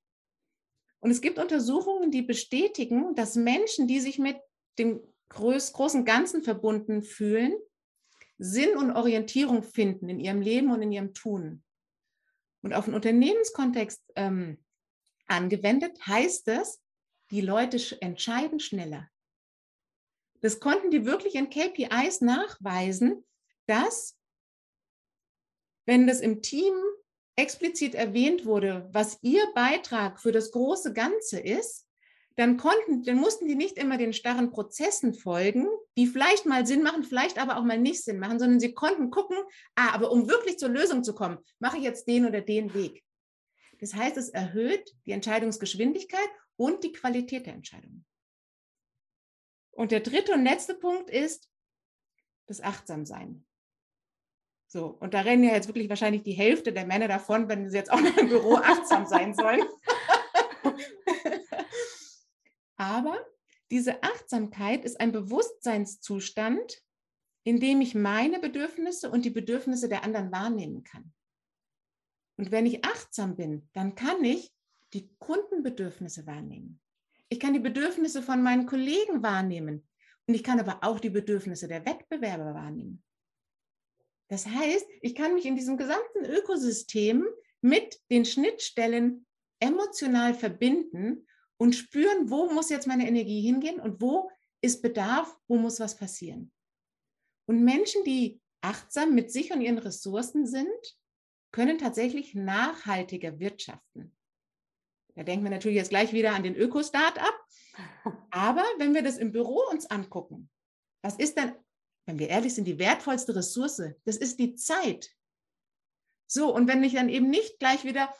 Und 1.00 1.12
es 1.12 1.22
gibt 1.22 1.38
Untersuchungen, 1.38 2.12
die 2.12 2.22
bestätigen, 2.22 3.14
dass 3.16 3.36
Menschen, 3.36 3.88
die 3.88 4.00
sich 4.00 4.20
mit 4.20 4.38
dem 4.80 5.02
groß, 5.30 5.74
großen 5.74 6.04
Ganzen 6.04 6.44
verbunden 6.44 7.02
fühlen, 7.02 7.54
Sinn 8.38 8.78
und 8.78 8.92
Orientierung 8.92 9.64
finden 9.64 10.10
in 10.10 10.20
ihrem 10.20 10.42
Leben 10.42 10.72
und 10.72 10.82
in 10.82 10.92
ihrem 10.92 11.14
Tun. 11.14 11.64
Und 12.66 12.74
auf 12.74 12.86
den 12.86 12.96
Unternehmenskontext 12.96 14.02
ähm, 14.16 14.58
angewendet 15.28 16.00
heißt 16.08 16.48
es, 16.48 16.82
die 17.30 17.42
Leute 17.42 17.80
entscheiden 18.02 18.60
schneller. 18.60 19.08
Das 20.42 20.60
konnten 20.60 20.90
die 20.90 21.06
wirklich 21.06 21.36
in 21.36 21.52
KPIs 21.52 22.22
nachweisen, 22.22 23.24
dass 23.68 24.18
wenn 25.86 26.08
das 26.08 26.22
im 26.22 26.42
Team 26.42 26.74
explizit 27.36 27.94
erwähnt 27.94 28.46
wurde, 28.48 28.90
was 28.92 29.20
ihr 29.22 29.46
Beitrag 29.54 30.20
für 30.20 30.32
das 30.32 30.50
große 30.50 30.92
Ganze 30.92 31.40
ist, 31.40 31.86
dann 32.36 32.58
konnten, 32.58 33.04
dann 33.04 33.18
mussten 33.18 33.48
die 33.48 33.54
nicht 33.54 33.78
immer 33.78 34.00
den 34.00 34.12
starren 34.12 34.50
Prozessen 34.50 35.14
folgen, 35.14 35.68
die 35.98 36.08
vielleicht 36.08 36.46
mal 36.46 36.66
Sinn 36.66 36.84
machen, 36.84 37.04
vielleicht 37.04 37.38
aber 37.40 37.58
auch 37.58 37.64
mal 37.64 37.80
nicht 37.80 38.04
Sinn 38.04 38.20
machen, 38.20 38.40
sondern 38.40 38.60
sie 38.60 38.74
konnten 38.74 39.10
gucken, 39.10 39.38
ah, 39.76 39.94
aber 39.94 40.12
um 40.12 40.28
wirklich 40.28 40.58
zur 40.58 40.70
Lösung 40.70 41.04
zu 41.04 41.16
kommen, 41.16 41.38
mache 41.60 41.78
ich 41.78 41.84
jetzt 41.84 42.08
den 42.08 42.26
oder 42.26 42.42
den 42.42 42.74
Weg. 42.74 43.04
Das 43.80 43.94
heißt, 43.94 44.18
es 44.18 44.30
erhöht 44.30 44.96
die 45.06 45.12
Entscheidungsgeschwindigkeit 45.12 46.30
und 46.58 46.84
die 46.84 46.92
Qualität 46.92 47.46
der 47.46 47.54
Entscheidungen. 47.54 48.06
Und 49.72 49.92
der 49.92 50.00
dritte 50.00 50.34
und 50.34 50.44
letzte 50.44 50.76
Punkt 50.76 51.10
ist 51.10 51.50
das 52.48 52.62
Achtsamsein. 52.62 53.46
So, 54.68 54.88
und 54.88 55.14
da 55.14 55.22
rennen 55.22 55.44
ja 55.44 55.54
jetzt 55.54 55.68
wirklich 55.68 55.90
wahrscheinlich 55.90 56.24
die 56.24 56.34
Hälfte 56.34 56.74
der 56.74 56.86
Männer 56.86 57.08
davon, 57.08 57.48
wenn 57.50 57.70
sie 57.70 57.78
jetzt 57.78 57.92
auch 57.92 58.00
noch 58.00 58.18
im 58.18 58.30
Büro 58.30 58.56
achtsam 58.56 59.06
sein 59.06 59.34
sollen. 59.34 59.64
Aber 62.78 63.26
diese 63.72 64.04
Achtsamkeit 64.04 64.86
ist 64.86 65.00
ein 65.00 65.12
Bewusstseinszustand, 65.12 66.82
in 67.44 67.60
dem 67.60 67.82
ich 67.82 67.96
meine 67.96 68.40
Bedürfnisse 68.40 69.10
und 69.10 69.26
die 69.26 69.30
Bedürfnisse 69.30 69.90
der 69.90 70.04
anderen 70.04 70.32
wahrnehmen 70.32 70.84
kann. 70.84 71.14
Und 72.38 72.52
wenn 72.52 72.66
ich 72.66 72.84
achtsam 72.84 73.36
bin, 73.36 73.70
dann 73.74 73.96
kann 73.96 74.24
ich 74.24 74.52
die 74.94 75.10
Kundenbedürfnisse 75.20 76.26
wahrnehmen. 76.26 76.82
Ich 77.30 77.40
kann 77.40 77.54
die 77.54 77.60
Bedürfnisse 77.60 78.22
von 78.22 78.44
meinen 78.44 78.66
Kollegen 78.66 79.24
wahrnehmen. 79.24 79.88
Und 80.28 80.34
ich 80.34 80.44
kann 80.44 80.60
aber 80.60 80.80
auch 80.84 81.00
die 81.00 81.10
Bedürfnisse 81.10 81.68
der 81.68 81.86
Wettbewerber 81.86 82.54
wahrnehmen. 82.54 83.04
Das 84.28 84.48
heißt, 84.48 84.88
ich 85.02 85.16
kann 85.16 85.34
mich 85.36 85.46
in 85.46 85.56
diesem 85.56 85.78
gesamten 85.78 86.26
Ökosystem 86.26 87.26
mit 87.62 88.00
den 88.10 88.26
Schnittstellen 88.26 89.26
emotional 89.60 90.34
verbinden 90.34 91.28
und 91.58 91.74
spüren, 91.76 92.30
wo 92.30 92.52
muss 92.52 92.70
jetzt 92.70 92.88
meine 92.88 93.08
Energie 93.08 93.42
hingehen 93.42 93.80
und 93.80 94.02
wo 94.02 94.30
ist 94.62 94.82
Bedarf, 94.82 95.38
wo 95.48 95.58
muss 95.58 95.80
was 95.80 95.96
passieren. 95.98 96.52
Und 97.48 97.64
Menschen, 97.64 98.04
die 98.04 98.42
achtsam 98.62 99.14
mit 99.14 99.32
sich 99.32 99.52
und 99.52 99.62
ihren 99.62 99.78
Ressourcen 99.78 100.48
sind, 100.48 100.98
können 101.52 101.78
tatsächlich 101.78 102.34
nachhaltiger 102.34 103.40
wirtschaften. 103.40 104.16
Da 105.16 105.24
denken 105.24 105.46
wir 105.46 105.52
natürlich 105.52 105.78
jetzt 105.78 105.90
gleich 105.90 106.12
wieder 106.12 106.34
an 106.34 106.44
den 106.44 106.56
Öko-Start-up. 106.56 107.46
Aber 108.32 108.66
wenn 108.78 108.94
wir 108.94 109.02
das 109.02 109.18
im 109.18 109.32
Büro 109.32 109.62
uns 109.72 109.86
angucken, 109.86 110.50
was 111.02 111.16
ist 111.18 111.38
denn 111.38 111.54
wenn 112.06 112.20
wir 112.20 112.30
ehrlich 112.30 112.54
sind, 112.54 112.66
die 112.66 112.80
wertvollste 112.80 113.36
Ressource, 113.36 113.82
das 114.06 114.18
ist 114.18 114.40
die 114.40 114.56
Zeit. 114.56 115.12
So, 116.28 116.54
und 116.54 116.68
wenn 116.68 116.84
ich 116.84 116.94
dann 116.94 117.10
eben 117.10 117.30
nicht 117.30 117.60
gleich 117.60 117.84
wieder 117.84 118.14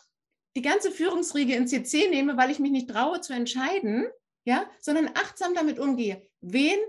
die 0.56 0.62
ganze 0.62 0.92
Führungsriege 0.92 1.56
in 1.56 1.68
CC 1.68 2.10
nehme, 2.10 2.38
weil 2.38 2.52
ich 2.52 2.60
mich 2.60 2.72
nicht 2.72 2.90
traue 2.90 3.22
zu 3.22 3.34
entscheiden, 3.34 4.08
ja, 4.46 4.70
sondern 4.80 5.10
achtsam 5.16 5.54
damit 5.54 5.80
umgehe, 5.80 6.22
wen 6.42 6.80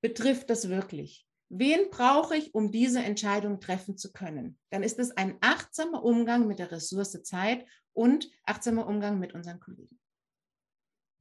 betrifft 0.00 0.50
das 0.50 0.68
wirklich? 0.68 1.26
Wen 1.48 1.90
brauche 1.90 2.36
ich, 2.36 2.54
um 2.54 2.72
diese 2.72 3.00
Entscheidung 3.00 3.60
treffen 3.60 3.96
zu 3.96 4.12
können? 4.12 4.58
Dann 4.70 4.82
ist 4.82 4.98
es 4.98 5.16
ein 5.16 5.38
achtsamer 5.40 6.04
Umgang 6.04 6.46
mit 6.46 6.58
der 6.58 6.72
Ressource 6.72 7.22
Zeit 7.22 7.66
und 7.92 8.28
achtsamer 8.44 8.86
Umgang 8.86 9.18
mit 9.18 9.32
unseren 9.32 9.60
Kollegen. 9.60 9.98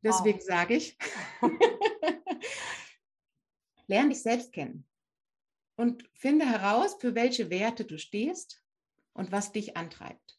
Deswegen 0.03 0.39
wow. 0.39 0.45
sage 0.45 0.75
ich, 0.75 0.97
lerne 3.87 4.09
dich 4.09 4.21
selbst 4.21 4.51
kennen 4.51 4.85
und 5.77 6.07
finde 6.13 6.45
heraus, 6.45 6.97
für 6.99 7.15
welche 7.15 7.49
Werte 7.49 7.85
du 7.85 7.97
stehst 7.97 8.63
und 9.13 9.31
was 9.31 9.51
dich 9.51 9.77
antreibt. 9.77 10.34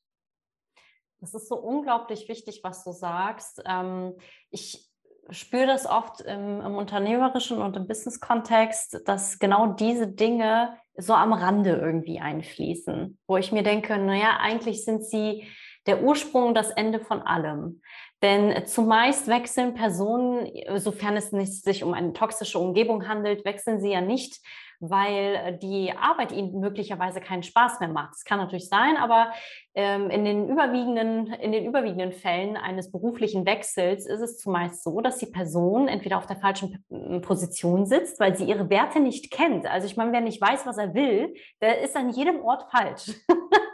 Das 1.21 1.35
ist 1.35 1.49
so 1.49 1.57
unglaublich 1.57 2.29
wichtig, 2.29 2.61
was 2.63 2.85
du 2.85 2.93
sagst. 2.93 3.63
Ähm, 3.67 4.15
ich 4.51 4.91
spüre 5.31 5.67
das 5.67 5.87
oft 5.87 6.21
im, 6.21 6.61
im 6.61 6.75
unternehmerischen 6.77 7.61
und 7.61 7.77
im 7.77 7.87
Business-Kontext, 7.87 9.03
dass 9.07 9.39
genau 9.39 9.69
diese 9.69 10.07
Dinge 10.07 10.77
so 10.97 11.15
am 11.15 11.33
Rande 11.33 11.77
irgendwie 11.77 12.21
einfließen, 12.21 13.19
wo 13.27 13.37
ich 13.37 13.53
mir 13.53 13.63
denke, 13.63 13.99
naja, 13.99 14.39
eigentlich 14.41 14.85
sind 14.85 15.05
sie 15.05 15.47
der 15.87 16.03
Ursprung, 16.03 16.55
das 16.55 16.71
Ende 16.71 17.01
von 17.01 17.23
allem. 17.23 17.81
Denn 18.23 18.67
zumeist 18.67 19.29
wechseln 19.29 19.75
Personen, 19.75 20.49
sofern 20.77 21.17
es 21.17 21.33
nicht 21.33 21.63
sich 21.63 21.85
um 21.85 21.93
eine 21.93 22.13
toxische 22.13 22.59
Umgebung 22.59 23.07
handelt, 23.09 23.45
wechseln 23.45 23.81
sie 23.81 23.93
ja 23.93 24.01
nicht, 24.01 24.41
weil 24.81 25.59
die 25.63 25.93
Arbeit 25.93 26.33
ihnen 26.33 26.61
möglicherweise 26.61 27.21
keinen 27.21 27.43
Spaß 27.43 27.81
mehr 27.81 27.89
macht. 27.89 28.15
Das 28.15 28.25
kann 28.25 28.39
natürlich 28.39 28.69
sein, 28.69 28.97
aber 28.97 29.33
ähm, 29.75 30.11
in, 30.11 30.25
den 30.25 30.49
überwiegenden, 30.49 31.33
in 31.35 31.53
den 31.53 31.65
überwiegenden 31.67 32.13
Fällen 32.13 32.57
eines 32.57 32.91
beruflichen 32.91 33.47
Wechsels 33.47 34.07
ist 34.07 34.21
es 34.21 34.39
zumeist 34.39 34.83
so, 34.83 35.01
dass 35.01 35.19
die 35.19 35.27
Person 35.27 35.89
entweder 35.89 36.19
auf 36.19 36.27
der 36.27 36.37
falschen 36.37 36.85
Position 37.23 37.87
sitzt, 37.87 38.21
weil 38.21 38.37
sie 38.37 38.45
ihre 38.45 38.69
Werte 38.71 39.01
nicht 39.01 39.31
kennt. 39.31 39.67
Also 39.67 39.87
ich 39.87 39.97
meine, 39.97 40.13
wer 40.13 40.21
nicht 40.21 40.41
weiß, 40.41 40.67
was 40.67 40.79
er 40.79 40.95
will, 40.95 41.35
der 41.61 41.81
ist 41.81 41.97
an 41.97 42.11
jedem 42.11 42.41
Ort 42.43 42.65
falsch. 42.71 43.13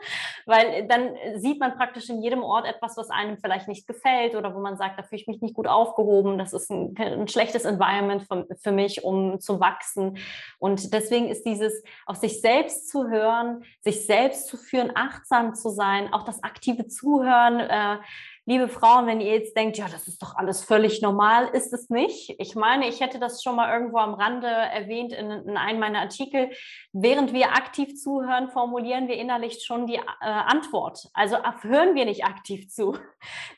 weil 0.46 0.86
dann 0.86 1.10
sieht 1.36 1.60
man 1.60 1.76
praktisch 1.76 2.08
in 2.08 2.22
jedem 2.22 2.42
Ort 2.42 2.66
etwas, 2.66 2.96
was 2.96 3.10
einem 3.10 3.38
vielleicht 3.38 3.68
nicht 3.68 3.86
gefällt 3.86 4.34
oder 4.34 4.54
wo 4.54 4.60
man 4.60 4.76
sagt, 4.76 4.98
da 4.98 5.02
fühle 5.02 5.20
ich 5.20 5.28
mich 5.28 5.40
nicht 5.40 5.54
gut 5.54 5.66
aufgehoben, 5.66 6.38
das 6.38 6.52
ist 6.52 6.70
ein, 6.70 6.94
ein 6.98 7.28
schlechtes 7.28 7.64
Environment 7.64 8.22
für, 8.22 8.46
für 8.56 8.72
mich, 8.72 9.04
um 9.04 9.40
zu 9.40 9.60
wachsen. 9.60 10.18
Und 10.58 10.92
deswegen 10.92 11.28
ist 11.28 11.44
dieses 11.44 11.82
auf 12.06 12.16
sich 12.16 12.40
selbst 12.40 12.88
zu 12.88 13.08
hören, 13.08 13.64
sich 13.80 14.06
selbst 14.06 14.46
zu 14.48 14.56
führen, 14.56 14.92
achtsam 14.94 15.54
zu 15.54 15.70
sein, 15.70 16.12
auch 16.12 16.24
das 16.24 16.42
aktive 16.42 16.86
Zuhören, 16.86 17.60
äh, 17.60 17.98
liebe 18.44 18.68
Frauen, 18.68 19.06
wenn 19.06 19.20
ihr 19.20 19.32
jetzt 19.32 19.56
denkt, 19.56 19.78
ja, 19.78 19.86
das 19.88 20.08
ist 20.08 20.20
doch 20.20 20.34
alles 20.34 20.64
völlig 20.64 21.00
normal, 21.00 21.48
ist 21.52 21.72
es 21.72 21.90
nicht. 21.90 22.34
Ich 22.38 22.56
meine, 22.56 22.88
ich 22.88 23.00
hätte 23.00 23.20
das 23.20 23.40
schon 23.42 23.54
mal 23.54 23.72
irgendwo 23.72 23.98
am 23.98 24.14
Rande 24.14 24.48
erwähnt 24.48 25.12
in, 25.12 25.30
in 25.30 25.56
einem 25.56 25.78
meiner 25.78 26.00
Artikel. 26.00 26.50
Während 26.92 27.32
wir 27.32 27.52
aktiv 27.52 27.94
zuhören, 27.94 28.50
formulieren 28.50 29.06
wir 29.06 29.14
innerlich 29.14 29.62
schon 29.64 29.86
die 29.86 29.94
äh, 29.94 30.00
Antwort. 30.20 31.08
Also 31.14 31.36
hören 31.60 31.94
wir 31.94 32.04
nicht 32.04 32.24
aktiv 32.24 32.68
zu. 32.68 32.96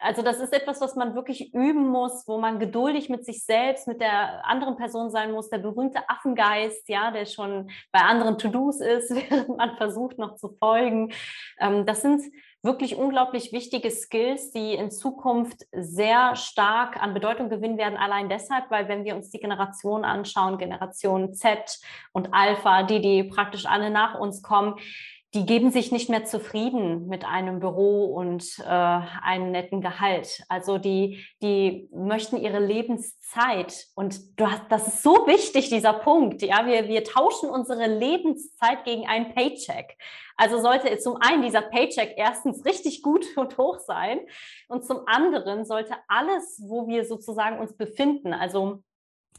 Also 0.00 0.20
das 0.20 0.38
ist 0.38 0.52
etwas, 0.52 0.82
was 0.82 0.96
man 0.96 1.14
wirklich 1.14 1.54
üben 1.54 1.88
muss, 1.88 2.28
wo 2.28 2.36
man 2.38 2.58
geduldig 2.58 3.08
mit 3.08 3.24
sich 3.24 3.44
selbst, 3.46 3.88
mit 3.88 4.02
der 4.02 4.44
anderen 4.46 4.76
Person 4.76 5.10
sein 5.10 5.32
muss. 5.32 5.48
Der 5.48 5.58
berühmte 5.58 6.10
Affengeist, 6.10 6.90
ja, 6.90 7.10
der 7.10 7.24
schon 7.24 7.70
bei 7.90 8.00
anderen 8.00 8.36
To-Dos 8.36 8.80
ist, 8.80 9.14
während 9.30 9.56
man 9.56 9.76
versucht 9.78 10.18
noch 10.18 10.34
zu 10.36 10.50
folgen. 10.58 11.10
Ähm, 11.58 11.86
das 11.86 12.02
sind 12.02 12.22
wirklich 12.64 12.96
unglaublich 12.96 13.52
wichtige 13.52 13.90
Skills, 13.90 14.50
die 14.50 14.72
in 14.72 14.90
Zukunft 14.90 15.66
sehr 15.72 16.34
stark 16.34 17.00
an 17.00 17.12
Bedeutung 17.12 17.50
gewinnen 17.50 17.76
werden. 17.76 17.98
Allein 17.98 18.30
deshalb, 18.30 18.70
weil 18.70 18.88
wenn 18.88 19.04
wir 19.04 19.14
uns 19.14 19.30
die 19.30 19.38
Generationen 19.38 20.04
anschauen, 20.04 20.56
Generation 20.56 21.34
Z 21.34 21.78
und 22.12 22.32
Alpha, 22.32 22.82
die, 22.82 23.00
die 23.02 23.24
praktisch 23.24 23.66
alle 23.66 23.90
nach 23.90 24.18
uns 24.18 24.42
kommen, 24.42 24.76
die 25.34 25.46
geben 25.46 25.72
sich 25.72 25.90
nicht 25.90 26.08
mehr 26.08 26.24
zufrieden 26.24 27.08
mit 27.08 27.24
einem 27.24 27.58
Büro 27.58 28.04
und 28.04 28.58
äh, 28.60 28.68
einem 28.68 29.50
netten 29.50 29.80
Gehalt. 29.80 30.44
Also 30.48 30.78
die, 30.78 31.26
die 31.42 31.88
möchten 31.92 32.36
ihre 32.36 32.60
Lebenszeit 32.60 33.88
und 33.96 34.38
du 34.38 34.48
hast, 34.48 34.62
das 34.68 34.86
ist 34.86 35.02
so 35.02 35.26
wichtig, 35.26 35.70
dieser 35.70 35.92
Punkt. 35.92 36.42
Ja, 36.42 36.66
wir, 36.66 36.86
wir 36.86 37.02
tauschen 37.02 37.50
unsere 37.50 37.88
Lebenszeit 37.88 38.84
gegen 38.84 39.08
einen 39.08 39.34
Paycheck. 39.34 39.98
Also 40.36 40.60
sollte 40.60 40.96
zum 40.98 41.16
einen 41.16 41.42
dieser 41.42 41.62
Paycheck 41.62 42.14
erstens 42.16 42.64
richtig 42.64 43.02
gut 43.02 43.26
und 43.36 43.58
hoch 43.58 43.80
sein 43.80 44.20
und 44.68 44.84
zum 44.84 45.00
anderen 45.06 45.64
sollte 45.64 45.96
alles, 46.06 46.62
wo 46.64 46.86
wir 46.86 47.04
sozusagen 47.04 47.58
uns 47.58 47.76
befinden, 47.76 48.32
also 48.32 48.82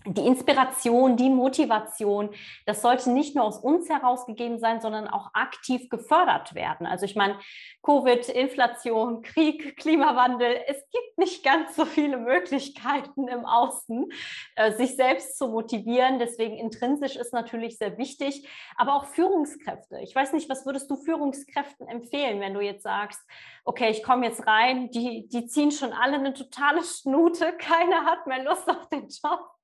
die 0.06 0.26
Inspiration, 0.26 1.18
die 1.18 1.30
Motivation, 1.30 2.30
das 2.66 2.82
sollte 2.82 3.12
nicht 3.12 3.36
nur 3.36 3.46
aus 3.46 3.58
uns 3.58 3.90
herausgegeben 3.90 4.60
sein, 4.60 4.80
sondern 4.82 5.08
auch 5.08 5.32
aktiv 5.34 5.90
gefördert 5.90 6.54
werden. 6.54 6.86
Also 6.86 7.06
ich 7.06 7.16
meine, 7.16 7.40
Covid, 7.82 8.30
Inflation, 8.30 9.22
Krieg, 9.22 9.78
Klimawandel, 9.78 10.58
es 10.68 10.78
gibt 10.92 11.18
nicht 11.18 11.44
ganz 11.44 11.76
so 11.76 11.86
viele 11.86 12.18
Möglichkeiten 12.18 13.28
im 13.28 13.46
Außen, 13.46 14.12
äh, 14.56 14.72
sich 14.74 14.96
selbst 14.96 15.38
zu 15.38 15.48
motivieren. 15.48 16.20
Deswegen 16.20 16.58
intrinsisch 16.58 17.16
ist 17.16 17.34
natürlich 17.34 17.78
sehr 17.78 17.98
wichtig, 17.98 18.48
aber 18.76 18.96
auch 18.96 19.06
Führungskräfte. 19.06 20.00
Ich 20.02 20.16
weiß 20.16 20.34
nicht, 20.34 20.50
was 20.50 20.66
würdest 20.66 20.90
du 20.90 20.98
Führungskräften 20.98 21.88
empfehlen, 21.88 22.42
wenn 22.42 22.54
du 22.54 22.62
jetzt 22.62 22.84
sagst, 22.84 23.22
okay, 23.64 23.90
ich 23.90 24.04
komme 24.04 24.26
jetzt 24.26 24.46
rein, 24.46 24.90
die, 24.92 25.28
die 25.28 25.48
ziehen 25.48 25.72
schon 25.72 25.94
alle 25.94 26.16
eine 26.16 26.34
totale 26.34 26.84
Schnute, 26.84 27.54
keiner 27.58 28.06
hat 28.06 28.28
mehr 28.28 28.44
Lust 28.44 28.70
auf 28.70 28.88
den 28.90 29.08
Job 29.08 29.55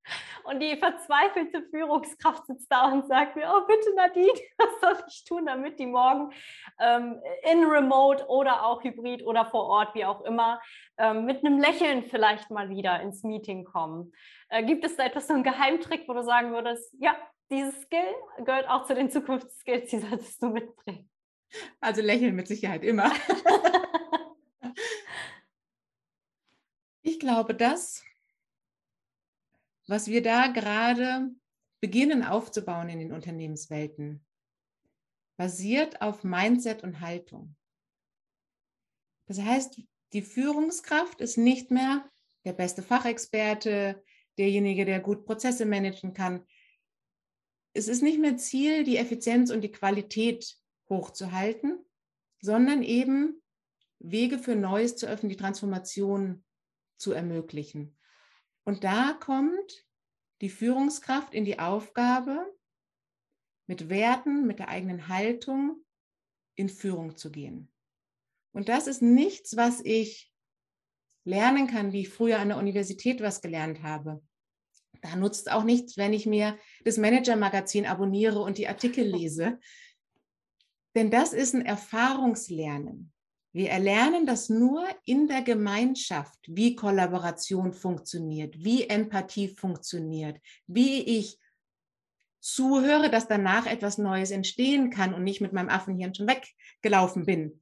und 0.43 0.59
die 0.59 0.77
verzweifelte 0.77 1.63
Führungskraft 1.69 2.45
sitzt 2.47 2.71
da 2.71 2.91
und 2.91 3.07
sagt 3.07 3.35
mir, 3.35 3.51
oh 3.53 3.65
bitte 3.67 3.93
Nadine, 3.95 4.31
was 4.57 4.81
soll 4.81 5.05
ich 5.07 5.23
tun, 5.23 5.45
damit 5.45 5.79
die 5.79 5.85
morgen 5.85 6.31
ähm, 6.79 7.21
in 7.51 7.63
Remote 7.65 8.25
oder 8.27 8.65
auch 8.65 8.83
Hybrid 8.83 9.25
oder 9.25 9.45
vor 9.45 9.65
Ort, 9.65 9.95
wie 9.95 10.05
auch 10.05 10.21
immer, 10.21 10.61
ähm, 10.97 11.25
mit 11.25 11.45
einem 11.45 11.59
Lächeln 11.59 12.03
vielleicht 12.03 12.49
mal 12.49 12.69
wieder 12.69 13.01
ins 13.01 13.23
Meeting 13.23 13.63
kommen. 13.63 14.13
Äh, 14.49 14.63
gibt 14.63 14.85
es 14.85 14.95
da 14.95 15.05
etwas, 15.05 15.27
so 15.27 15.33
einen 15.33 15.43
Geheimtrick, 15.43 16.07
wo 16.07 16.13
du 16.13 16.23
sagen 16.23 16.51
würdest, 16.51 16.95
ja, 16.99 17.15
dieses 17.49 17.81
Skill 17.81 18.15
gehört 18.45 18.69
auch 18.69 18.85
zu 18.85 18.95
den 18.95 19.11
Zukunftsskills, 19.11 19.89
die 19.89 19.99
solltest 20.07 20.41
du 20.41 20.47
mitbringen? 20.47 21.09
Also 21.81 22.01
lächeln 22.01 22.35
mit 22.35 22.47
Sicherheit 22.47 22.83
immer. 22.83 23.11
ich 27.01 27.19
glaube, 27.19 27.53
das 27.53 28.05
was 29.91 30.07
wir 30.07 30.23
da 30.23 30.47
gerade 30.47 31.29
beginnen 31.81 32.23
aufzubauen 32.23 32.87
in 32.87 32.99
den 32.99 33.11
Unternehmenswelten, 33.11 34.25
basiert 35.37 36.01
auf 36.01 36.23
Mindset 36.23 36.81
und 36.81 37.01
Haltung. 37.01 37.57
Das 39.25 39.41
heißt, 39.41 39.81
die 40.13 40.21
Führungskraft 40.21 41.19
ist 41.19 41.37
nicht 41.37 41.71
mehr 41.71 42.09
der 42.45 42.53
beste 42.53 42.81
Fachexperte, 42.81 44.01
derjenige, 44.37 44.85
der 44.85 45.01
gut 45.01 45.25
Prozesse 45.25 45.65
managen 45.65 46.13
kann. 46.13 46.45
Es 47.73 47.89
ist 47.89 48.01
nicht 48.01 48.19
mehr 48.19 48.37
Ziel, 48.37 48.85
die 48.85 48.95
Effizienz 48.95 49.51
und 49.51 49.59
die 49.59 49.73
Qualität 49.73 50.55
hochzuhalten, 50.87 51.85
sondern 52.39 52.81
eben 52.81 53.41
Wege 53.99 54.39
für 54.39 54.55
Neues 54.55 54.95
zu 54.95 55.05
öffnen, 55.07 55.29
die 55.29 55.37
Transformation 55.37 56.45
zu 56.97 57.11
ermöglichen. 57.11 57.97
Und 58.63 58.83
da 58.83 59.13
kommt 59.13 59.85
die 60.41 60.49
Führungskraft 60.49 61.33
in 61.33 61.45
die 61.45 61.59
Aufgabe, 61.59 62.45
mit 63.67 63.89
Werten, 63.89 64.45
mit 64.47 64.59
der 64.59 64.69
eigenen 64.69 65.07
Haltung 65.07 65.83
in 66.55 66.67
Führung 66.67 67.15
zu 67.15 67.31
gehen. 67.31 67.71
Und 68.53 68.67
das 68.67 68.87
ist 68.87 69.01
nichts, 69.01 69.55
was 69.55 69.79
ich 69.85 70.31
lernen 71.23 71.67
kann, 71.67 71.93
wie 71.93 72.01
ich 72.01 72.09
früher 72.09 72.39
an 72.39 72.49
der 72.49 72.57
Universität 72.57 73.21
was 73.21 73.41
gelernt 73.41 73.83
habe. 73.83 74.21
Da 75.01 75.15
nutzt 75.15 75.51
auch 75.51 75.63
nichts, 75.63 75.97
wenn 75.97 76.13
ich 76.13 76.25
mir 76.25 76.57
das 76.83 76.97
Manager-Magazin 76.97 77.85
abonniere 77.85 78.39
und 78.39 78.57
die 78.57 78.67
Artikel 78.67 79.05
lese. 79.05 79.59
Denn 80.95 81.09
das 81.09 81.33
ist 81.33 81.55
ein 81.55 81.65
Erfahrungslernen. 81.65 83.13
Wir 83.53 83.69
erlernen 83.69 84.25
das 84.25 84.49
nur 84.49 84.87
in 85.03 85.27
der 85.27 85.41
Gemeinschaft, 85.41 86.39
wie 86.47 86.75
Kollaboration 86.75 87.73
funktioniert, 87.73 88.63
wie 88.63 88.87
Empathie 88.87 89.49
funktioniert, 89.49 90.39
wie 90.67 91.01
ich 91.01 91.37
zuhöre, 92.39 93.09
dass 93.09 93.27
danach 93.27 93.65
etwas 93.65 93.97
Neues 93.97 94.31
entstehen 94.31 94.89
kann 94.89 95.13
und 95.13 95.23
nicht 95.23 95.41
mit 95.41 95.51
meinem 95.51 95.69
Affenhirn 95.69 96.15
schon 96.15 96.27
weggelaufen 96.27 97.25
bin. 97.25 97.61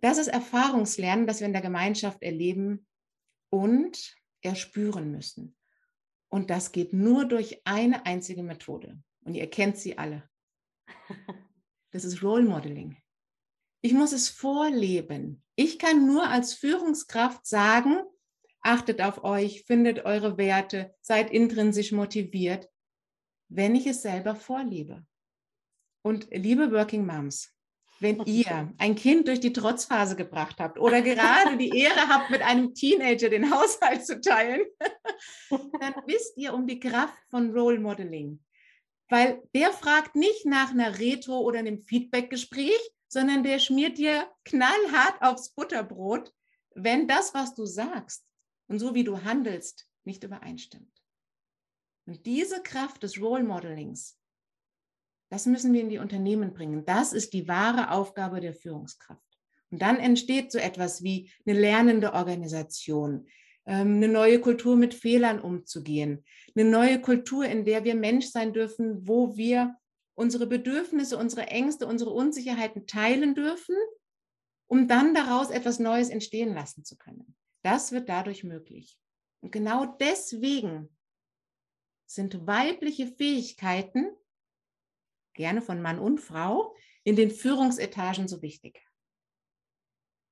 Das 0.00 0.18
ist 0.18 0.28
Erfahrungslernen, 0.28 1.26
das 1.26 1.40
wir 1.40 1.46
in 1.46 1.52
der 1.52 1.62
Gemeinschaft 1.62 2.22
erleben 2.22 2.86
und 3.50 4.16
erspüren 4.42 5.10
müssen. 5.10 5.56
Und 6.28 6.50
das 6.50 6.72
geht 6.72 6.92
nur 6.92 7.26
durch 7.26 7.62
eine 7.64 8.04
einzige 8.06 8.42
Methode. 8.42 9.00
Und 9.24 9.34
ihr 9.34 9.48
kennt 9.48 9.78
sie 9.78 9.98
alle. 9.98 10.28
Das 11.92 12.02
ist 12.02 12.24
Role 12.24 12.42
Modeling. 12.42 12.96
Ich 13.84 13.92
muss 13.92 14.12
es 14.12 14.30
vorleben. 14.30 15.42
Ich 15.56 15.78
kann 15.78 16.06
nur 16.06 16.26
als 16.26 16.54
Führungskraft 16.54 17.46
sagen, 17.46 17.98
achtet 18.62 19.02
auf 19.02 19.24
euch, 19.24 19.64
findet 19.66 20.06
eure 20.06 20.38
Werte, 20.38 20.94
seid 21.02 21.30
intrinsisch 21.30 21.92
motiviert, 21.92 22.70
wenn 23.50 23.74
ich 23.74 23.86
es 23.86 24.00
selber 24.00 24.36
vorlebe. 24.36 25.04
Und 26.00 26.28
liebe 26.30 26.72
Working 26.72 27.04
Moms, 27.04 27.54
wenn 28.00 28.24
ihr 28.24 28.72
ein 28.78 28.94
Kind 28.94 29.28
durch 29.28 29.40
die 29.40 29.52
Trotzphase 29.52 30.16
gebracht 30.16 30.60
habt 30.60 30.78
oder 30.78 31.02
gerade 31.02 31.58
die 31.58 31.78
Ehre 31.78 32.08
habt, 32.08 32.30
mit 32.30 32.40
einem 32.40 32.72
Teenager 32.72 33.28
den 33.28 33.50
Haushalt 33.50 34.06
zu 34.06 34.18
teilen, 34.18 34.62
dann 35.50 35.94
wisst 36.06 36.38
ihr 36.38 36.54
um 36.54 36.66
die 36.66 36.80
Kraft 36.80 37.18
von 37.28 37.50
Role 37.50 37.80
Modeling. 37.80 38.42
Weil 39.10 39.42
der 39.54 39.72
fragt 39.72 40.16
nicht 40.16 40.46
nach 40.46 40.70
einer 40.70 40.98
Retro 40.98 41.40
oder 41.40 41.58
einem 41.58 41.82
Feedbackgespräch, 41.82 42.80
sondern 43.14 43.44
der 43.44 43.60
schmiert 43.60 43.96
dir 43.96 44.28
knallhart 44.44 45.22
aufs 45.22 45.50
Butterbrot, 45.50 46.34
wenn 46.74 47.06
das, 47.06 47.32
was 47.32 47.54
du 47.54 47.64
sagst 47.64 48.26
und 48.66 48.80
so 48.80 48.96
wie 48.96 49.04
du 49.04 49.22
handelst, 49.22 49.88
nicht 50.02 50.24
übereinstimmt. 50.24 50.92
Und 52.06 52.26
diese 52.26 52.60
Kraft 52.60 53.04
des 53.04 53.20
Role 53.20 53.44
Modelings, 53.44 54.18
das 55.30 55.46
müssen 55.46 55.72
wir 55.72 55.80
in 55.80 55.90
die 55.90 55.98
Unternehmen 55.98 56.54
bringen. 56.54 56.84
Das 56.86 57.12
ist 57.12 57.32
die 57.34 57.46
wahre 57.46 57.92
Aufgabe 57.92 58.40
der 58.40 58.52
Führungskraft. 58.52 59.22
Und 59.70 59.80
dann 59.80 59.98
entsteht 59.98 60.50
so 60.50 60.58
etwas 60.58 61.04
wie 61.04 61.30
eine 61.46 61.58
lernende 61.58 62.14
Organisation, 62.14 63.28
ähm, 63.64 63.94
eine 63.94 64.08
neue 64.08 64.40
Kultur 64.40 64.74
mit 64.74 64.92
Fehlern 64.92 65.40
umzugehen, 65.40 66.24
eine 66.56 66.68
neue 66.68 67.00
Kultur, 67.00 67.44
in 67.44 67.64
der 67.64 67.84
wir 67.84 67.94
Mensch 67.94 68.26
sein 68.26 68.52
dürfen, 68.52 69.06
wo 69.06 69.36
wir 69.36 69.76
unsere 70.14 70.46
Bedürfnisse, 70.46 71.18
unsere 71.18 71.48
Ängste, 71.48 71.86
unsere 71.86 72.10
Unsicherheiten 72.10 72.86
teilen 72.86 73.34
dürfen, 73.34 73.76
um 74.66 74.88
dann 74.88 75.14
daraus 75.14 75.50
etwas 75.50 75.78
Neues 75.78 76.08
entstehen 76.08 76.54
lassen 76.54 76.84
zu 76.84 76.96
können. 76.96 77.36
Das 77.62 77.92
wird 77.92 78.08
dadurch 78.08 78.44
möglich. 78.44 78.98
Und 79.40 79.50
genau 79.50 79.84
deswegen 79.84 80.96
sind 82.06 82.46
weibliche 82.46 83.06
Fähigkeiten, 83.06 84.14
gerne 85.34 85.62
von 85.62 85.82
Mann 85.82 85.98
und 85.98 86.20
Frau, 86.20 86.74
in 87.02 87.16
den 87.16 87.30
Führungsetagen 87.30 88.28
so 88.28 88.40
wichtig. 88.42 88.86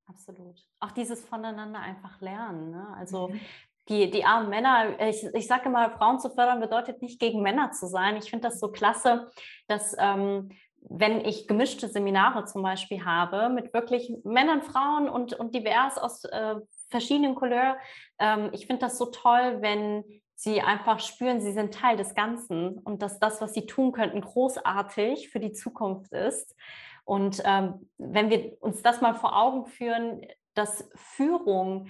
Absolut. 0.05 0.67
Auch 0.79 0.91
dieses 0.91 1.23
voneinander 1.23 1.79
einfach 1.79 2.19
lernen. 2.21 2.71
Ne? 2.71 2.87
Also 2.95 3.29
mhm. 3.29 3.39
Die, 3.89 4.09
die 4.09 4.23
armen 4.23 4.49
Männer, 4.49 4.99
ich, 5.07 5.23
ich 5.33 5.47
sage 5.47 5.65
immer, 5.65 5.91
Frauen 5.91 6.19
zu 6.19 6.29
fördern 6.29 6.59
bedeutet 6.59 7.01
nicht 7.01 7.19
gegen 7.19 7.41
Männer 7.41 7.71
zu 7.71 7.87
sein. 7.87 8.15
Ich 8.17 8.29
finde 8.29 8.47
das 8.47 8.59
so 8.59 8.71
klasse, 8.71 9.29
dass 9.67 9.95
ähm, 9.99 10.49
wenn 10.89 11.23
ich 11.25 11.47
gemischte 11.47 11.87
Seminare 11.87 12.45
zum 12.45 12.61
Beispiel 12.61 13.05
habe 13.05 13.49
mit 13.49 13.73
wirklich 13.73 14.13
Männern, 14.23 14.61
Frauen 14.61 15.09
und, 15.09 15.33
und 15.33 15.55
divers 15.55 15.97
aus 15.97 16.23
äh, 16.25 16.55
verschiedenen 16.89 17.35
Couleur, 17.35 17.77
ähm, 18.19 18.49
ich 18.53 18.67
finde 18.67 18.81
das 18.81 18.97
so 18.97 19.05
toll, 19.05 19.57
wenn 19.61 20.03
sie 20.35 20.61
einfach 20.61 20.99
spüren, 20.99 21.39
sie 21.39 21.53
sind 21.53 21.73
Teil 21.73 21.95
des 21.95 22.15
Ganzen 22.15 22.79
und 22.79 23.01
dass 23.01 23.19
das, 23.19 23.41
was 23.41 23.53
sie 23.53 23.65
tun 23.65 23.91
könnten, 23.91 24.21
großartig 24.21 25.29
für 25.29 25.39
die 25.39 25.53
Zukunft 25.53 26.11
ist. 26.11 26.55
Und 27.05 27.41
ähm, 27.45 27.89
wenn 27.97 28.29
wir 28.29 28.57
uns 28.61 28.81
das 28.81 29.01
mal 29.01 29.13
vor 29.13 29.37
Augen 29.37 29.65
führen, 29.65 30.25
dass 30.53 30.89
Führung, 30.95 31.87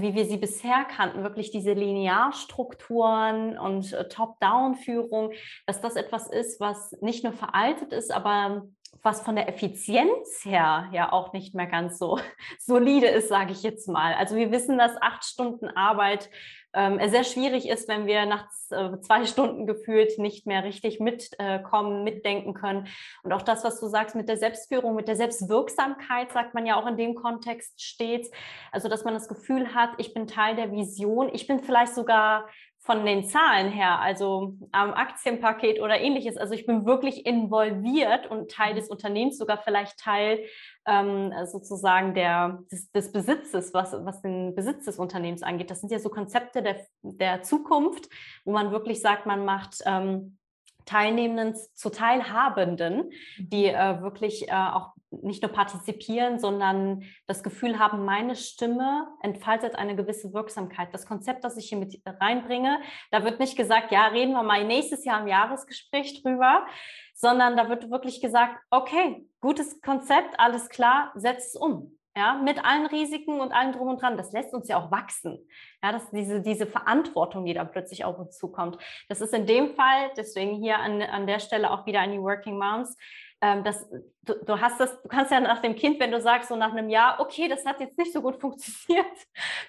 wie 0.00 0.14
wir 0.14 0.24
sie 0.24 0.36
bisher 0.36 0.84
kannten, 0.84 1.22
wirklich 1.22 1.50
diese 1.50 1.72
Linearstrukturen 1.72 3.58
und 3.58 3.92
äh, 3.92 4.08
Top-Down-Führung, 4.08 5.32
dass 5.66 5.80
das 5.80 5.96
etwas 5.96 6.28
ist, 6.28 6.60
was 6.60 6.92
nicht 7.00 7.24
nur 7.24 7.32
veraltet 7.32 7.92
ist, 7.92 8.12
aber 8.12 8.66
was 9.02 9.20
von 9.20 9.36
der 9.36 9.48
Effizienz 9.48 10.44
her 10.44 10.88
ja 10.92 11.12
auch 11.12 11.32
nicht 11.32 11.54
mehr 11.54 11.66
ganz 11.66 11.98
so 11.98 12.18
solide 12.58 13.08
ist, 13.08 13.28
sage 13.28 13.52
ich 13.52 13.62
jetzt 13.62 13.88
mal. 13.88 14.14
Also 14.14 14.36
wir 14.36 14.50
wissen, 14.50 14.78
dass 14.78 15.00
acht 15.02 15.24
Stunden 15.24 15.68
Arbeit 15.68 16.30
ähm, 16.74 16.98
sehr 17.08 17.24
schwierig 17.24 17.68
ist, 17.68 17.88
wenn 17.88 18.06
wir 18.06 18.26
nach 18.26 18.48
äh, 18.70 18.98
zwei 19.00 19.24
Stunden 19.26 19.66
gefühlt 19.66 20.18
nicht 20.18 20.46
mehr 20.46 20.64
richtig 20.64 21.00
mitkommen, 21.00 22.00
äh, 22.00 22.04
mitdenken 22.04 22.54
können. 22.54 22.88
Und 23.22 23.32
auch 23.32 23.42
das, 23.42 23.64
was 23.64 23.80
du 23.80 23.86
sagst 23.86 24.16
mit 24.16 24.28
der 24.28 24.36
Selbstführung, 24.36 24.94
mit 24.94 25.08
der 25.08 25.16
Selbstwirksamkeit, 25.16 26.32
sagt 26.32 26.54
man 26.54 26.66
ja 26.66 26.76
auch 26.76 26.86
in 26.86 26.96
dem 26.96 27.14
Kontext 27.14 27.80
stets. 27.80 28.30
Also, 28.72 28.88
dass 28.88 29.04
man 29.04 29.14
das 29.14 29.28
Gefühl 29.28 29.74
hat, 29.74 29.90
ich 29.98 30.14
bin 30.14 30.26
Teil 30.26 30.56
der 30.56 30.72
Vision, 30.72 31.30
ich 31.32 31.46
bin 31.46 31.60
vielleicht 31.60 31.94
sogar 31.94 32.48
von 32.84 33.06
den 33.06 33.24
Zahlen 33.24 33.72
her, 33.72 33.98
also 34.00 34.58
am 34.70 34.92
Aktienpaket 34.92 35.80
oder 35.80 35.98
ähnliches. 35.98 36.36
Also 36.36 36.52
ich 36.52 36.66
bin 36.66 36.84
wirklich 36.84 37.24
involviert 37.24 38.30
und 38.30 38.50
Teil 38.50 38.72
mhm. 38.72 38.76
des 38.76 38.88
Unternehmens, 38.88 39.38
sogar 39.38 39.56
vielleicht 39.56 39.98
Teil 39.98 40.44
ähm, 40.86 41.32
sozusagen 41.46 42.12
der, 42.12 42.62
des, 42.70 42.92
des, 42.92 43.10
Besitzes, 43.10 43.72
was, 43.72 43.94
was 44.04 44.20
den 44.20 44.54
Besitz 44.54 44.84
des 44.84 44.98
Unternehmens 44.98 45.42
angeht. 45.42 45.70
Das 45.70 45.80
sind 45.80 45.92
ja 45.92 45.98
so 45.98 46.10
Konzepte 46.10 46.62
der, 46.62 46.76
der 47.00 47.42
Zukunft, 47.42 48.10
wo 48.44 48.52
man 48.52 48.70
wirklich 48.70 49.00
sagt, 49.00 49.24
man 49.24 49.46
macht 49.46 49.78
ähm, 49.86 50.36
Teilnehmenden 50.84 51.54
zu 51.74 51.90
Teilhabenden, 51.90 53.10
die 53.38 53.68
mhm. 53.68 53.74
äh, 53.74 54.02
wirklich 54.02 54.48
äh, 54.48 54.52
auch 54.52 54.92
nicht 55.22 55.42
nur 55.42 55.52
partizipieren, 55.52 56.38
sondern 56.38 57.04
das 57.26 57.42
Gefühl 57.42 57.78
haben, 57.78 58.04
meine 58.04 58.36
Stimme 58.36 59.06
entfaltet 59.22 59.76
eine 59.76 59.94
gewisse 59.94 60.32
Wirksamkeit. 60.32 60.92
Das 60.92 61.06
Konzept, 61.06 61.44
das 61.44 61.56
ich 61.56 61.68
hier 61.68 61.78
mit 61.78 62.00
reinbringe, 62.20 62.80
da 63.10 63.24
wird 63.24 63.38
nicht 63.38 63.56
gesagt, 63.56 63.92
ja, 63.92 64.06
reden 64.06 64.32
wir 64.32 64.42
mal 64.42 64.64
nächstes 64.64 65.04
Jahr 65.04 65.20
im 65.20 65.28
Jahresgespräch 65.28 66.22
drüber, 66.22 66.66
sondern 67.14 67.56
da 67.56 67.68
wird 67.68 67.90
wirklich 67.90 68.20
gesagt, 68.20 68.58
okay, 68.70 69.26
gutes 69.40 69.80
Konzept, 69.80 70.38
alles 70.38 70.68
klar, 70.68 71.12
setzt 71.14 71.54
es 71.54 71.60
um 71.60 71.96
ja, 72.16 72.34
mit 72.34 72.64
allen 72.64 72.86
Risiken 72.86 73.40
und 73.40 73.52
allem 73.52 73.72
drum 73.72 73.88
und 73.88 74.00
dran. 74.00 74.16
Das 74.16 74.32
lässt 74.32 74.54
uns 74.54 74.68
ja 74.68 74.78
auch 74.78 74.90
wachsen. 74.90 75.46
Ja, 75.82 75.92
dass 75.92 76.10
diese, 76.10 76.40
diese 76.40 76.66
Verantwortung, 76.66 77.44
die 77.44 77.54
da 77.54 77.64
plötzlich 77.64 78.04
auf 78.04 78.18
uns 78.18 78.38
zukommt. 78.38 78.78
Das 79.08 79.20
ist 79.20 79.34
in 79.34 79.46
dem 79.46 79.74
Fall, 79.74 80.10
deswegen 80.16 80.54
hier 80.54 80.78
an, 80.78 81.02
an 81.02 81.26
der 81.26 81.40
Stelle 81.40 81.70
auch 81.70 81.86
wieder 81.86 82.00
an 82.00 82.12
die 82.12 82.20
Working 82.20 82.58
Moms, 82.58 82.96
ähm, 83.44 83.62
das, 83.62 83.86
du, 84.22 84.34
du, 84.46 84.58
hast 84.58 84.80
das, 84.80 85.02
du 85.02 85.08
kannst 85.08 85.30
ja 85.30 85.38
nach 85.38 85.60
dem 85.60 85.76
Kind, 85.76 86.00
wenn 86.00 86.10
du 86.10 86.18
sagst, 86.18 86.48
so 86.48 86.56
nach 86.56 86.72
einem 86.72 86.88
Jahr, 86.88 87.20
okay, 87.20 87.46
das 87.46 87.66
hat 87.66 87.78
jetzt 87.78 87.98
nicht 87.98 88.10
so 88.12 88.22
gut 88.22 88.40
funktioniert. 88.40 89.06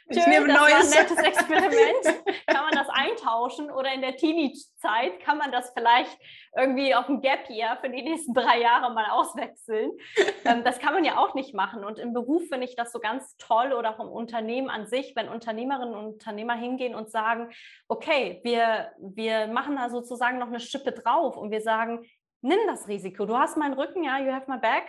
Ich 0.08 0.20
Tschö, 0.20 0.30
nehme 0.30 0.48
das 0.48 0.60
neues. 0.60 0.72
war 0.72 0.80
ein 0.80 0.90
nettes 0.90 1.18
Experiment. 1.18 2.26
kann 2.48 2.64
man 2.64 2.76
das 2.76 2.88
eintauschen 2.90 3.72
oder 3.72 3.92
in 3.92 4.02
der 4.02 4.16
Teenie-Zeit 4.16 5.20
kann 5.20 5.40
man 5.40 5.52
das 5.52 5.72
vielleicht 5.76 6.16
irgendwie 6.56 6.94
auf 6.94 7.08
dem 7.08 7.22
Gap 7.22 7.50
Year 7.50 7.76
für 7.82 7.90
die 7.90 8.04
nächsten 8.04 8.36
drei 8.36 8.62
Jahre 8.62 8.94
mal 8.94 9.10
auswechseln. 9.10 9.92
Ähm, 10.48 10.64
das 10.64 10.78
kann 10.78 10.94
man 10.94 11.04
ja 11.04 11.18
auch 11.18 11.34
nicht 11.34 11.56
machen. 11.56 11.84
Und 11.84 11.98
im 11.98 12.14
Beruf 12.14 12.44
finde 12.50 12.68
ich 12.68 12.76
das 12.76 12.92
so 12.92 13.00
ganz 13.00 13.36
toll 13.38 13.74
oder 13.74 13.96
auch 13.96 14.00
im 14.00 14.12
Unternehmen 14.12 14.70
an 14.70 14.86
sich, 14.86 15.16
wenn 15.16 15.28
Unternehmerinnen 15.28 15.96
und 15.96 16.06
Unternehmer 16.14 16.54
hingehen 16.54 16.94
und 16.94 17.10
sagen, 17.10 17.50
okay, 17.88 18.42
wir, 18.44 18.92
wir 19.00 19.48
machen 19.48 19.76
da 19.76 19.90
sozusagen 19.90 20.38
noch 20.38 20.48
eine 20.48 20.60
Schippe 20.60 20.92
drauf 20.92 21.36
und 21.36 21.50
wir 21.50 21.62
sagen, 21.62 22.06
nimm 22.46 22.60
das 22.68 22.88
Risiko. 22.88 23.26
Du 23.26 23.38
hast 23.38 23.58
meinen 23.58 23.74
Rücken, 23.74 24.04
ja, 24.04 24.20
you 24.20 24.32
have 24.32 24.50
my 24.50 24.58
back, 24.58 24.88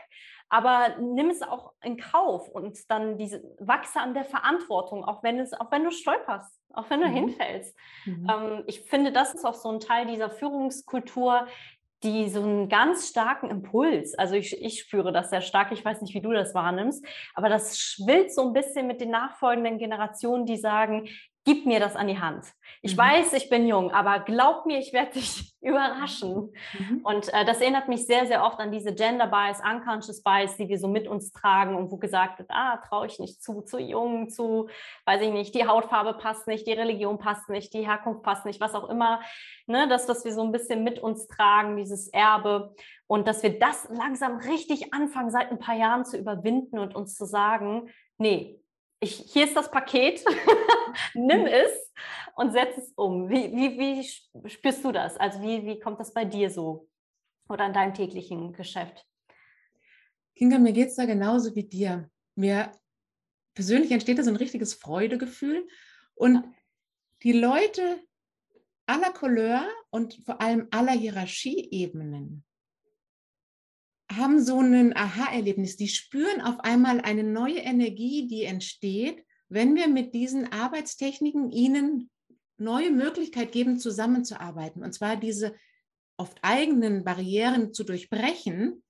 aber 0.48 0.96
nimm 1.00 1.30
es 1.30 1.42
auch 1.42 1.72
in 1.82 1.96
Kauf 1.96 2.48
und 2.48 2.78
dann 2.90 3.18
diese 3.18 3.42
wachse 3.58 4.00
an 4.00 4.14
der 4.14 4.24
Verantwortung, 4.24 5.04
auch 5.04 5.22
wenn 5.22 5.38
es, 5.40 5.52
auch 5.52 5.72
wenn 5.72 5.84
du 5.84 5.90
stolperst, 5.90 6.60
auch 6.72 6.88
wenn 6.90 7.00
du 7.00 7.08
mhm. 7.08 7.14
hinfällst. 7.14 7.76
Mhm. 8.04 8.30
Ähm, 8.30 8.64
ich 8.66 8.82
finde, 8.82 9.10
das 9.10 9.34
ist 9.34 9.44
auch 9.44 9.54
so 9.54 9.70
ein 9.70 9.80
Teil 9.80 10.06
dieser 10.06 10.30
Führungskultur, 10.30 11.46
die 12.02 12.28
so 12.28 12.42
einen 12.42 12.68
ganz 12.68 13.08
starken 13.08 13.48
Impuls, 13.50 14.14
also 14.16 14.34
ich, 14.34 14.62
ich 14.62 14.80
spüre 14.80 15.12
das 15.12 15.30
sehr 15.30 15.40
stark, 15.40 15.72
ich 15.72 15.84
weiß 15.84 16.02
nicht, 16.02 16.14
wie 16.14 16.20
du 16.20 16.30
das 16.30 16.54
wahrnimmst, 16.54 17.04
aber 17.34 17.48
das 17.48 17.78
schwillt 17.78 18.32
so 18.32 18.46
ein 18.46 18.52
bisschen 18.52 18.86
mit 18.86 19.00
den 19.00 19.10
nachfolgenden 19.10 19.78
Generationen, 19.78 20.44
die 20.44 20.58
sagen, 20.58 21.08
gib 21.46 21.64
mir 21.64 21.78
das 21.78 21.94
an 21.94 22.08
die 22.08 22.18
Hand. 22.18 22.44
Ich 22.82 22.96
mhm. 22.96 23.00
weiß, 23.00 23.32
ich 23.34 23.48
bin 23.48 23.66
jung, 23.66 23.92
aber 23.92 24.18
glaub 24.18 24.66
mir, 24.66 24.78
ich 24.78 24.92
werde 24.92 25.12
dich 25.14 25.54
überraschen. 25.62 26.52
Mhm. 26.78 27.00
Und 27.04 27.32
äh, 27.32 27.44
das 27.44 27.60
erinnert 27.60 27.88
mich 27.88 28.04
sehr, 28.04 28.26
sehr 28.26 28.44
oft 28.44 28.58
an 28.58 28.72
diese 28.72 28.92
Gender 28.94 29.28
Bias, 29.28 29.60
Unconscious 29.60 30.22
Bias, 30.22 30.56
die 30.56 30.68
wir 30.68 30.78
so 30.78 30.88
mit 30.88 31.06
uns 31.06 31.32
tragen 31.32 31.76
und 31.76 31.90
wo 31.90 31.96
gesagt 31.96 32.40
wird, 32.40 32.50
ah, 32.50 32.78
traue 32.88 33.06
ich 33.06 33.18
nicht 33.20 33.42
zu, 33.42 33.62
zu 33.62 33.78
jung, 33.78 34.28
zu, 34.28 34.68
weiß 35.06 35.22
ich 35.22 35.30
nicht, 35.30 35.54
die 35.54 35.66
Hautfarbe 35.66 36.14
passt 36.14 36.48
nicht, 36.48 36.66
die 36.66 36.72
Religion 36.72 37.18
passt 37.18 37.48
nicht, 37.48 37.72
die 37.72 37.86
Herkunft 37.86 38.22
passt 38.22 38.44
nicht, 38.44 38.60
was 38.60 38.74
auch 38.74 38.88
immer. 38.90 39.20
Ne, 39.68 39.88
das, 39.88 40.08
was 40.08 40.24
wir 40.24 40.32
so 40.32 40.42
ein 40.42 40.52
bisschen 40.52 40.82
mit 40.82 40.98
uns 40.98 41.28
tragen, 41.28 41.76
dieses 41.76 42.08
Erbe. 42.08 42.74
Und 43.06 43.28
dass 43.28 43.44
wir 43.44 43.58
das 43.58 43.88
langsam 43.88 44.38
richtig 44.38 44.92
anfangen, 44.92 45.30
seit 45.30 45.52
ein 45.52 45.60
paar 45.60 45.76
Jahren 45.76 46.04
zu 46.04 46.18
überwinden 46.18 46.80
und 46.80 46.96
uns 46.96 47.14
zu 47.14 47.24
sagen, 47.24 47.88
nee, 48.18 48.60
ich, 49.06 49.16
hier 49.32 49.44
ist 49.46 49.56
das 49.56 49.70
Paket, 49.70 50.24
nimm 51.14 51.40
mhm. 51.40 51.46
es 51.46 51.92
und 52.34 52.52
setz 52.52 52.76
es 52.76 52.92
um. 52.96 53.28
Wie, 53.28 53.52
wie, 53.52 53.78
wie 53.78 54.48
spürst 54.50 54.84
du 54.84 54.92
das? 54.92 55.16
Also 55.16 55.40
wie, 55.42 55.64
wie 55.64 55.78
kommt 55.78 55.98
das 56.00 56.12
bei 56.12 56.24
dir 56.24 56.50
so 56.50 56.88
oder 57.48 57.66
in 57.66 57.72
deinem 57.72 57.94
täglichen 57.94 58.52
Geschäft? 58.52 59.06
Kinga, 60.34 60.58
mir 60.58 60.72
geht 60.72 60.88
es 60.88 60.96
da 60.96 61.06
genauso 61.06 61.54
wie 61.54 61.64
dir. 61.64 62.10
Mir 62.34 62.72
persönlich 63.54 63.90
entsteht 63.90 64.18
da 64.18 64.22
so 64.22 64.30
ein 64.30 64.36
richtiges 64.36 64.74
Freudegefühl 64.74 65.66
und 66.14 66.44
die 67.22 67.32
Leute 67.32 68.00
aller 68.86 69.12
Couleur 69.12 69.66
und 69.90 70.14
vor 70.24 70.40
allem 70.40 70.68
aller 70.70 70.92
Hierarchieebenen 70.92 72.45
haben 74.16 74.42
so 74.42 74.60
ein 74.60 74.96
Aha-Erlebnis. 74.96 75.76
Die 75.76 75.88
spüren 75.88 76.40
auf 76.40 76.60
einmal 76.60 77.00
eine 77.00 77.22
neue 77.22 77.58
Energie, 77.58 78.26
die 78.28 78.44
entsteht, 78.44 79.24
wenn 79.48 79.74
wir 79.74 79.88
mit 79.88 80.14
diesen 80.14 80.52
Arbeitstechniken 80.52 81.50
ihnen 81.50 82.10
neue 82.58 82.90
Möglichkeit 82.90 83.52
geben, 83.52 83.78
zusammenzuarbeiten. 83.78 84.82
Und 84.82 84.92
zwar 84.92 85.16
diese 85.16 85.54
oft 86.16 86.38
eigenen 86.42 87.04
Barrieren 87.04 87.72
zu 87.72 87.84
durchbrechen. 87.84 88.82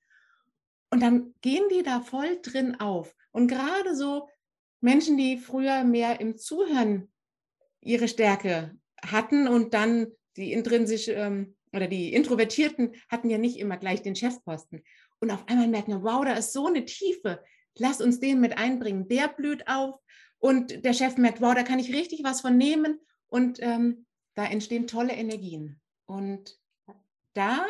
Und 0.90 1.02
dann 1.02 1.34
gehen 1.40 1.64
die 1.70 1.82
da 1.82 2.00
voll 2.00 2.38
drin 2.42 2.80
auf. 2.80 3.14
Und 3.32 3.48
gerade 3.48 3.94
so 3.96 4.28
Menschen, 4.80 5.16
die 5.16 5.36
früher 5.36 5.84
mehr 5.84 6.20
im 6.20 6.36
Zuhören 6.36 7.10
ihre 7.80 8.08
Stärke 8.08 8.76
hatten 9.02 9.48
und 9.48 9.74
dann 9.74 10.06
die 10.36 10.52
intrinsisch 10.52 11.08
ähm, 11.08 11.56
oder 11.72 11.88
die 11.88 12.12
Introvertierten 12.14 12.92
hatten 13.08 13.30
ja 13.30 13.38
nicht 13.38 13.58
immer 13.58 13.76
gleich 13.76 14.02
den 14.02 14.16
Chefposten. 14.16 14.82
Und 15.20 15.30
auf 15.30 15.46
einmal 15.48 15.68
merken 15.68 15.92
wir, 15.92 16.02
wow, 16.02 16.24
da 16.24 16.34
ist 16.34 16.52
so 16.52 16.66
eine 16.66 16.84
Tiefe. 16.84 17.42
Lass 17.78 18.00
uns 18.00 18.20
den 18.20 18.40
mit 18.40 18.58
einbringen. 18.58 19.08
Der 19.08 19.28
blüht 19.28 19.66
auf 19.68 20.00
und 20.38 20.84
der 20.84 20.92
Chef 20.92 21.16
merkt, 21.16 21.40
wow, 21.40 21.54
da 21.54 21.62
kann 21.62 21.78
ich 21.78 21.94
richtig 21.94 22.22
was 22.24 22.40
von 22.40 22.56
nehmen. 22.56 23.00
Und 23.28 23.58
ähm, 23.60 24.06
da 24.34 24.44
entstehen 24.44 24.86
tolle 24.86 25.14
Energien. 25.14 25.80
Und 26.06 26.58
da 27.34 27.66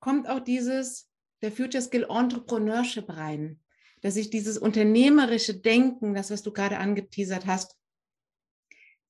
kommt 0.00 0.28
auch 0.28 0.40
dieses, 0.40 1.08
der 1.42 1.52
Future 1.52 1.82
Skill 1.82 2.06
Entrepreneurship 2.08 3.08
rein, 3.08 3.60
dass 4.00 4.16
ich 4.16 4.30
dieses 4.30 4.58
unternehmerische 4.58 5.54
Denken, 5.54 6.14
das, 6.14 6.30
was 6.30 6.42
du 6.42 6.52
gerade 6.52 6.78
angeteasert 6.78 7.46
hast, 7.46 7.78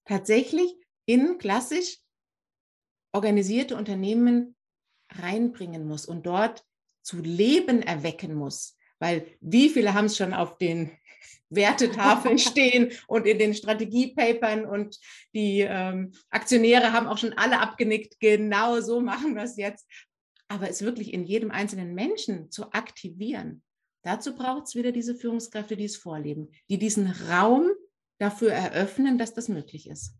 tatsächlich 0.05 0.75
in 1.07 1.39
klassisch 1.39 1.99
organisierte 3.13 3.77
Unternehmen 3.77 4.57
reinbringen 5.11 5.87
muss 5.87 6.07
und 6.07 6.27
dort 6.27 6.65
zu 7.03 7.19
Leben 7.21 7.83
erwecken 7.83 8.35
muss. 8.35 8.77
Weil 8.99 9.27
wie 9.41 9.69
viele 9.69 9.95
haben 9.95 10.07
es 10.07 10.17
schon 10.17 10.33
auf 10.33 10.59
den 10.59 10.91
Wertetafeln 11.51 12.39
stehen 12.39 12.93
und 13.07 13.27
in 13.27 13.39
den 13.39 13.55
Strategiepapern 13.55 14.65
und 14.65 14.99
die 15.35 15.61
ähm, 15.61 16.13
Aktionäre 16.31 16.93
haben 16.93 17.07
auch 17.07 17.19
schon 17.19 17.33
alle 17.35 17.61
abgenickt, 17.61 18.21
genau 18.21 18.81
so 18.81 19.01
machen 19.01 19.35
wir 19.35 19.43
es 19.43 19.57
jetzt. 19.57 19.87
aber 20.49 20.69
es 20.69 20.83
wirklich 20.83 21.13
in 21.13 21.25
jedem 21.25 21.51
einzelnen 21.51 21.95
Menschen 21.95 22.51
zu 22.51 22.73
aktivieren, 22.73 23.63
dazu 24.03 24.35
braucht 24.35 24.67
es 24.67 24.75
wieder 24.75 24.93
diese 24.93 25.15
Führungskräfte, 25.15 25.77
die 25.77 25.87
es 25.87 25.97
vorleben, 25.97 26.51
die 26.69 26.79
diesen 26.79 27.11
Raum 27.31 27.71
dafür 28.19 28.53
eröffnen, 28.53 29.19
dass 29.19 29.35
das 29.35 29.49
möglich 29.49 29.89
ist. 29.89 30.15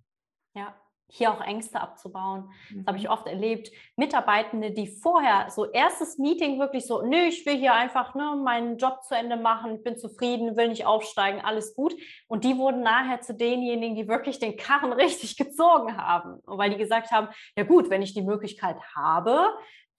Ja, 0.57 0.82
hier 1.15 1.31
auch 1.31 1.43
Ängste 1.43 1.79
abzubauen. 1.79 2.51
Das 2.75 2.87
habe 2.87 2.97
ich 2.97 3.05
mhm. 3.05 3.11
oft 3.11 3.27
erlebt. 3.27 3.71
Mitarbeitende, 3.97 4.71
die 4.71 4.87
vorher 4.87 5.51
so 5.51 5.71
erstes 5.71 6.17
Meeting 6.17 6.59
wirklich 6.59 6.87
so, 6.87 7.03
nö, 7.03 7.19
ich 7.29 7.45
will 7.45 7.59
hier 7.59 7.75
einfach 7.75 8.15
ne, 8.15 8.35
meinen 8.43 8.79
Job 8.79 9.03
zu 9.05 9.15
Ende 9.15 9.37
machen, 9.37 9.83
bin 9.83 9.99
zufrieden, 9.99 10.57
will 10.57 10.69
nicht 10.69 10.87
aufsteigen, 10.87 11.43
alles 11.43 11.75
gut. 11.75 11.95
Und 12.29 12.45
die 12.45 12.57
wurden 12.57 12.81
nachher 12.81 13.21
zu 13.21 13.35
denjenigen, 13.35 13.95
die 13.95 14.09
wirklich 14.09 14.39
den 14.39 14.57
Karren 14.57 14.93
richtig 14.95 15.37
gezogen 15.37 15.99
haben. 15.99 16.41
weil 16.47 16.71
die 16.71 16.79
gesagt 16.79 17.11
haben, 17.11 17.29
ja 17.57 17.65
gut, 17.65 17.91
wenn 17.91 18.01
ich 18.01 18.15
die 18.15 18.23
Möglichkeit 18.23 18.79
habe, 18.97 19.51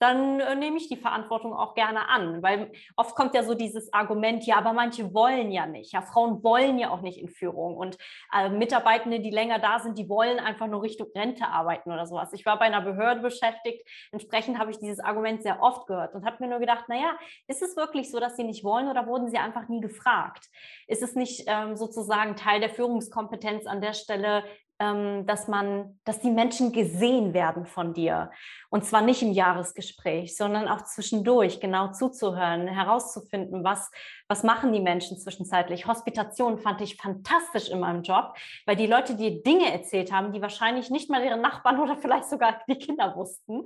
dann 0.04 0.40
äh, 0.40 0.54
nehme 0.54 0.76
ich 0.76 0.88
die 0.88 0.96
Verantwortung 0.96 1.54
auch 1.54 1.74
gerne 1.74 2.08
an. 2.08 2.42
Weil 2.42 2.70
oft 2.96 3.14
kommt 3.14 3.34
ja 3.34 3.42
so 3.42 3.54
dieses 3.54 3.92
Argument, 3.92 4.44
ja, 4.46 4.56
aber 4.56 4.72
manche 4.72 5.14
wollen 5.14 5.50
ja 5.50 5.66
nicht. 5.66 5.92
Ja, 5.92 6.02
Frauen 6.02 6.44
wollen 6.44 6.78
ja 6.78 6.90
auch 6.90 7.00
nicht 7.00 7.18
in 7.18 7.28
Führung. 7.28 7.76
Und 7.76 7.96
äh, 8.32 8.50
Mitarbeitende, 8.50 9.20
die 9.20 9.30
länger 9.30 9.58
da 9.58 9.78
sind, 9.78 9.98
die 9.98 10.08
wollen 10.08 10.38
einfach 10.38 10.66
nur 10.66 10.82
Richtung 10.82 11.08
Rente 11.14 11.46
arbeiten 11.46 11.90
oder 11.90 12.06
sowas. 12.06 12.32
Ich 12.34 12.44
war 12.44 12.58
bei 12.58 12.66
einer 12.66 12.82
Behörde 12.82 13.22
beschäftigt. 13.22 13.88
Entsprechend 14.12 14.58
habe 14.58 14.70
ich 14.70 14.78
dieses 14.78 15.00
Argument 15.00 15.42
sehr 15.42 15.62
oft 15.62 15.86
gehört 15.86 16.14
und 16.14 16.26
habe 16.26 16.36
mir 16.40 16.50
nur 16.50 16.58
gedacht, 16.58 16.88
naja, 16.88 17.16
ist 17.46 17.62
es 17.62 17.76
wirklich 17.76 18.10
so, 18.10 18.20
dass 18.20 18.36
sie 18.36 18.44
nicht 18.44 18.62
wollen 18.62 18.88
oder 18.88 19.06
wurden 19.06 19.28
sie 19.28 19.38
einfach 19.38 19.68
nie 19.68 19.80
gefragt? 19.80 20.48
Ist 20.86 21.02
es 21.02 21.14
nicht 21.14 21.44
ähm, 21.46 21.76
sozusagen 21.76 22.36
Teil 22.36 22.60
der 22.60 22.70
Führungskompetenz 22.70 23.66
an 23.66 23.80
der 23.80 23.94
Stelle, 23.94 24.44
dass 24.78 25.46
man, 25.46 26.00
dass 26.04 26.20
die 26.20 26.32
Menschen 26.32 26.72
gesehen 26.72 27.32
werden 27.32 27.64
von 27.64 27.94
dir. 27.94 28.32
Und 28.70 28.84
zwar 28.84 29.02
nicht 29.02 29.22
im 29.22 29.30
Jahresgespräch, 29.30 30.36
sondern 30.36 30.66
auch 30.66 30.82
zwischendurch 30.82 31.60
genau 31.60 31.92
zuzuhören, 31.92 32.66
herauszufinden, 32.66 33.62
was, 33.62 33.92
was 34.26 34.42
machen 34.42 34.72
die 34.72 34.80
Menschen 34.80 35.16
zwischenzeitlich. 35.16 35.86
Hospitation 35.86 36.58
fand 36.58 36.80
ich 36.80 36.96
fantastisch 36.96 37.68
in 37.68 37.78
meinem 37.78 38.02
Job, 38.02 38.34
weil 38.66 38.74
die 38.74 38.88
Leute 38.88 39.14
dir 39.14 39.44
Dinge 39.44 39.72
erzählt 39.72 40.10
haben, 40.10 40.32
die 40.32 40.42
wahrscheinlich 40.42 40.90
nicht 40.90 41.08
mal 41.08 41.24
ihre 41.24 41.38
Nachbarn 41.38 41.78
oder 41.80 41.96
vielleicht 41.96 42.28
sogar 42.28 42.60
die 42.68 42.76
Kinder 42.76 43.14
wussten. 43.14 43.62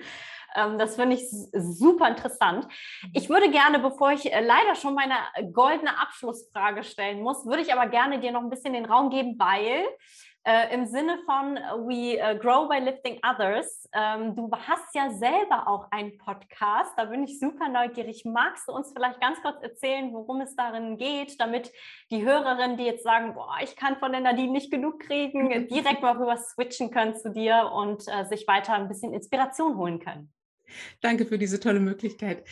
Ähm, 0.55 0.77
das 0.77 0.97
finde 0.97 1.17
ich 1.17 1.25
super 1.31 2.09
interessant. 2.09 2.69
Ich 3.15 3.31
würde 3.31 3.51
gerne, 3.51 3.79
bevor 3.79 4.13
ich 4.13 4.31
äh, 4.31 4.41
leider 4.45 4.75
schon 4.75 4.95
meine 4.95 5.15
goldene 5.53 5.99
Abschlussfrage 5.99 6.85
stellen 6.85 7.23
muss, 7.23 7.47
würde 7.47 7.63
ich 7.63 7.73
aber 7.73 7.87
gerne 7.87 8.21
dir 8.21 8.33
noch 8.33 8.43
ein 8.43 8.51
bisschen 8.51 8.75
den 8.75 8.85
Raum 8.85 9.09
geben, 9.09 9.37
weil 9.39 9.87
äh, 10.49 10.75
im 10.75 10.87
Sinne 10.87 11.19
von 11.27 11.59
äh, 11.59 11.61
We 11.61 12.17
uh, 12.17 12.39
Grow 12.39 12.69
by 12.69 12.79
Lifting 12.79 13.21
Others. 13.23 13.87
Ähm, 13.93 14.35
du 14.35 14.51
hast 14.51 14.95
ja 14.95 15.11
selber 15.13 15.69
auch 15.69 15.91
einen 15.91 16.17
Podcast, 16.17 16.93
da 16.97 17.05
bin 17.05 17.23
ich 17.25 17.39
super 17.39 17.69
neugierig. 17.69 18.25
Magst 18.25 18.67
du 18.67 18.73
uns 18.73 18.91
vielleicht 18.91 19.21
ganz 19.21 19.43
kurz 19.43 19.63
erzählen, 19.63 20.11
worum 20.15 20.41
es 20.41 20.57
darin 20.57 20.97
geht, 20.97 21.39
damit 21.39 21.71
die 22.11 22.25
Hörerinnen, 22.25 22.79
die 22.79 22.85
jetzt 22.85 23.05
sagen, 23.05 23.35
boah, 23.35 23.57
ich 23.63 23.77
kann 23.77 23.99
von 23.99 24.11
der 24.11 24.23
Nadine 24.23 24.53
nicht 24.53 24.71
genug 24.71 25.01
kriegen, 25.01 25.69
direkt 25.69 26.01
mal 26.01 26.17
rüber 26.17 26.39
switchen 26.39 26.91
können 26.91 27.15
zu 27.15 27.31
dir 27.31 27.71
und 27.75 28.09
äh, 28.09 28.25
sich 28.25 28.49
weiter 28.49 28.73
ein 28.73 28.89
bisschen 28.89 29.13
Inspiration 29.13 29.77
holen 29.77 29.99
können? 29.99 30.33
Danke 31.03 31.27
für 31.27 31.37
diese 31.37 31.61
tolle 31.61 31.81
Möglichkeit. 31.81 32.47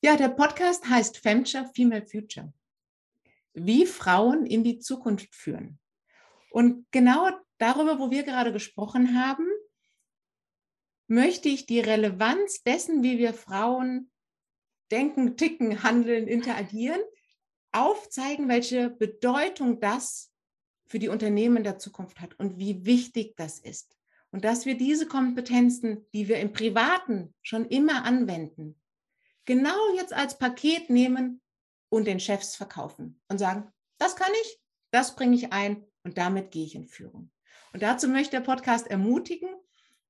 Ja, 0.00 0.16
der 0.16 0.28
Podcast 0.28 0.88
heißt 0.88 1.18
Femture 1.18 1.68
Female 1.74 2.06
Future. 2.06 2.52
Wie 3.52 3.84
Frauen 3.84 4.46
in 4.46 4.62
die 4.62 4.78
Zukunft 4.78 5.34
führen. 5.34 5.80
Und 6.54 6.86
genau 6.92 7.30
darüber, 7.58 7.98
wo 7.98 8.12
wir 8.12 8.22
gerade 8.22 8.52
gesprochen 8.52 9.20
haben, 9.20 9.48
möchte 11.08 11.48
ich 11.48 11.66
die 11.66 11.80
Relevanz 11.80 12.62
dessen, 12.62 13.02
wie 13.02 13.18
wir 13.18 13.34
Frauen 13.34 14.12
denken, 14.92 15.36
ticken, 15.36 15.82
handeln, 15.82 16.28
interagieren, 16.28 17.00
aufzeigen, 17.72 18.48
welche 18.48 18.88
Bedeutung 18.88 19.80
das 19.80 20.32
für 20.86 21.00
die 21.00 21.08
Unternehmen 21.08 21.64
der 21.64 21.80
Zukunft 21.80 22.20
hat 22.20 22.38
und 22.38 22.56
wie 22.56 22.86
wichtig 22.86 23.34
das 23.34 23.58
ist. 23.58 23.96
Und 24.30 24.44
dass 24.44 24.64
wir 24.64 24.78
diese 24.78 25.08
Kompetenzen, 25.08 26.06
die 26.14 26.28
wir 26.28 26.38
im 26.38 26.52
Privaten 26.52 27.34
schon 27.42 27.64
immer 27.64 28.04
anwenden, 28.04 28.80
genau 29.44 29.96
jetzt 29.96 30.12
als 30.12 30.38
Paket 30.38 30.88
nehmen 30.88 31.42
und 31.88 32.06
den 32.06 32.20
Chefs 32.20 32.54
verkaufen 32.54 33.20
und 33.26 33.38
sagen, 33.38 33.72
das 33.98 34.14
kann 34.14 34.30
ich, 34.42 34.60
das 34.92 35.16
bringe 35.16 35.34
ich 35.34 35.52
ein 35.52 35.84
und 36.04 36.18
damit 36.18 36.50
gehe 36.50 36.64
ich 36.64 36.74
in 36.74 36.86
Führung. 36.86 37.30
Und 37.72 37.82
dazu 37.82 38.08
möchte 38.08 38.36
der 38.36 38.40
Podcast 38.40 38.86
ermutigen. 38.86 39.48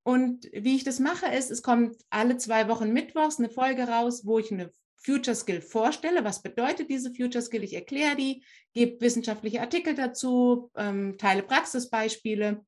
Und 0.02 0.50
wie 0.52 0.76
ich 0.76 0.84
das 0.84 0.98
mache, 1.00 1.26
ist, 1.26 1.50
es 1.50 1.62
kommt 1.62 1.96
alle 2.10 2.36
zwei 2.36 2.68
Wochen 2.68 2.92
mittwochs 2.92 3.38
eine 3.38 3.48
Folge 3.48 3.88
raus, 3.88 4.26
wo 4.26 4.38
ich 4.38 4.52
eine 4.52 4.70
Future 4.96 5.34
Skill 5.34 5.62
vorstelle. 5.62 6.24
Was 6.24 6.42
bedeutet 6.42 6.90
diese 6.90 7.14
Future 7.14 7.42
Skill? 7.42 7.64
Ich 7.64 7.74
erkläre 7.74 8.16
die, 8.16 8.44
gebe 8.74 9.00
wissenschaftliche 9.00 9.60
Artikel 9.60 9.94
dazu, 9.94 10.70
ähm, 10.76 11.16
teile 11.16 11.42
Praxisbeispiele, 11.42 12.64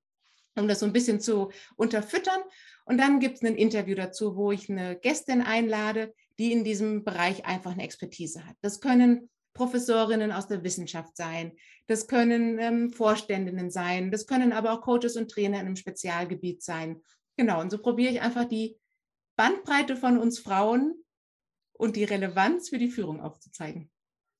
um 0.54 0.68
das 0.68 0.80
so 0.80 0.86
ein 0.86 0.92
bisschen 0.92 1.20
zu 1.20 1.50
unterfüttern. 1.76 2.40
Und 2.86 2.98
dann 2.98 3.20
gibt 3.20 3.36
es 3.36 3.42
ein 3.42 3.56
Interview 3.56 3.96
dazu, 3.96 4.36
wo 4.36 4.52
ich 4.52 4.70
eine 4.70 4.96
Gästin 4.96 5.42
einlade, 5.42 6.14
die 6.38 6.52
in 6.52 6.64
diesem 6.64 7.04
Bereich 7.04 7.44
einfach 7.44 7.72
eine 7.72 7.82
Expertise 7.82 8.46
hat. 8.46 8.56
Das 8.62 8.80
können 8.80 9.28
Professorinnen 9.56 10.32
aus 10.32 10.46
der 10.46 10.62
Wissenschaft 10.62 11.16
sein, 11.16 11.52
das 11.86 12.06
können 12.06 12.58
ähm, 12.58 12.92
Vorständinnen 12.92 13.70
sein, 13.70 14.10
das 14.10 14.26
können 14.26 14.52
aber 14.52 14.72
auch 14.72 14.82
Coaches 14.82 15.16
und 15.16 15.30
Trainer 15.30 15.60
in 15.60 15.66
einem 15.66 15.76
Spezialgebiet 15.76 16.62
sein. 16.62 17.02
Genau, 17.36 17.60
und 17.60 17.70
so 17.70 17.78
probiere 17.78 18.12
ich 18.12 18.20
einfach 18.20 18.44
die 18.44 18.78
Bandbreite 19.36 19.96
von 19.96 20.18
uns 20.18 20.38
Frauen 20.38 20.94
und 21.72 21.96
die 21.96 22.04
Relevanz 22.04 22.68
für 22.68 22.78
die 22.78 22.90
Führung 22.90 23.20
aufzuzeigen. 23.20 23.90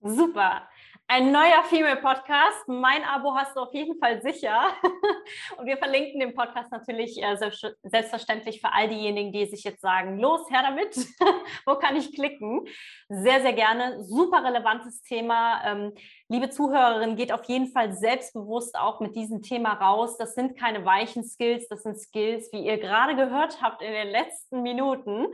Super. 0.01 0.69
Ein 1.09 1.31
neuer 1.31 1.63
Female 1.69 2.01
Podcast. 2.01 2.67
Mein 2.67 3.05
Abo 3.05 3.33
hast 3.37 3.55
du 3.55 3.61
auf 3.61 3.73
jeden 3.73 3.97
Fall 4.01 4.21
sicher. 4.23 4.73
Und 5.57 5.65
wir 5.65 5.77
verlinken 5.77 6.19
den 6.19 6.35
Podcast 6.35 6.73
natürlich 6.73 7.23
äh, 7.23 7.37
selbstverständlich 7.85 8.61
für 8.61 8.73
all 8.73 8.89
diejenigen, 8.89 9.31
die 9.31 9.47
sich 9.47 9.63
jetzt 9.63 9.83
sagen, 9.83 10.19
los, 10.19 10.51
her 10.51 10.65
damit. 10.67 10.97
Wo 11.65 11.77
kann 11.77 11.95
ich 11.95 12.13
klicken? 12.13 12.67
Sehr, 13.09 13.41
sehr 13.41 13.53
gerne. 13.53 14.03
Super 14.03 14.43
relevantes 14.43 15.01
Thema. 15.03 15.63
Ähm, 15.65 15.93
liebe 16.29 16.51
Zuhörerin, 16.51 17.15
geht 17.15 17.31
auf 17.31 17.45
jeden 17.45 17.69
Fall 17.69 17.93
selbstbewusst 17.93 18.77
auch 18.77 18.99
mit 18.99 19.15
diesem 19.15 19.43
Thema 19.43 19.75
raus. 19.75 20.17
Das 20.19 20.35
sind 20.35 20.59
keine 20.59 20.85
weichen 20.85 21.23
Skills, 21.23 21.69
das 21.69 21.85
sind 21.85 22.01
Skills, 22.01 22.53
wie 22.53 22.67
ihr 22.67 22.79
gerade 22.79 23.15
gehört 23.15 23.63
habt 23.63 23.81
in 23.81 23.93
den 23.93 24.09
letzten 24.09 24.63
Minuten, 24.63 25.29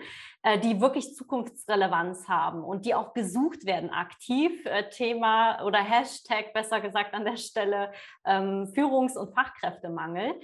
die 0.63 0.81
wirklich 0.81 1.15
Zukunftsrelevanz 1.15 2.29
haben 2.29 2.65
und 2.65 2.85
die 2.85 2.95
auch 2.95 3.15
gesucht 3.15 3.65
werden 3.65 3.91
aktiv. 3.91 4.67
Äh, 4.67 4.89
Thema 4.91 5.63
oder 5.65 5.79
Hashtag, 5.79 6.53
besser 6.53 6.81
gesagt 6.81 7.15
an 7.15 7.25
der 7.25 7.37
Stelle, 7.37 7.93
ähm, 8.25 8.67
Führungs- 8.75 9.17
und 9.17 9.35
Fachkräftemangel. 9.35 10.35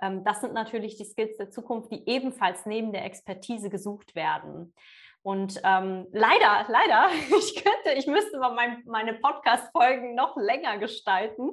Ähm, 0.00 0.24
das 0.24 0.42
sind 0.42 0.52
natürlich 0.52 0.96
die 0.96 1.04
Skills 1.04 1.36
der 1.38 1.50
Zukunft, 1.50 1.90
die 1.90 2.06
ebenfalls 2.06 2.66
neben 2.66 2.92
der 2.92 3.04
Expertise 3.04 3.70
gesucht 3.70 4.14
werden. 4.14 4.74
Und 5.26 5.60
ähm, 5.64 6.06
leider, 6.12 6.66
leider, 6.68 7.08
ich 7.36 7.56
könnte, 7.56 7.98
ich 7.98 8.06
müsste 8.06 8.38
mein, 8.38 8.84
meine 8.86 9.14
Podcast-Folgen 9.14 10.14
noch 10.14 10.36
länger 10.36 10.78
gestalten. 10.78 11.50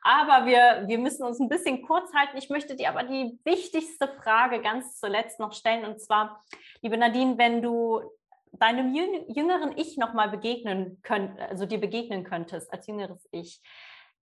Aber 0.00 0.46
wir, 0.46 0.84
wir 0.86 0.98
müssen 0.98 1.24
uns 1.24 1.38
ein 1.38 1.50
bisschen 1.50 1.82
kurz 1.82 2.14
halten. 2.14 2.38
Ich 2.38 2.48
möchte 2.48 2.76
dir 2.76 2.88
aber 2.88 3.02
die 3.02 3.38
wichtigste 3.44 4.08
Frage 4.08 4.62
ganz 4.62 4.98
zuletzt 4.98 5.38
noch 5.38 5.52
stellen. 5.52 5.84
Und 5.84 6.00
zwar, 6.00 6.42
liebe 6.80 6.96
Nadine, 6.96 7.36
wenn 7.36 7.60
du 7.60 8.00
deinem 8.52 8.94
jüngeren 8.94 9.76
Ich 9.76 9.98
nochmal 9.98 10.30
begegnen 10.30 11.02
könnt, 11.02 11.38
also 11.38 11.66
dir 11.66 11.78
begegnen 11.78 12.24
könntest 12.24 12.72
als 12.72 12.86
jüngeres 12.86 13.28
Ich, 13.32 13.60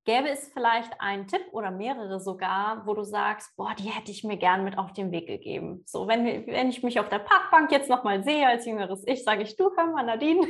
Gäbe 0.05 0.31
es 0.31 0.49
vielleicht 0.53 1.01
einen 1.01 1.27
Tipp 1.27 1.43
oder 1.53 1.71
mehrere 1.71 2.19
sogar, 2.19 2.87
wo 2.87 2.95
du 2.95 3.03
sagst, 3.03 3.55
boah, 3.57 3.75
die 3.75 3.91
hätte 3.91 4.11
ich 4.11 4.25
mir 4.25 4.39
gern 4.39 4.65
mit 4.65 4.79
auf 4.79 4.93
den 4.93 5.13
Weg 5.13 5.27
gegeben. 5.27 5.83
So, 5.87 6.09
wenn, 6.09 6.47
wenn 6.47 6.71
ich 6.71 6.83
mich 6.83 6.99
auf 6.99 7.09
der 7.09 7.19
Parkbank 7.19 7.71
jetzt 7.71 7.91
nochmal 7.91 8.25
sehe 8.25 8.47
als 8.47 8.65
jüngeres 8.65 9.03
Ich, 9.07 9.23
sage 9.23 9.43
ich, 9.43 9.57
du, 9.57 9.71
hör 9.77 9.87
mal, 9.87 10.05
Nadine, 10.05 10.47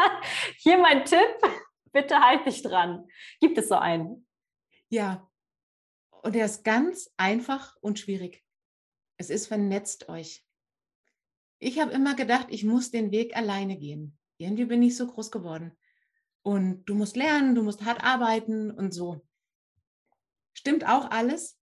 hier 0.58 0.78
mein 0.78 1.04
Tipp, 1.04 1.36
bitte 1.92 2.20
halt 2.20 2.46
dich 2.46 2.62
dran. 2.62 3.06
Gibt 3.40 3.58
es 3.58 3.68
so 3.68 3.76
einen? 3.76 4.26
Ja, 4.88 5.28
und 6.22 6.34
der 6.34 6.46
ist 6.46 6.64
ganz 6.64 7.12
einfach 7.16 7.76
und 7.80 7.98
schwierig. 7.98 8.44
Es 9.18 9.30
ist 9.30 9.46
vernetzt 9.46 10.08
euch. 10.08 10.44
Ich 11.58 11.80
habe 11.80 11.92
immer 11.92 12.14
gedacht, 12.14 12.48
ich 12.50 12.64
muss 12.64 12.90
den 12.90 13.12
Weg 13.12 13.36
alleine 13.36 13.78
gehen. 13.78 14.18
Irgendwie 14.36 14.66
bin 14.66 14.82
ich 14.82 14.96
so 14.96 15.06
groß 15.06 15.30
geworden 15.30 15.76
und 16.46 16.84
du 16.84 16.94
musst 16.94 17.16
lernen, 17.16 17.56
du 17.56 17.64
musst 17.64 17.84
hart 17.84 18.04
arbeiten 18.04 18.70
und 18.70 18.94
so. 18.94 19.20
Stimmt 20.56 20.86
auch 20.86 21.10
alles, 21.10 21.58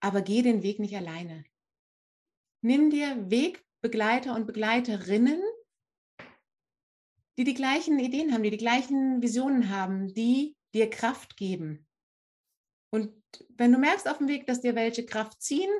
aber 0.00 0.20
geh 0.20 0.42
den 0.42 0.64
Weg 0.64 0.80
nicht 0.80 0.96
alleine. 0.96 1.44
Nimm 2.60 2.90
dir 2.90 3.30
Wegbegleiter 3.30 4.34
und 4.34 4.48
Begleiterinnen, 4.48 5.40
die 7.38 7.44
die 7.44 7.54
gleichen 7.54 8.00
Ideen 8.00 8.32
haben, 8.32 8.42
die 8.42 8.50
die 8.50 8.56
gleichen 8.56 9.22
Visionen 9.22 9.68
haben, 9.68 10.12
die 10.12 10.56
dir 10.74 10.90
Kraft 10.90 11.36
geben. 11.36 11.86
Und 12.92 13.14
wenn 13.50 13.70
du 13.70 13.78
merkst 13.78 14.08
auf 14.08 14.18
dem 14.18 14.26
Weg, 14.26 14.44
dass 14.48 14.60
dir 14.60 14.74
welche 14.74 15.06
Kraft 15.06 15.40
ziehen, 15.40 15.70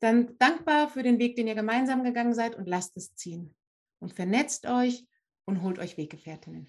dann 0.00 0.36
dankbar 0.38 0.88
für 0.88 1.04
den 1.04 1.20
Weg, 1.20 1.36
den 1.36 1.46
ihr 1.46 1.54
gemeinsam 1.54 2.02
gegangen 2.02 2.34
seid 2.34 2.56
und 2.56 2.66
lasst 2.66 2.96
es 2.96 3.14
ziehen. 3.14 3.54
Und 4.00 4.14
vernetzt 4.14 4.66
euch 4.66 5.06
und 5.44 5.62
holt 5.62 5.78
euch 5.78 5.96
Weggefährtinnen. 5.96 6.68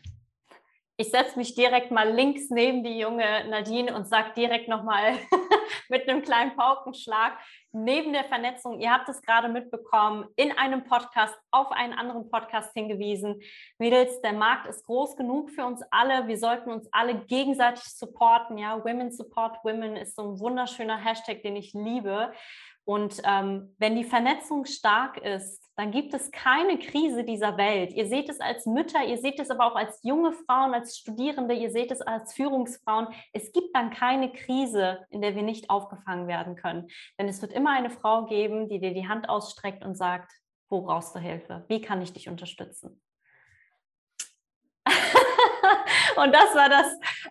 Ich 1.01 1.09
setze 1.09 1.35
mich 1.35 1.55
direkt 1.55 1.89
mal 1.89 2.11
links 2.11 2.51
neben 2.51 2.83
die 2.83 2.99
junge 2.99 3.25
Nadine 3.49 3.95
und 3.95 4.07
sage 4.07 4.33
direkt 4.37 4.67
nochmal 4.67 5.17
mit 5.89 6.07
einem 6.07 6.21
kleinen 6.21 6.55
Paukenschlag, 6.55 7.39
neben 7.71 8.13
der 8.13 8.25
Vernetzung, 8.25 8.79
ihr 8.79 8.91
habt 8.93 9.09
es 9.09 9.19
gerade 9.23 9.49
mitbekommen, 9.49 10.27
in 10.35 10.55
einem 10.55 10.83
Podcast 10.83 11.35
auf 11.49 11.71
einen 11.71 11.93
anderen 11.93 12.29
Podcast 12.29 12.71
hingewiesen. 12.75 13.41
Mädels, 13.79 14.21
der 14.21 14.33
Markt 14.33 14.67
ist 14.67 14.85
groß 14.85 15.15
genug 15.15 15.49
für 15.49 15.65
uns 15.65 15.81
alle. 15.89 16.27
Wir 16.27 16.37
sollten 16.37 16.69
uns 16.69 16.87
alle 16.91 17.15
gegenseitig 17.25 17.83
supporten. 17.85 18.59
Ja, 18.59 18.85
Women 18.85 19.11
Support 19.11 19.57
Women 19.63 19.95
ist 19.95 20.15
so 20.15 20.21
ein 20.21 20.39
wunderschöner 20.39 21.03
Hashtag, 21.03 21.41
den 21.41 21.55
ich 21.55 21.73
liebe. 21.73 22.31
Und 22.85 23.23
ähm, 23.23 23.75
wenn 23.79 23.95
die 23.95 24.03
Vernetzung 24.03 24.65
stark 24.65 25.17
ist, 25.17 25.60
dann 25.75 25.91
gibt 25.91 26.13
es 26.13 26.31
keine 26.31 26.77
Krise 26.77 27.23
dieser 27.23 27.57
Welt. 27.57 27.93
Ihr 27.93 28.07
seht 28.07 28.29
es 28.29 28.39
als 28.39 28.65
Mütter, 28.65 29.03
ihr 29.05 29.17
seht 29.17 29.39
es 29.39 29.49
aber 29.49 29.65
auch 29.65 29.75
als 29.75 29.99
junge 30.03 30.33
Frauen, 30.33 30.73
als 30.73 30.97
Studierende, 30.97 31.53
ihr 31.53 31.71
seht 31.71 31.91
es 31.91 32.01
als 32.01 32.33
Führungsfrauen. 32.33 33.07
Es 33.33 33.51
gibt 33.51 33.75
dann 33.75 33.89
keine 33.89 34.31
Krise, 34.31 35.05
in 35.09 35.21
der 35.21 35.35
wir 35.35 35.43
nicht 35.43 35.69
aufgefangen 35.69 36.27
werden 36.27 36.55
können. 36.55 36.87
Denn 37.19 37.27
es 37.27 37.41
wird 37.41 37.53
immer 37.53 37.71
eine 37.71 37.89
Frau 37.89 38.25
geben, 38.25 38.67
die 38.67 38.79
dir 38.79 38.93
die 38.93 39.07
Hand 39.07 39.29
ausstreckt 39.29 39.85
und 39.85 39.95
sagt, 39.95 40.31
wo 40.69 40.81
brauchst 40.81 41.15
du 41.15 41.19
Hilfe? 41.19 41.65
Wie 41.67 41.81
kann 41.81 42.01
ich 42.01 42.13
dich 42.13 42.29
unterstützen? 42.29 43.01
Und 46.21 46.35
das 46.35 46.53
war 46.53 46.69
das 46.69 46.85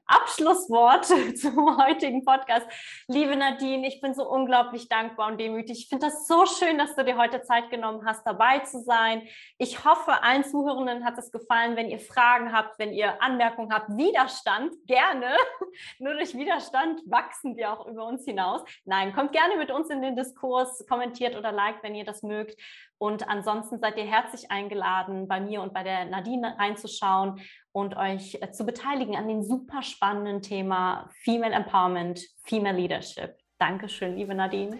Abschlusswort 0.05 1.07
zum 1.39 1.81
heutigen 1.81 2.25
Podcast. 2.25 2.67
Liebe 3.07 3.37
Nadine, 3.37 3.87
ich 3.87 4.01
bin 4.01 4.15
so 4.15 4.29
unglaublich 4.29 4.89
dankbar 4.89 5.29
und 5.29 5.39
demütig. 5.39 5.79
Ich 5.79 5.89
finde 5.89 6.07
das 6.07 6.27
so 6.27 6.45
schön, 6.45 6.77
dass 6.77 6.97
du 6.97 7.05
dir 7.05 7.17
heute 7.17 7.41
Zeit 7.43 7.71
genommen 7.71 8.05
hast, 8.05 8.27
dabei 8.27 8.59
zu 8.61 8.83
sein. 8.83 9.23
Ich 9.59 9.85
hoffe, 9.85 10.25
allen 10.25 10.43
Zuhörenden 10.43 11.05
hat 11.05 11.17
es 11.19 11.31
gefallen. 11.31 11.77
Wenn 11.77 11.89
ihr 11.89 12.01
Fragen 12.01 12.53
habt, 12.53 12.81
wenn 12.81 12.93
ihr 12.93 13.23
Anmerkungen 13.23 13.73
habt, 13.73 13.97
Widerstand, 13.97 14.75
gerne. 14.89 15.37
Nur 16.01 16.15
durch 16.15 16.35
Widerstand 16.35 17.01
wachsen 17.07 17.57
wir 17.57 17.73
auch 17.73 17.87
über 17.87 18.07
uns 18.07 18.25
hinaus. 18.25 18.63
Nein, 18.87 19.15
kommt 19.15 19.31
gerne 19.31 19.57
mit 19.57 19.71
uns 19.71 19.89
in 19.89 20.03
den 20.03 20.17
Diskurs, 20.17 20.85
kommentiert 20.89 21.37
oder 21.37 21.53
liked, 21.53 21.85
wenn 21.85 21.95
ihr 21.95 22.05
das 22.05 22.25
mögt. 22.25 22.61
Und 23.01 23.27
ansonsten 23.31 23.79
seid 23.79 23.97
ihr 23.97 24.05
herzlich 24.05 24.51
eingeladen, 24.51 25.27
bei 25.27 25.41
mir 25.41 25.63
und 25.63 25.73
bei 25.73 25.83
der 25.83 26.05
Nadine 26.05 26.55
reinzuschauen 26.59 27.41
und 27.73 27.97
euch 27.97 28.37
äh, 28.43 28.51
zu 28.53 28.67
beteiligen 28.67 29.17
an 29.17 29.27
dem 29.27 29.43
super 29.43 29.83
spannenden 29.83 30.43
Thema 30.43 31.09
Female 31.25 31.55
Empowerment, 31.55 32.21
Female 32.45 32.77
Leadership. 32.77 33.39
Dankeschön, 33.59 34.17
liebe 34.17 34.35
Nadine. 34.35 34.79